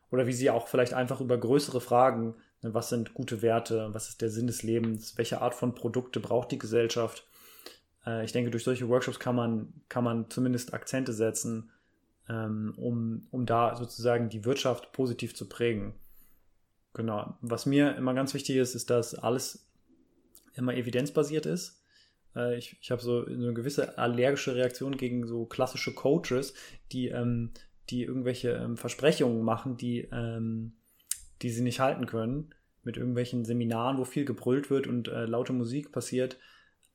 oder 0.10 0.26
wie 0.26 0.34
sie 0.34 0.50
auch 0.50 0.68
vielleicht 0.68 0.94
einfach 0.94 1.22
über 1.22 1.38
größere 1.38 1.82
Fragen, 1.82 2.36
ne, 2.62 2.74
was 2.74 2.90
sind 2.90 3.14
gute 3.14 3.42
Werte, 3.42 3.90
was 3.92 4.10
ist 4.10 4.22
der 4.22 4.30
Sinn 4.30 4.48
des 4.48 4.64
Lebens, 4.64 5.18
welche 5.18 5.42
Art 5.42 5.54
von 5.54 5.76
Produkte 5.76 6.20
braucht 6.20 6.52
die 6.52 6.58
Gesellschaft. 6.58 7.28
Äh, 8.06 8.24
ich 8.24 8.32
denke, 8.32 8.52
durch 8.52 8.64
solche 8.64 8.88
Workshops 8.88 9.20
kann 9.20 9.36
man, 9.36 9.74
kann 9.90 10.04
man 10.04 10.30
zumindest 10.30 10.74
Akzente 10.74 11.14
setzen, 11.14 11.72
ähm, 12.30 12.74
um, 12.78 13.28
um 13.32 13.46
da 13.46 13.76
sozusagen 13.76 14.30
die 14.30 14.46
Wirtschaft 14.46 14.94
positiv 14.94 15.36
zu 15.36 15.50
prägen. 15.50 15.94
Genau. 16.94 17.38
Was 17.42 17.66
mir 17.66 17.96
immer 17.96 18.14
ganz 18.14 18.34
wichtig 18.34 18.56
ist, 18.56 18.76
ist, 18.76 18.90
dass 18.90 19.14
alles 19.14 19.68
immer 20.56 20.74
evidenzbasiert 20.74 21.46
ist. 21.46 21.79
Äh, 22.36 22.58
ich 22.58 22.78
ich 22.82 22.92
habe 22.92 23.02
so 23.02 23.26
eine 23.26 23.54
gewisse 23.54 23.98
allergische 23.98 24.56
Reaktion 24.56 24.98
gegen 24.98 25.28
so 25.28 25.46
klassische 25.46 25.94
Coaches, 25.94 26.54
die, 26.92 27.08
ähm, 27.08 27.52
die 27.90 28.04
irgendwelche 28.04 28.52
ähm, 28.52 28.78
Versprechungen 28.78 29.44
machen, 29.44 29.78
die, 29.78 30.08
ähm, 30.12 30.74
die 31.42 31.50
sie 31.50 31.62
nicht 31.64 31.80
halten 31.80 32.06
können. 32.06 32.54
Mit 32.84 32.98
irgendwelchen 32.98 33.44
Seminaren, 33.44 33.98
wo 33.98 34.06
viel 34.06 34.26
gebrüllt 34.26 34.70
wird 34.70 34.88
und 34.88 35.10
äh, 35.10 35.26
laute 35.26 35.52
Musik 35.54 35.92
passiert, 35.92 36.38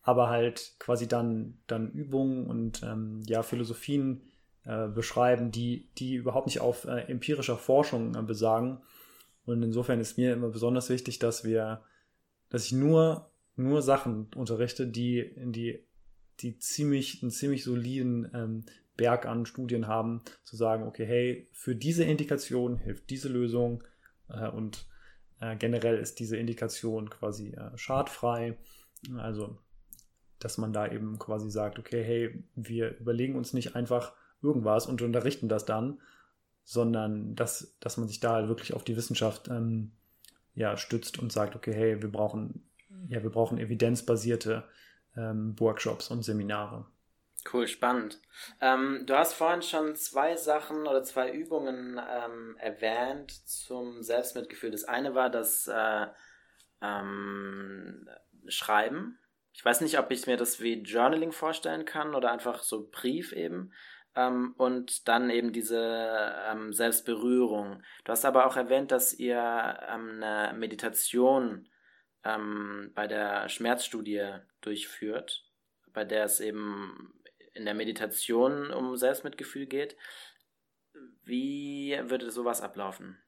aber 0.02 0.30
halt 0.30 0.74
quasi 0.78 1.06
dann, 1.06 1.58
dann 1.66 1.90
Übungen 1.90 2.46
und 2.46 2.82
ähm, 2.82 3.22
ja, 3.26 3.42
Philosophien 3.42 4.22
äh, 4.64 4.88
beschreiben, 4.88 5.50
die, 5.50 5.90
die 5.98 6.14
überhaupt 6.14 6.46
nicht 6.46 6.60
auf 6.60 6.86
äh, 6.86 7.00
empirischer 7.02 7.58
Forschung 7.58 8.14
äh, 8.14 8.22
besagen. 8.22 8.80
Und 9.44 9.62
insofern 9.62 10.00
ist 10.00 10.16
mir 10.16 10.32
immer 10.32 10.48
besonders 10.48 10.88
wichtig, 10.88 11.18
dass 11.18 11.44
wir, 11.44 11.82
dass 12.48 12.64
ich 12.64 12.72
nur, 12.72 13.30
nur 13.56 13.82
Sachen 13.82 14.28
unterrichte, 14.34 14.86
die 14.86 15.32
die, 15.36 15.80
die 16.40 16.58
ziemlich, 16.58 17.22
einen 17.22 17.30
ziemlich 17.30 17.64
soliden 17.64 18.30
ähm, 18.34 18.64
Berg 18.96 19.26
an 19.26 19.46
Studien 19.46 19.86
haben, 19.86 20.22
zu 20.44 20.56
sagen, 20.56 20.86
okay, 20.86 21.06
hey, 21.06 21.48
für 21.52 21.74
diese 21.74 22.04
Indikation 22.04 22.78
hilft 22.78 23.10
diese 23.10 23.28
Lösung 23.28 23.82
äh, 24.28 24.48
und 24.48 24.86
äh, 25.40 25.56
generell 25.56 25.98
ist 25.98 26.20
diese 26.20 26.36
Indikation 26.36 27.10
quasi 27.10 27.50
äh, 27.50 27.76
schadfrei. 27.76 28.56
Also, 29.16 29.58
dass 30.38 30.58
man 30.58 30.72
da 30.72 30.90
eben 30.90 31.18
quasi 31.18 31.50
sagt, 31.50 31.78
okay, 31.78 32.02
hey, 32.02 32.44
wir 32.54 32.98
überlegen 32.98 33.36
uns 33.36 33.52
nicht 33.52 33.74
einfach, 33.74 34.14
irgendwas 34.42 34.86
und 34.86 35.00
unterrichten 35.02 35.48
das 35.48 35.64
dann, 35.64 36.00
sondern 36.64 37.34
dass, 37.34 37.76
dass 37.80 37.96
man 37.96 38.08
sich 38.08 38.20
da 38.20 38.46
wirklich 38.48 38.74
auf 38.74 38.84
die 38.84 38.96
Wissenschaft 38.96 39.48
ähm, 39.48 39.92
ja, 40.54 40.76
stützt 40.76 41.18
und 41.18 41.32
sagt, 41.32 41.56
okay, 41.56 41.72
hey, 41.72 42.02
wir 42.02 42.12
brauchen, 42.12 42.62
ja, 43.08 43.22
wir 43.22 43.30
brauchen 43.30 43.58
evidenzbasierte 43.58 44.64
ähm, 45.16 45.58
Workshops 45.58 46.10
und 46.10 46.22
Seminare. 46.22 46.86
Cool, 47.52 47.66
spannend. 47.66 48.20
Ähm, 48.60 49.04
du 49.06 49.14
hast 49.14 49.34
vorhin 49.34 49.62
schon 49.62 49.94
zwei 49.96 50.36
Sachen 50.36 50.86
oder 50.86 51.02
zwei 51.02 51.30
Übungen 51.30 51.98
ähm, 51.98 52.56
erwähnt 52.58 53.32
zum 53.46 54.02
Selbstmitgefühl. 54.02 54.70
Das 54.70 54.84
eine 54.84 55.14
war 55.14 55.28
das 55.28 55.66
äh, 55.68 56.06
ähm, 56.80 58.08
Schreiben. 58.48 59.18
Ich 59.52 59.64
weiß 59.64 59.82
nicht, 59.82 59.98
ob 59.98 60.10
ich 60.10 60.26
mir 60.26 60.36
das 60.36 60.60
wie 60.60 60.82
Journaling 60.82 61.32
vorstellen 61.32 61.84
kann 61.84 62.14
oder 62.14 62.32
einfach 62.32 62.62
so 62.62 62.88
Brief 62.90 63.32
eben. 63.32 63.72
Ähm, 64.16 64.54
und 64.56 65.06
dann 65.06 65.28
eben 65.28 65.52
diese 65.52 66.34
ähm, 66.48 66.72
Selbstberührung. 66.72 67.82
Du 68.04 68.12
hast 68.12 68.24
aber 68.24 68.46
auch 68.46 68.56
erwähnt, 68.56 68.90
dass 68.90 69.12
ihr 69.12 69.36
ähm, 69.88 70.22
eine 70.22 70.56
Meditation 70.56 71.68
bei 72.24 73.06
der 73.06 73.50
Schmerzstudie 73.50 74.22
durchführt, 74.62 75.44
bei 75.92 76.04
der 76.04 76.24
es 76.24 76.40
eben 76.40 77.12
in 77.52 77.64
der 77.64 77.74
Meditation 77.74 78.70
um 78.70 78.96
Selbstmitgefühl 78.96 79.66
geht. 79.66 79.96
Wie 81.24 81.98
würde 82.06 82.30
sowas 82.30 82.60
ablaufen? 82.60 83.18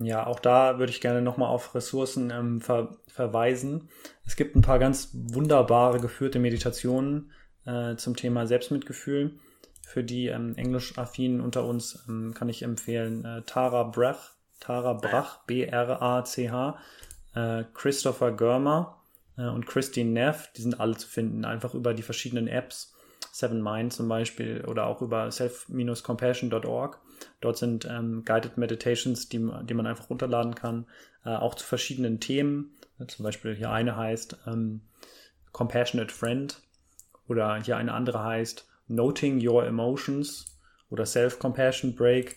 Ja, 0.00 0.26
auch 0.26 0.38
da 0.38 0.78
würde 0.78 0.92
ich 0.92 1.00
gerne 1.00 1.22
nochmal 1.22 1.48
auf 1.48 1.74
Ressourcen 1.74 2.30
ähm, 2.30 2.60
ver 2.60 2.98
verweisen. 3.08 3.88
Es 4.24 4.36
gibt 4.36 4.54
ein 4.54 4.62
paar 4.62 4.78
ganz 4.78 5.10
wunderbare 5.12 6.00
geführte 6.00 6.38
Meditationen 6.38 7.32
äh, 7.66 7.96
zum 7.96 8.14
Thema 8.14 8.46
Selbstmitgefühl. 8.46 9.38
Für 9.84 10.04
die 10.04 10.26
ähm, 10.26 10.54
englisch-affinen 10.54 11.40
unter 11.40 11.64
uns 11.64 12.04
ähm, 12.08 12.32
kann 12.32 12.48
ich 12.48 12.62
empfehlen 12.62 13.24
äh, 13.24 13.42
Tara 13.42 13.84
Brach, 13.84 14.34
Tara 14.60 14.92
Brach, 14.92 15.44
B-R-A-C-H, 15.46 16.78
äh, 17.38 17.64
Christopher 17.74 18.32
Görmer 18.32 19.00
äh, 19.36 19.46
und 19.48 19.66
Christine 19.66 20.10
Neff. 20.10 20.52
Die 20.56 20.62
sind 20.62 20.80
alle 20.80 20.96
zu 20.96 21.08
finden, 21.08 21.44
einfach 21.44 21.74
über 21.74 21.94
die 21.94 22.02
verschiedenen 22.02 22.48
Apps. 22.48 22.94
Seven 23.32 23.62
Mind 23.62 23.92
zum 23.92 24.08
Beispiel 24.08 24.64
oder 24.66 24.86
auch 24.86 25.00
über 25.00 25.30
self-compassion.org. 25.30 27.00
Dort 27.40 27.56
sind 27.56 27.84
ähm, 27.84 28.24
Guided 28.24 28.56
Meditations, 28.56 29.28
die, 29.28 29.38
die 29.64 29.74
man 29.74 29.86
einfach 29.86 30.10
runterladen 30.10 30.54
kann, 30.54 30.86
äh, 31.24 31.30
auch 31.30 31.54
zu 31.54 31.64
verschiedenen 31.64 32.20
Themen. 32.20 32.74
Zum 33.06 33.24
Beispiel 33.24 33.54
hier 33.54 33.70
eine 33.70 33.96
heißt 33.96 34.38
ähm, 34.46 34.80
Compassionate 35.52 36.12
Friend 36.12 36.60
oder 37.28 37.62
hier 37.62 37.76
eine 37.76 37.92
andere 37.92 38.24
heißt 38.24 38.66
Noting 38.88 39.46
Your 39.46 39.66
Emotions 39.66 40.58
oder 40.90 41.06
Self-Compassion 41.06 41.94
Break. 41.94 42.36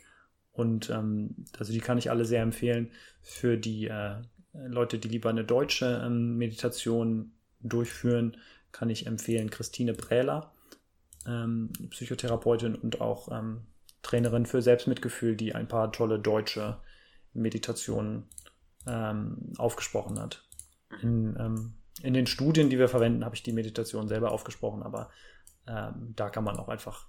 Und 0.52 0.90
ähm, 0.90 1.46
also 1.58 1.74
die 1.74 1.80
kann 1.80 1.98
ich 1.98 2.12
alle 2.12 2.26
sehr 2.26 2.44
empfehlen 2.44 2.92
für 3.22 3.58
die 3.58 3.88
äh, 3.88 4.16
Leute, 4.54 5.00
die 5.00 5.08
lieber 5.08 5.30
eine 5.30 5.44
deutsche 5.44 6.02
ähm, 6.06 6.38
Meditation 6.38 7.34
durchführen, 7.62 8.38
kann 8.72 8.90
ich 8.90 9.08
empfehlen 9.08 9.50
Christine 9.50 9.94
Brähler, 9.94 10.54
ähm, 11.26 11.72
Psychotherapeutin 11.90 12.76
und 12.76 13.02
auch 13.02 13.30
ähm, 13.32 13.68
Trainerin 14.02 14.46
für 14.46 14.62
Selbstmitgefühl, 14.62 15.36
die 15.36 15.54
ein 15.54 15.68
paar 15.68 15.92
tolle 15.92 16.20
deutsche 16.20 16.80
Meditationen 17.34 18.28
aufgesprochen 19.58 20.20
hat. 20.20 20.44
In, 21.04 21.76
in, 22.02 22.16
den 22.16 22.26
Studien, 22.26 22.72
die 22.72 22.80
wir 22.80 22.90
verwenden, 22.90 23.24
habe 23.24 23.36
ich 23.36 23.44
die 23.44 23.54
Meditation 23.54 24.08
selber 24.08 24.32
aufgesprochen, 24.32 24.82
aber 24.82 25.12
ähm, 25.68 26.14
da 26.16 26.32
kann 26.32 26.44
man 26.44 26.58
auch 26.58 26.68
einfach 26.68 27.06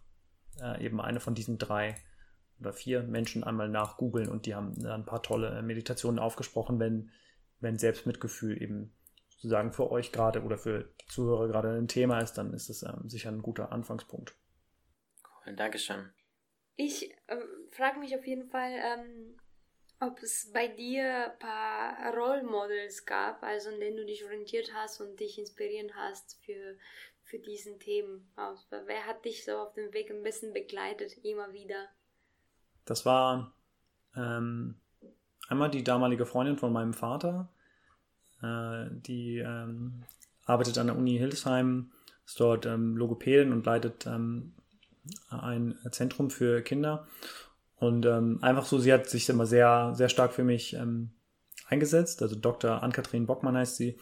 äh, 0.60 0.84
eben 0.84 1.00
eine 1.00 1.20
von 1.20 1.34
diesen 1.34 1.56
drei 1.56 1.96
oder 2.60 2.72
vier 2.72 3.02
Menschen 3.02 3.42
einmal 3.42 3.68
nachgoogeln 3.68 4.28
und 4.28 4.46
die 4.46 4.54
haben 4.54 4.84
ein 4.86 5.04
paar 5.04 5.22
tolle 5.22 5.62
Meditationen 5.62 6.18
aufgesprochen, 6.18 6.78
wenn, 6.78 7.10
wenn 7.62 7.78
Selbstmitgefühl 7.78 8.60
eben 8.60 8.92
sozusagen 9.28 9.72
für 9.72 9.90
euch 9.90 10.12
gerade 10.12 10.42
oder 10.42 10.58
für 10.58 10.92
die 11.00 11.06
Zuhörer 11.06 11.48
gerade 11.48 11.70
ein 11.70 11.88
Thema 11.88 12.20
ist, 12.20 12.34
dann 12.34 12.52
ist 12.52 12.68
es 12.68 12.82
ähm, 12.82 13.08
sicher 13.08 13.30
ein 13.30 13.42
guter 13.42 13.72
Anfangspunkt. 13.72 14.36
Cool, 15.46 15.56
Dankeschön. 15.56 16.10
Ich 16.76 17.14
ähm, 17.28 17.42
frage 17.70 17.98
mich 17.98 18.14
auf 18.16 18.26
jeden 18.26 18.48
Fall, 18.48 18.72
ähm, 18.72 19.36
ob 20.00 20.20
es 20.22 20.50
bei 20.52 20.68
dir 20.68 21.32
ein 21.32 21.38
paar 21.38 22.14
Role 22.14 22.42
Models 22.42 23.04
gab, 23.04 23.42
also 23.42 23.70
in 23.70 23.80
denen 23.80 23.96
du 23.98 24.06
dich 24.06 24.24
orientiert 24.24 24.72
hast 24.74 25.00
und 25.00 25.20
dich 25.20 25.38
inspirieren 25.38 25.92
hast 25.94 26.42
für, 26.44 26.76
für 27.22 27.38
diesen 27.38 27.78
Themen. 27.78 28.30
Also, 28.34 28.64
wer 28.86 29.06
hat 29.06 29.24
dich 29.24 29.44
so 29.44 29.52
auf 29.58 29.74
dem 29.74 29.92
Weg 29.92 30.10
ein 30.10 30.22
bisschen 30.22 30.52
begleitet, 30.52 31.18
immer 31.24 31.52
wieder? 31.52 31.88
Das 32.84 33.06
war 33.06 33.54
ähm, 34.16 34.80
einmal 35.48 35.70
die 35.70 35.84
damalige 35.84 36.26
Freundin 36.26 36.56
von 36.56 36.72
meinem 36.72 36.94
Vater, 36.94 37.48
äh, 38.42 38.86
die 38.90 39.38
ähm, 39.38 40.02
arbeitet 40.44 40.78
an 40.78 40.88
der 40.88 40.96
Uni 40.96 41.16
Hildesheim, 41.18 41.90
ist 42.26 42.38
dort 42.40 42.66
ähm, 42.66 42.96
Logopädin 42.96 43.52
und 43.52 43.66
leitet 43.66 44.06
ähm, 44.06 44.52
ein 45.28 45.76
Zentrum 45.90 46.30
für 46.30 46.62
Kinder. 46.62 47.06
Und 47.76 48.06
ähm, 48.06 48.38
einfach 48.42 48.64
so, 48.64 48.78
sie 48.78 48.92
hat 48.92 49.08
sich 49.08 49.28
immer 49.28 49.46
sehr, 49.46 49.92
sehr 49.94 50.08
stark 50.08 50.32
für 50.32 50.44
mich 50.44 50.74
ähm, 50.74 51.10
eingesetzt. 51.66 52.22
Also 52.22 52.36
Dr. 52.36 52.82
Ann-Kathrin 52.82 53.26
Bockmann 53.26 53.56
heißt 53.56 53.76
sie. 53.76 53.98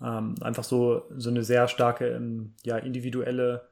Ähm, 0.00 0.36
einfach 0.40 0.64
so, 0.64 1.02
so 1.16 1.30
eine 1.30 1.42
sehr 1.42 1.66
starke, 1.68 2.08
ähm, 2.08 2.54
ja, 2.62 2.76
individuelle, 2.76 3.68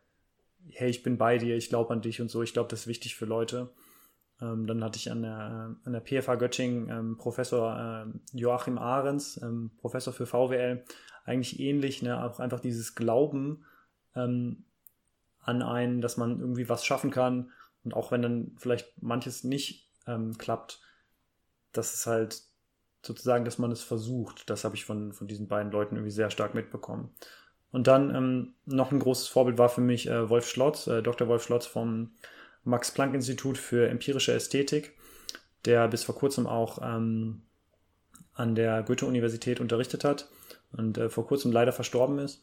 hey, 0.71 0.91
ich 0.91 1.03
bin 1.03 1.19
bei 1.19 1.39
dir, 1.39 1.57
ich 1.57 1.69
glaube 1.69 1.93
an 1.93 2.01
dich 2.01 2.21
und 2.21 2.31
so. 2.31 2.43
Ich 2.43 2.53
glaube, 2.53 2.69
das 2.71 2.81
ist 2.81 2.87
wichtig 2.87 3.15
für 3.15 3.25
Leute. 3.25 3.71
Ähm, 4.43 4.67
dann 4.67 4.83
hatte 4.83 4.99
ich 4.99 5.11
an 5.11 5.23
der, 5.23 5.77
an 5.85 5.93
der 5.93 6.01
PFA 6.01 6.35
Göttingen 6.35 6.91
ähm, 6.91 7.17
Professor 7.17 8.07
äh, 8.07 8.37
Joachim 8.37 8.77
Ahrens, 8.77 9.41
ähm, 9.41 9.71
Professor 9.79 10.13
für 10.13 10.27
VWL, 10.27 10.85
eigentlich 11.25 11.61
ähnlich, 11.61 12.03
ne? 12.03 12.23
auch 12.23 12.41
einfach 12.41 12.59
dieses 12.59 12.97
Glauben, 12.97 13.65
ähm, 14.17 14.65
an 15.41 15.63
einen, 15.63 16.01
dass 16.01 16.17
man 16.17 16.41
irgendwie 16.41 16.69
was 16.69 16.85
schaffen 16.85 17.11
kann. 17.13 17.51
Und 17.85 17.95
auch 17.95 18.11
wenn 18.11 18.23
dann 18.23 18.53
vielleicht 18.59 19.01
manches 19.01 19.45
nicht 19.45 19.91
ähm, 20.07 20.37
klappt, 20.39 20.81
dass 21.73 21.95
es 21.95 22.07
halt 22.07 22.43
sozusagen, 23.03 23.45
dass 23.45 23.59
man 23.59 23.71
es 23.71 23.83
versucht. 23.83 24.51
Das 24.51 24.65
habe 24.65 24.75
ich 24.75 24.85
von, 24.85 25.13
von 25.13 25.29
diesen 25.29 25.49
beiden 25.49 25.73
Leuten 25.73 25.97
irgendwie 25.97 26.13
sehr 26.13 26.31
stark 26.31 26.55
mitbekommen. 26.55 27.11
Und 27.71 27.87
dann 27.87 28.15
ähm, 28.15 28.55
noch 28.67 28.93
ein 28.93 28.99
großes 28.99 29.29
Vorbild 29.29 29.59
war 29.59 29.69
für 29.69 29.81
mich 29.81 30.09
äh, 30.09 30.29
Wolf 30.29 30.49
Schlotz, 30.49 30.87
äh, 30.89 31.03
Dr. 31.03 31.29
Wolf 31.29 31.45
Schlotz 31.45 31.67
vom 31.67 32.13
Max-Planck-Institut 32.65 33.59
für 33.59 33.89
empirische 33.89 34.33
Ästhetik, 34.33 34.95
der 35.65 35.89
bis 35.89 36.05
vor 36.05 36.15
kurzem 36.15 36.47
auch 36.47 36.79
ähm, 36.83 37.43
an 38.35 38.55
der 38.55 38.83
Goethe-Universität 38.83 39.61
unterrichtet 39.61 40.05
hat 40.05 40.29
und 40.73 40.99
äh, 40.99 41.09
vor 41.09 41.27
kurzem 41.27 41.53
leider 41.53 41.73
verstorben 41.73 42.19
ist. 42.19 42.43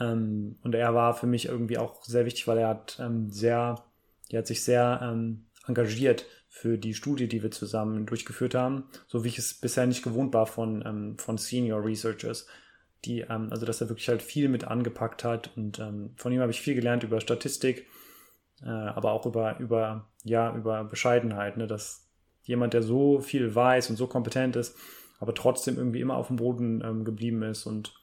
Ähm, 0.00 0.56
und 0.62 0.74
er 0.74 0.94
war 0.94 1.14
für 1.14 1.26
mich 1.26 1.46
irgendwie 1.46 1.78
auch 1.78 2.02
sehr 2.04 2.24
wichtig, 2.24 2.48
weil 2.48 2.58
er 2.58 2.68
hat 2.68 2.98
ähm, 3.00 3.30
sehr, 3.30 3.84
er 4.30 4.38
hat 4.38 4.46
sich 4.46 4.64
sehr 4.64 5.00
ähm, 5.02 5.46
engagiert 5.66 6.26
für 6.48 6.78
die 6.78 6.94
Studie, 6.94 7.28
die 7.28 7.42
wir 7.42 7.50
zusammen 7.50 8.06
durchgeführt 8.06 8.54
haben, 8.54 8.88
so 9.06 9.22
wie 9.24 9.28
ich 9.28 9.38
es 9.38 9.54
bisher 9.54 9.86
nicht 9.86 10.02
gewohnt 10.02 10.34
war 10.34 10.46
von, 10.46 10.82
ähm, 10.84 11.18
von 11.18 11.38
Senior 11.38 11.84
Researchers, 11.84 12.46
die, 13.04 13.20
ähm, 13.20 13.48
also 13.50 13.66
dass 13.66 13.80
er 13.80 13.88
wirklich 13.88 14.08
halt 14.08 14.22
viel 14.22 14.48
mit 14.48 14.64
angepackt 14.64 15.22
hat 15.22 15.50
und 15.56 15.78
ähm, 15.78 16.10
von 16.16 16.32
ihm 16.32 16.40
habe 16.40 16.50
ich 16.50 16.60
viel 16.60 16.74
gelernt 16.74 17.04
über 17.04 17.20
Statistik, 17.20 17.86
äh, 18.62 18.68
aber 18.68 19.12
auch 19.12 19.26
über, 19.26 19.58
über, 19.58 20.08
ja, 20.24 20.54
über 20.54 20.84
Bescheidenheit, 20.84 21.56
ne, 21.56 21.66
dass 21.66 22.08
jemand, 22.42 22.74
der 22.74 22.82
so 22.82 23.20
viel 23.20 23.54
weiß 23.54 23.90
und 23.90 23.96
so 23.96 24.06
kompetent 24.06 24.56
ist, 24.56 24.76
aber 25.18 25.34
trotzdem 25.34 25.76
irgendwie 25.76 26.00
immer 26.00 26.16
auf 26.16 26.28
dem 26.28 26.36
Boden 26.36 26.82
ähm, 26.84 27.04
geblieben 27.04 27.42
ist 27.42 27.66
und 27.66 27.94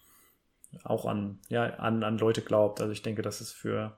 auch 0.84 1.06
an, 1.06 1.40
ja, 1.50 1.66
an, 1.76 2.04
an 2.04 2.18
Leute 2.18 2.42
glaubt. 2.42 2.82
Also 2.82 2.92
ich 2.92 3.02
denke, 3.02 3.22
das 3.22 3.42
ist 3.42 3.54
für 3.54 3.98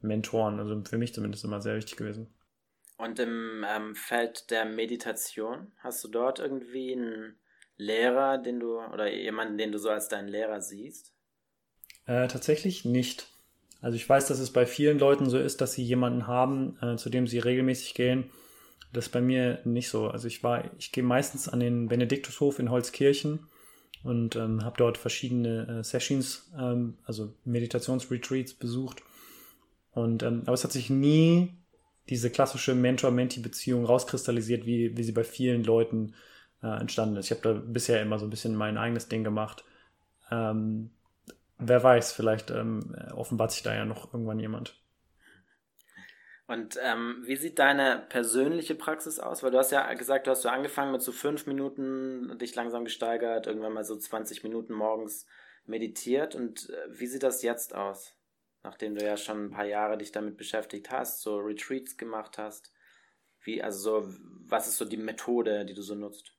Mentoren, 0.00 0.58
also 0.58 0.80
für 0.84 0.98
mich 0.98 1.14
zumindest 1.14 1.44
immer 1.44 1.60
sehr 1.60 1.76
wichtig 1.76 1.96
gewesen. 1.96 2.32
Und 2.98 3.18
im 3.18 3.64
ähm, 3.68 3.94
Feld 3.94 4.50
der 4.50 4.64
Meditation, 4.64 5.72
hast 5.78 6.04
du 6.04 6.08
dort 6.08 6.38
irgendwie 6.38 6.92
einen 6.92 7.36
Lehrer, 7.76 8.38
den 8.38 8.60
du, 8.60 8.78
oder 8.78 9.12
jemanden, 9.12 9.58
den 9.58 9.72
du 9.72 9.78
so 9.78 9.90
als 9.90 10.08
deinen 10.08 10.28
Lehrer 10.28 10.60
siehst? 10.60 11.12
Äh, 12.06 12.28
tatsächlich 12.28 12.84
nicht. 12.84 13.31
Also 13.82 13.96
ich 13.96 14.08
weiß, 14.08 14.28
dass 14.28 14.38
es 14.38 14.52
bei 14.52 14.64
vielen 14.64 14.98
Leuten 14.98 15.28
so 15.28 15.38
ist, 15.38 15.60
dass 15.60 15.74
sie 15.74 15.82
jemanden 15.82 16.26
haben, 16.26 16.78
äh, 16.80 16.96
zu 16.96 17.10
dem 17.10 17.26
sie 17.26 17.40
regelmäßig 17.40 17.94
gehen. 17.94 18.30
Das 18.92 19.06
ist 19.06 19.12
bei 19.12 19.20
mir 19.20 19.58
nicht 19.64 19.88
so. 19.88 20.08
Also 20.08 20.28
ich 20.28 20.42
war, 20.44 20.64
ich 20.78 20.92
gehe 20.92 21.04
meistens 21.04 21.48
an 21.48 21.60
den 21.60 21.88
Benediktushof 21.88 22.58
in 22.58 22.70
Holzkirchen 22.70 23.40
und 24.04 24.36
ähm, 24.36 24.64
habe 24.64 24.76
dort 24.78 24.98
verschiedene 24.98 25.80
äh, 25.80 25.84
Sessions, 25.84 26.50
ähm, 26.56 26.96
also 27.04 27.34
Meditationsretreats 27.44 28.54
besucht. 28.54 29.02
Und 29.92 30.22
ähm, 30.22 30.42
aber 30.46 30.54
es 30.54 30.64
hat 30.64 30.72
sich 30.72 30.88
nie 30.88 31.52
diese 32.08 32.30
klassische 32.30 32.74
Mentor-Mentee-Beziehung 32.74 33.84
rauskristallisiert, 33.84 34.64
wie, 34.66 34.96
wie 34.96 35.02
sie 35.02 35.12
bei 35.12 35.24
vielen 35.24 35.64
Leuten 35.64 36.14
äh, 36.62 36.80
entstanden 36.80 37.16
ist. 37.16 37.26
Ich 37.26 37.30
habe 37.32 37.42
da 37.42 37.52
bisher 37.52 38.00
immer 38.00 38.18
so 38.18 38.26
ein 38.26 38.30
bisschen 38.30 38.54
mein 38.54 38.76
eigenes 38.76 39.08
Ding 39.08 39.24
gemacht. 39.24 39.64
Ähm, 40.30 40.90
wer 41.64 41.82
weiß, 41.82 42.12
vielleicht 42.12 42.50
ähm, 42.50 42.94
offenbart 43.14 43.52
sich 43.52 43.62
da 43.62 43.74
ja 43.74 43.84
noch 43.84 44.12
irgendwann 44.12 44.38
jemand. 44.38 44.80
Und 46.46 46.78
ähm, 46.82 47.22
wie 47.24 47.36
sieht 47.36 47.58
deine 47.58 48.04
persönliche 48.08 48.74
Praxis 48.74 49.18
aus? 49.18 49.42
Weil 49.42 49.52
du 49.52 49.58
hast 49.58 49.70
ja 49.70 49.92
gesagt, 49.94 50.26
du 50.26 50.32
hast 50.32 50.42
so 50.42 50.48
angefangen 50.48 50.92
mit 50.92 51.00
so 51.00 51.12
fünf 51.12 51.46
Minuten, 51.46 52.36
dich 52.38 52.54
langsam 52.54 52.84
gesteigert, 52.84 53.46
irgendwann 53.46 53.72
mal 53.72 53.84
so 53.84 53.96
20 53.96 54.42
Minuten 54.42 54.74
morgens 54.74 55.26
meditiert. 55.64 56.34
Und 56.34 56.68
äh, 56.68 56.74
wie 56.88 57.06
sieht 57.06 57.22
das 57.22 57.42
jetzt 57.42 57.74
aus? 57.74 58.16
nachdem 58.62 58.94
du 58.94 59.04
ja 59.04 59.16
schon 59.16 59.46
ein 59.46 59.50
paar 59.50 59.64
Jahre 59.64 59.98
dich 59.98 60.12
damit 60.12 60.36
beschäftigt 60.36 60.90
hast, 60.90 61.22
so 61.22 61.38
Retreats 61.38 61.96
gemacht 61.96 62.38
hast? 62.38 62.72
Wie, 63.40 63.62
also 63.62 64.02
so, 64.02 64.14
was 64.46 64.68
ist 64.68 64.76
so 64.76 64.84
die 64.84 64.96
Methode, 64.96 65.64
die 65.64 65.74
du 65.74 65.82
so 65.82 65.94
nutzt? 65.94 66.36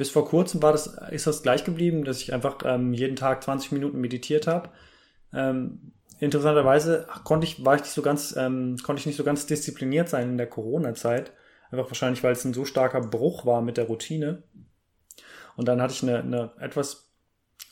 Bis 0.00 0.08
vor 0.08 0.26
kurzem 0.26 0.62
war 0.62 0.72
das, 0.72 0.86
ist 1.10 1.26
das 1.26 1.42
gleich 1.42 1.62
geblieben, 1.62 2.04
dass 2.04 2.22
ich 2.22 2.32
einfach 2.32 2.56
ähm, 2.64 2.94
jeden 2.94 3.16
Tag 3.16 3.44
20 3.44 3.70
Minuten 3.72 4.00
meditiert 4.00 4.46
habe. 4.46 4.70
Ähm, 5.30 5.92
interessanterweise 6.20 7.06
konnte 7.22 7.46
ich, 7.46 7.66
war 7.66 7.74
ich 7.74 7.82
nicht 7.82 7.92
so 7.92 8.00
ganz, 8.00 8.34
ähm, 8.34 8.78
konnte 8.82 9.00
ich 9.00 9.04
nicht 9.04 9.18
so 9.18 9.24
ganz 9.24 9.44
diszipliniert 9.44 10.08
sein 10.08 10.30
in 10.30 10.38
der 10.38 10.46
Corona-Zeit. 10.46 11.34
Einfach 11.70 11.88
wahrscheinlich, 11.88 12.24
weil 12.24 12.32
es 12.32 12.46
ein 12.46 12.54
so 12.54 12.64
starker 12.64 13.02
Bruch 13.02 13.44
war 13.44 13.60
mit 13.60 13.76
der 13.76 13.88
Routine. 13.88 14.42
Und 15.54 15.68
dann 15.68 15.82
hatte 15.82 15.92
ich 15.92 16.02
eine, 16.02 16.20
eine 16.20 16.52
etwas 16.58 17.10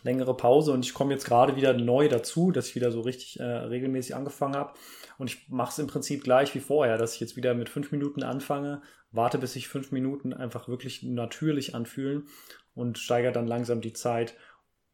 längere 0.03 0.37
Pause 0.37 0.73
und 0.73 0.85
ich 0.85 0.93
komme 0.93 1.15
jetzt 1.15 1.25
gerade 1.25 1.57
wieder 1.57 1.73
neu 1.73 2.09
dazu, 2.09 2.51
dass 2.51 2.69
ich 2.69 2.75
wieder 2.75 2.93
so 2.93 3.01
richtig 3.01 3.41
äh, 3.41 3.43
regelmäßig 3.43 4.15
angefangen 4.15 4.55
habe. 4.55 4.75
Und 5.17 5.31
ich 5.31 5.49
mache 5.49 5.71
es 5.71 5.79
im 5.79 5.87
Prinzip 5.87 6.25
gleich 6.25 6.55
wie 6.55 6.61
vorher, 6.61 6.99
dass 6.99 7.15
ich 7.15 7.21
jetzt 7.21 7.37
wieder 7.37 7.55
mit 7.55 7.71
fünf 7.71 7.91
Minuten 7.91 8.23
anfange, 8.23 8.83
warte, 9.11 9.39
bis 9.39 9.55
sich 9.55 9.69
fünf 9.69 9.93
Minuten 9.93 10.33
einfach 10.33 10.69
wirklich 10.69 11.03
natürlich 11.03 11.75
anfühlen 11.75 12.29
und 12.75 12.99
steigere 12.99 13.33
dann 13.33 13.47
langsam 13.47 13.81
die 13.81 13.93
Zeit, 13.93 14.37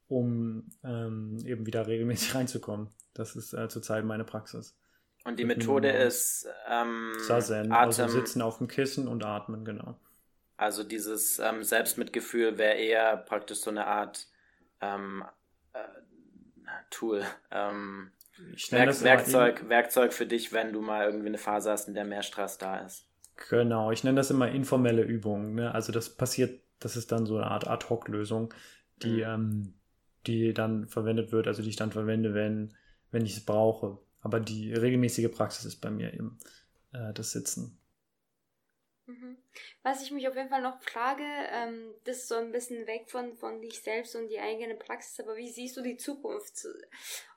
um 0.09 0.71
ähm, 0.85 1.39
eben 1.45 1.67
wieder 1.67 1.87
regelmäßig 1.87 2.35
reinzukommen. 2.35 2.89
Das 3.13 3.37
ist 3.37 3.53
äh, 3.53 3.69
zurzeit 3.69 4.05
meine 4.05 4.25
Praxis. 4.25 4.77
Und 5.25 5.39
die 5.39 5.45
Methode 5.45 5.91
ist 5.91 6.47
ähm, 6.69 7.13
Zazen, 7.27 7.73
also 7.73 8.07
sitzen 8.09 8.43
auf 8.43 8.59
dem 8.59 8.69
Kissen 8.69 9.09
und 9.09 9.25
atmen, 9.25 9.65
genau. 9.65 9.99
Also 10.57 10.85
dieses 10.85 11.39
ähm, 11.39 11.65
Selbstmitgefühl 11.65 12.59
wäre 12.59 12.75
eher 12.75 13.17
praktisch 13.17 13.59
so 13.59 13.71
eine 13.71 13.87
Art 13.87 14.29
ähm, 14.81 15.25
äh, 15.73 15.79
Tool, 16.91 17.25
ähm, 17.51 18.13
Werk 18.71 19.03
Werkzeug, 19.03 19.69
Werkzeug 19.69 20.13
für 20.13 20.27
dich, 20.27 20.53
wenn 20.53 20.73
du 20.73 20.81
mal 20.81 21.07
irgendwie 21.07 21.29
eine 21.29 21.39
Phase 21.39 21.71
hast, 21.71 21.89
in 21.89 21.95
der 21.95 22.05
mehr 22.05 22.23
Stress 22.23 22.59
da 22.59 22.79
ist. 22.79 23.07
Genau, 23.49 23.91
ich 23.91 24.05
nenne 24.05 24.17
das 24.17 24.31
immer 24.31 24.49
informelle 24.51 25.03
Übungen. 25.03 25.55
Ne? 25.55 25.75
Also 25.75 25.93
das 25.93 26.17
passiert, 26.17 26.63
das 26.79 26.97
ist 26.97 27.13
dann 27.13 27.27
so 27.27 27.37
eine 27.37 27.47
Art 27.47 27.67
Ad-Hoc-Lösung, 27.67 28.55
die, 29.03 29.17
mhm. 29.17 29.23
ähm, 29.23 29.75
die 30.27 30.55
dann 30.55 30.87
verwendet 30.87 31.33
wird, 31.33 31.49
also 31.49 31.63
die 31.63 31.71
ich 31.71 31.77
dann 31.77 31.93
verwende, 31.93 32.35
wenn, 32.35 32.75
wenn 33.11 33.27
ich 33.27 33.37
es 33.37 33.45
brauche. 33.45 33.99
Aber 34.21 34.41
die 34.41 34.73
regelmäßige 34.73 35.31
Praxis 35.31 35.65
ist 35.65 35.81
bei 35.81 35.91
mir 35.91 36.15
eben 36.15 36.39
äh, 36.93 37.13
das 37.13 37.33
Sitzen. 37.33 37.79
Mhm. 39.07 39.37
Was 39.83 40.03
ich 40.03 40.13
mich 40.13 40.27
auf 40.29 40.37
jeden 40.37 40.49
Fall 40.49 40.63
noch 40.63 40.81
frage, 40.81 41.25
ähm, 41.53 41.93
das 42.05 42.19
ist 42.19 42.29
so 42.29 42.37
ein 42.37 42.53
bisschen 42.53 42.87
weg 42.87 43.11
von, 43.11 43.37
von 43.37 43.61
dich 43.61 43.83
selbst 43.83 44.17
und 44.17 44.29
die 44.29 44.41
eigene 44.41 44.77
Praxis, 44.77 45.21
aber 45.21 45.37
wie 45.37 45.51
siehst 45.51 45.77
du 45.77 45.83
die 45.83 45.99
Zukunft 45.99 46.67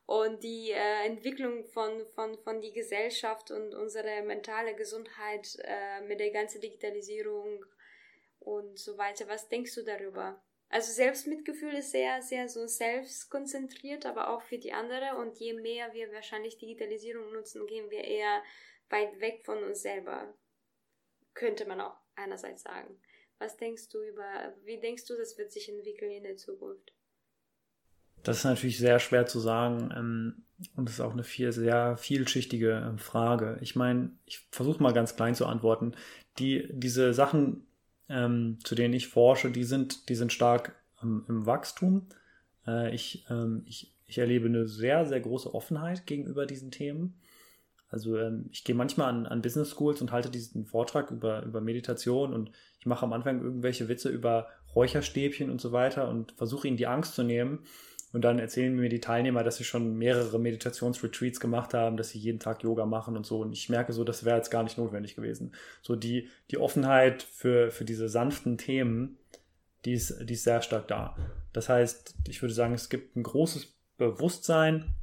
und 0.07 0.43
die 0.43 0.71
äh, 0.71 1.05
Entwicklung 1.05 1.63
von, 1.65 2.03
von, 2.15 2.35
von 2.39 2.59
die 2.59 2.73
Gesellschaft 2.73 3.51
und 3.51 3.75
unsere 3.75 4.23
mentale 4.23 4.75
Gesundheit 4.75 5.57
äh, 5.61 6.01
mit 6.01 6.19
der 6.19 6.31
ganzen 6.31 6.59
Digitalisierung 6.59 7.63
und 8.39 8.79
so 8.79 8.97
weiter? 8.97 9.27
Was 9.27 9.47
denkst 9.47 9.75
du 9.75 9.83
darüber? 9.83 10.43
Also 10.69 10.91
Selbstmitgefühl 10.91 11.75
ist 11.75 11.91
sehr, 11.91 12.21
sehr 12.23 12.49
so 12.49 12.65
selbstkonzentriert, 12.65 14.05
aber 14.05 14.29
auch 14.29 14.41
für 14.41 14.57
die 14.57 14.73
andere 14.73 15.15
und 15.17 15.37
je 15.37 15.53
mehr 15.53 15.93
wir 15.93 16.11
wahrscheinlich 16.11 16.57
Digitalisierung 16.57 17.31
nutzen, 17.31 17.67
gehen 17.67 17.91
wir 17.91 18.03
eher 18.03 18.41
weit 18.89 19.19
weg 19.21 19.45
von 19.45 19.63
uns 19.63 19.83
selber 19.83 20.33
könnte 21.37 21.65
man 21.65 21.79
auch 21.79 21.95
einerseits 22.15 22.63
sagen. 22.63 22.99
Was 23.37 23.55
denkst 23.57 23.89
du 23.89 24.01
über, 24.01 24.55
wie 24.63 24.79
denkst 24.79 25.05
du, 25.05 25.15
das 25.15 25.37
wird 25.37 25.51
sich 25.51 25.69
entwickeln 25.69 26.11
in 26.11 26.23
der 26.23 26.35
Zukunft? 26.35 26.91
Das 28.24 28.39
ist 28.39 28.43
natürlich 28.43 28.78
sehr 28.78 28.99
schwer 28.99 29.26
zu 29.26 29.39
sagen 29.39 29.93
ähm, 29.95 30.34
und 30.76 30.89
ist 30.89 31.01
auch 31.01 31.13
eine 31.13 31.24
viel, 31.24 31.51
sehr 31.51 31.97
vielschichtige 31.97 32.84
ähm, 32.86 32.97
Frage. 32.97 33.57
Ich 33.61 33.76
meine, 33.76 34.11
ich 34.26 34.47
versuche 34.51 34.82
mal 34.82 34.93
ganz 34.93 35.15
klein 35.15 35.36
zu 35.36 35.45
antworten. 35.45 35.93
Die, 36.39 36.68
diese 36.72 37.13
Sachen, 37.13 37.68
ähm, 38.09 38.59
zu 38.63 38.76
denen 38.76 38.93
ich 38.93 39.07
forsche, 39.07 39.51
die 39.51 39.63
sind, 39.63 40.09
die 40.09 40.15
sind 40.15 40.34
stark 40.34 40.76
ähm, 41.01 41.26
im 41.28 41.45
Wachstum. 41.45 42.07
Äh, 42.65 42.93
ich, 42.93 43.26
ähm, 43.30 43.63
ich, 43.65 43.93
ich 44.05 44.18
erlebe 44.18 44.47
eine 44.47 44.68
sehr, 44.68 45.05
sehr 45.05 45.20
große 45.20 45.53
Offenheit 45.53 46.05
gegenüber 46.05 46.45
diesen 46.45 46.72
Themen. 46.72 47.20
Also 47.89 48.18
ähm, 48.18 48.49
ich 48.51 48.63
gehe 48.63 48.76
manchmal 48.76 49.09
an, 49.09 49.26
an 49.26 49.41
Business 49.41 49.72
Schools 49.72 50.01
und 50.01 50.11
halte 50.11 50.30
diesen 50.30 50.65
Vortrag 50.65 51.11
über, 51.11 51.43
über 51.43 51.61
Meditation 51.61 52.34
und 52.34 52.51
ich 52.80 52.86
mache 52.86 53.05
am 53.05 53.13
Anfang 53.13 53.41
irgendwelche 53.41 53.88
Witze 53.88 54.09
über 54.09 54.47
Räucherstäbchen 54.76 55.49
und 55.49 55.61
so 55.61 55.72
weiter 55.72 56.09
und 56.09 56.34
versuche 56.34 56.68
ihnen 56.68 56.78
die 56.78 56.88
Angst 56.88 57.15
zu 57.15 57.24
nehmen. 57.24 57.59
Und 58.13 58.21
dann 58.21 58.39
erzählen 58.39 58.73
mir 58.73 58.87
die 58.89 59.01
Teilnehmer, 59.01 59.43
dass 59.43 59.57
sie 59.57 59.65
schon 59.65 59.97
mehrere 59.97 60.39
Meditationsretreats 60.39 61.39
gemacht 61.39 61.73
haben, 61.73 61.97
dass 61.97 62.09
sie 62.09 62.19
jeden 62.19 62.39
Tag 62.39 62.63
Yoga 62.63 62.85
machen 62.85 63.17
und 63.17 63.25
so. 63.25 63.41
Und 63.41 63.51
ich 63.51 63.67
merke 63.69 63.91
so, 63.91 64.03
das 64.03 64.23
wäre 64.23 64.37
jetzt 64.37 64.49
gar 64.49 64.63
nicht 64.63 64.77
notwendig 64.77 65.15
gewesen. 65.15 65.53
So 65.81 65.95
die, 65.95 66.29
die 66.49 66.57
Offenheit 66.57 67.21
für, 67.21 67.69
für 67.69 67.83
diese 67.83 68.07
sanften 68.07 68.57
Themen, 68.57 69.17
die 69.83 69.93
ist, 69.93 70.27
die 70.27 70.33
ist 70.33 70.45
sehr 70.45 70.61
stark 70.61 70.87
da. 70.87 71.17
Das 71.51 71.67
heißt, 71.67 72.15
ich 72.27 72.41
würde 72.41 72.53
sagen, 72.53 72.73
es 72.73 72.89
gibt 72.89 73.15
ein 73.17 73.23
großes 73.23 73.75
Bewusstsein 73.97 74.95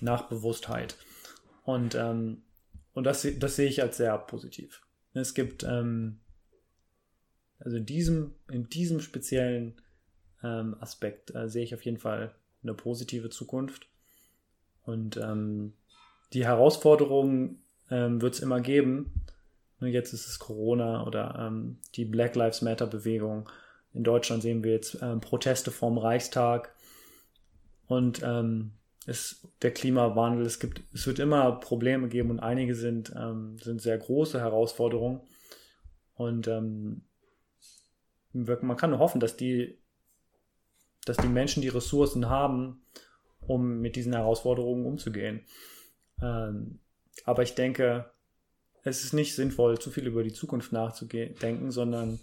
nach 0.00 0.28
Bewusstheit. 0.28 0.96
Und, 1.64 1.94
ähm, 1.94 2.42
und 2.94 3.04
das, 3.04 3.26
das 3.38 3.56
sehe 3.56 3.68
ich 3.68 3.82
als 3.82 3.98
sehr 3.98 4.16
positiv. 4.16 4.82
Es 5.12 5.34
gibt, 5.34 5.64
ähm, 5.64 6.20
also 7.58 7.76
in 7.76 7.84
diesem, 7.84 8.34
in 8.50 8.68
diesem 8.68 9.00
speziellen 9.00 9.80
ähm, 10.42 10.76
Aspekt 10.80 11.34
äh, 11.34 11.48
sehe 11.48 11.64
ich 11.64 11.74
auf 11.74 11.84
jeden 11.84 11.98
Fall 11.98 12.34
eine 12.62 12.74
positive 12.74 13.30
Zukunft. 13.30 13.88
Und 14.84 15.16
ähm, 15.16 15.74
die 16.32 16.44
Herausforderungen 16.44 17.62
ähm, 17.90 18.20
wird 18.20 18.34
es 18.34 18.40
immer 18.40 18.60
geben. 18.60 19.24
Jetzt 19.80 20.12
ist 20.12 20.26
es 20.26 20.38
Corona 20.38 21.06
oder 21.06 21.36
ähm, 21.38 21.78
die 21.94 22.04
Black 22.04 22.34
Lives 22.34 22.62
Matter 22.62 22.86
Bewegung. 22.86 23.48
In 23.94 24.02
Deutschland 24.02 24.42
sehen 24.42 24.64
wir 24.64 24.72
jetzt 24.72 24.98
ähm, 25.00 25.20
Proteste 25.20 25.70
vorm 25.70 25.98
Reichstag. 25.98 26.74
Und 27.86 28.22
ähm, 28.22 28.72
ist 29.06 29.48
der 29.62 29.72
Klimawandel, 29.72 30.44
es 30.44 30.60
gibt, 30.60 30.82
es 30.92 31.06
wird 31.06 31.18
immer 31.18 31.52
Probleme 31.52 32.08
geben 32.08 32.30
und 32.30 32.40
einige 32.40 32.74
sind, 32.74 33.12
ähm, 33.16 33.56
sind 33.58 33.80
sehr 33.80 33.96
große 33.96 34.38
Herausforderungen. 34.38 35.22
Und 36.14 36.46
ähm, 36.48 37.02
man 38.32 38.76
kann 38.76 38.90
nur 38.90 38.98
hoffen, 38.98 39.20
dass 39.20 39.36
die, 39.36 39.77
dass 41.08 41.16
die 41.16 41.28
Menschen 41.28 41.62
die 41.62 41.68
Ressourcen 41.68 42.28
haben, 42.28 42.82
um 43.40 43.80
mit 43.80 43.96
diesen 43.96 44.12
Herausforderungen 44.12 44.86
umzugehen. 44.86 45.44
Ähm, 46.22 46.80
aber 47.24 47.42
ich 47.42 47.54
denke, 47.54 48.10
es 48.84 49.04
ist 49.04 49.12
nicht 49.12 49.34
sinnvoll, 49.34 49.78
zu 49.78 49.90
viel 49.90 50.06
über 50.06 50.22
die 50.22 50.32
Zukunft 50.32 50.72
nachzudenken, 50.72 51.70
sondern 51.70 52.20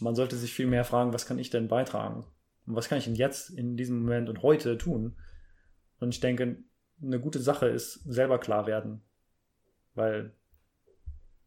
man 0.00 0.14
sollte 0.14 0.36
sich 0.36 0.52
viel 0.52 0.66
mehr 0.66 0.84
fragen, 0.84 1.12
was 1.12 1.26
kann 1.26 1.38
ich 1.38 1.50
denn 1.50 1.68
beitragen? 1.68 2.24
Und 2.66 2.76
was 2.76 2.88
kann 2.88 2.98
ich 2.98 3.04
denn 3.04 3.14
jetzt 3.14 3.50
in 3.50 3.76
diesem 3.76 4.00
Moment 4.00 4.28
und 4.28 4.42
heute 4.42 4.78
tun, 4.78 5.16
und 6.00 6.14
ich 6.14 6.20
denke, 6.20 6.58
eine 7.02 7.20
gute 7.20 7.40
Sache 7.40 7.66
ist 7.68 7.94
selber 8.04 8.38
klar 8.38 8.66
werden, 8.66 9.02
weil 9.94 10.34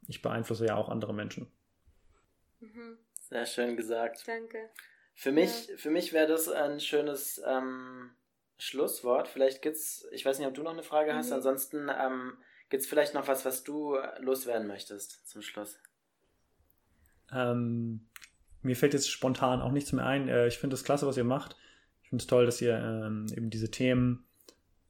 ich 0.07 0.21
beeinflusse 0.21 0.65
ja 0.65 0.75
auch 0.75 0.89
andere 0.89 1.13
Menschen. 1.13 1.47
Mhm. 2.59 2.97
Sehr 3.19 3.45
schön 3.45 3.75
gesagt. 3.75 4.23
Danke. 4.27 4.69
Für 5.19 5.31
mich, 5.31 5.67
ja. 5.83 5.89
mich 5.89 6.13
wäre 6.13 6.27
das 6.27 6.47
ein 6.47 6.79
schönes 6.79 7.41
ähm, 7.43 8.11
Schlusswort. 8.59 9.27
Vielleicht 9.27 9.63
gibt's, 9.63 10.05
ich 10.11 10.23
weiß 10.23 10.37
nicht, 10.37 10.47
ob 10.47 10.53
du 10.53 10.61
noch 10.61 10.73
eine 10.73 10.83
Frage 10.83 11.15
hast, 11.15 11.29
mhm. 11.29 11.37
ansonsten 11.37 11.89
ähm, 11.89 12.37
gibt 12.69 12.83
es 12.83 12.87
vielleicht 12.87 13.15
noch 13.15 13.27
was, 13.27 13.43
was 13.43 13.63
du 13.63 13.97
loswerden 14.19 14.67
möchtest 14.67 15.27
zum 15.27 15.41
Schluss. 15.41 15.79
Ähm, 17.31 18.07
mir 18.61 18.75
fällt 18.75 18.93
jetzt 18.93 19.09
spontan 19.09 19.59
auch 19.59 19.71
nichts 19.71 19.91
mehr 19.91 20.05
ein. 20.05 20.27
Äh, 20.29 20.45
ich 20.47 20.59
finde 20.59 20.75
es 20.75 20.83
klasse, 20.83 21.07
was 21.07 21.17
ihr 21.17 21.23
macht. 21.23 21.55
Ich 22.03 22.09
finde 22.09 22.21
es 22.21 22.27
toll, 22.27 22.45
dass 22.45 22.61
ihr 22.61 22.77
ähm, 22.77 23.25
eben 23.35 23.49
diese 23.49 23.71
Themen 23.71 24.27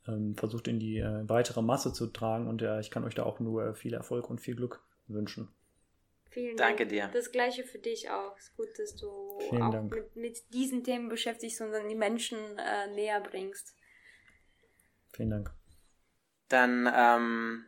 ähm, 0.10 0.36
versucht 0.36 0.68
in 0.68 0.78
die 0.78 0.98
äh, 0.98 1.24
weitere 1.30 1.62
Masse 1.62 1.94
zu 1.94 2.06
tragen 2.08 2.48
und 2.48 2.62
äh, 2.62 2.82
ich 2.82 2.92
kann 2.92 3.06
euch 3.06 3.16
da 3.16 3.24
auch 3.24 3.40
nur 3.40 3.76
viel 3.76 3.94
Erfolg 3.94 4.30
und 4.30 4.42
viel 4.42 4.58
Glück 4.58 4.84
wünschen. 5.08 5.48
Vielen 6.38 6.56
Dank. 6.56 6.78
Danke 6.78 6.86
dir. 6.86 7.10
Das 7.14 7.32
gleiche 7.32 7.64
für 7.64 7.80
dich 7.80 8.12
auch. 8.12 8.38
Es 8.38 8.50
ist 8.50 8.58
gut, 8.58 8.68
dass 8.78 8.96
du 8.96 9.40
Vielen 9.50 9.64
auch 9.64 9.72
Dank. 9.72 9.92
Mit, 9.92 10.16
mit, 10.16 10.54
diesen 10.54 10.84
Themen 10.84 11.10
beschäftigst 11.10 11.60
und 11.62 11.72
dann 11.72 11.90
die 11.90 11.96
Menschen 11.96 12.38
äh, 12.60 12.94
näher 12.94 13.20
bringst. 13.22 13.76
Vielen 15.14 15.32
Dank. 15.32 15.52
Dann 16.48 16.88
ähm, 16.94 17.66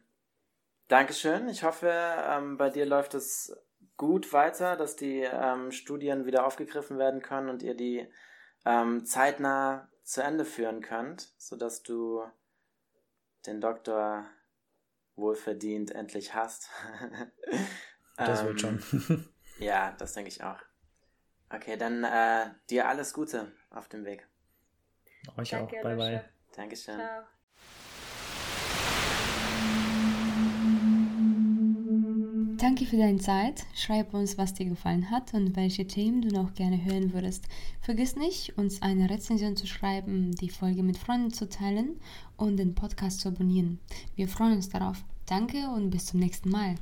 Dankeschön. 0.87 1.49
Ich 1.49 1.63
hoffe, 1.63 1.89
ähm, 1.89 2.57
bei 2.57 2.69
dir 2.69 2.85
läuft 2.85 3.15
es 3.15 3.57
gut 3.97 4.31
weiter, 4.33 4.75
dass 4.75 4.95
die 4.95 5.21
ähm, 5.21 5.71
Studien 5.71 6.27
wieder 6.27 6.45
aufgegriffen 6.45 6.99
werden 6.99 7.23
können 7.23 7.49
und 7.49 7.63
ihr 7.63 7.73
die 7.73 8.07
ähm, 8.65 9.03
zeitnah 9.03 9.89
zu 10.03 10.21
Ende 10.21 10.45
führen 10.45 10.81
könnt, 10.81 11.33
sodass 11.39 11.81
du 11.81 12.21
den 13.47 13.61
Doktor 13.61 14.27
wohlverdient 15.15 15.89
endlich 15.89 16.35
hast. 16.35 16.69
Das 18.25 18.41
ähm, 18.41 18.47
wird 18.47 18.61
schon. 18.61 18.83
Ähm, 19.09 19.25
ja, 19.59 19.93
das 19.97 20.13
denke 20.13 20.29
ich 20.29 20.43
auch. 20.43 20.59
Okay, 21.49 21.77
dann 21.77 22.03
äh, 22.03 22.51
dir 22.69 22.87
alles 22.87 23.13
Gute 23.13 23.51
auf 23.71 23.87
dem 23.87 24.05
Weg. 24.05 24.27
Euch 25.37 25.49
Danke, 25.49 25.77
auch. 25.77 25.83
Bye, 25.83 25.95
Lucia. 25.95 26.09
bye. 26.19 26.29
Dankeschön. 26.55 26.95
Ciao. 26.95 27.23
Danke 32.57 32.85
für 32.85 32.97
deine 32.97 33.19
Zeit. 33.19 33.65
Schreib 33.73 34.13
uns, 34.13 34.37
was 34.37 34.53
dir 34.53 34.65
gefallen 34.65 35.09
hat 35.09 35.33
und 35.33 35.55
welche 35.55 35.87
Themen 35.87 36.21
du 36.21 36.27
noch 36.27 36.53
gerne 36.53 36.83
hören 36.83 37.13
würdest. 37.13 37.45
Vergiss 37.79 38.17
nicht, 38.17 38.57
uns 38.57 38.81
eine 38.81 39.09
Rezension 39.09 39.55
zu 39.55 39.65
schreiben, 39.65 40.33
die 40.33 40.49
Folge 40.49 40.83
mit 40.83 40.97
Freunden 40.97 41.31
zu 41.31 41.47
teilen 41.47 42.01
und 42.35 42.57
den 42.57 42.75
Podcast 42.75 43.21
zu 43.21 43.29
abonnieren. 43.29 43.79
Wir 44.15 44.27
freuen 44.27 44.53
uns 44.53 44.67
darauf. 44.67 45.05
Danke 45.29 45.69
und 45.69 45.91
bis 45.91 46.07
zum 46.07 46.21
nächsten 46.21 46.49
Mal. 46.49 46.73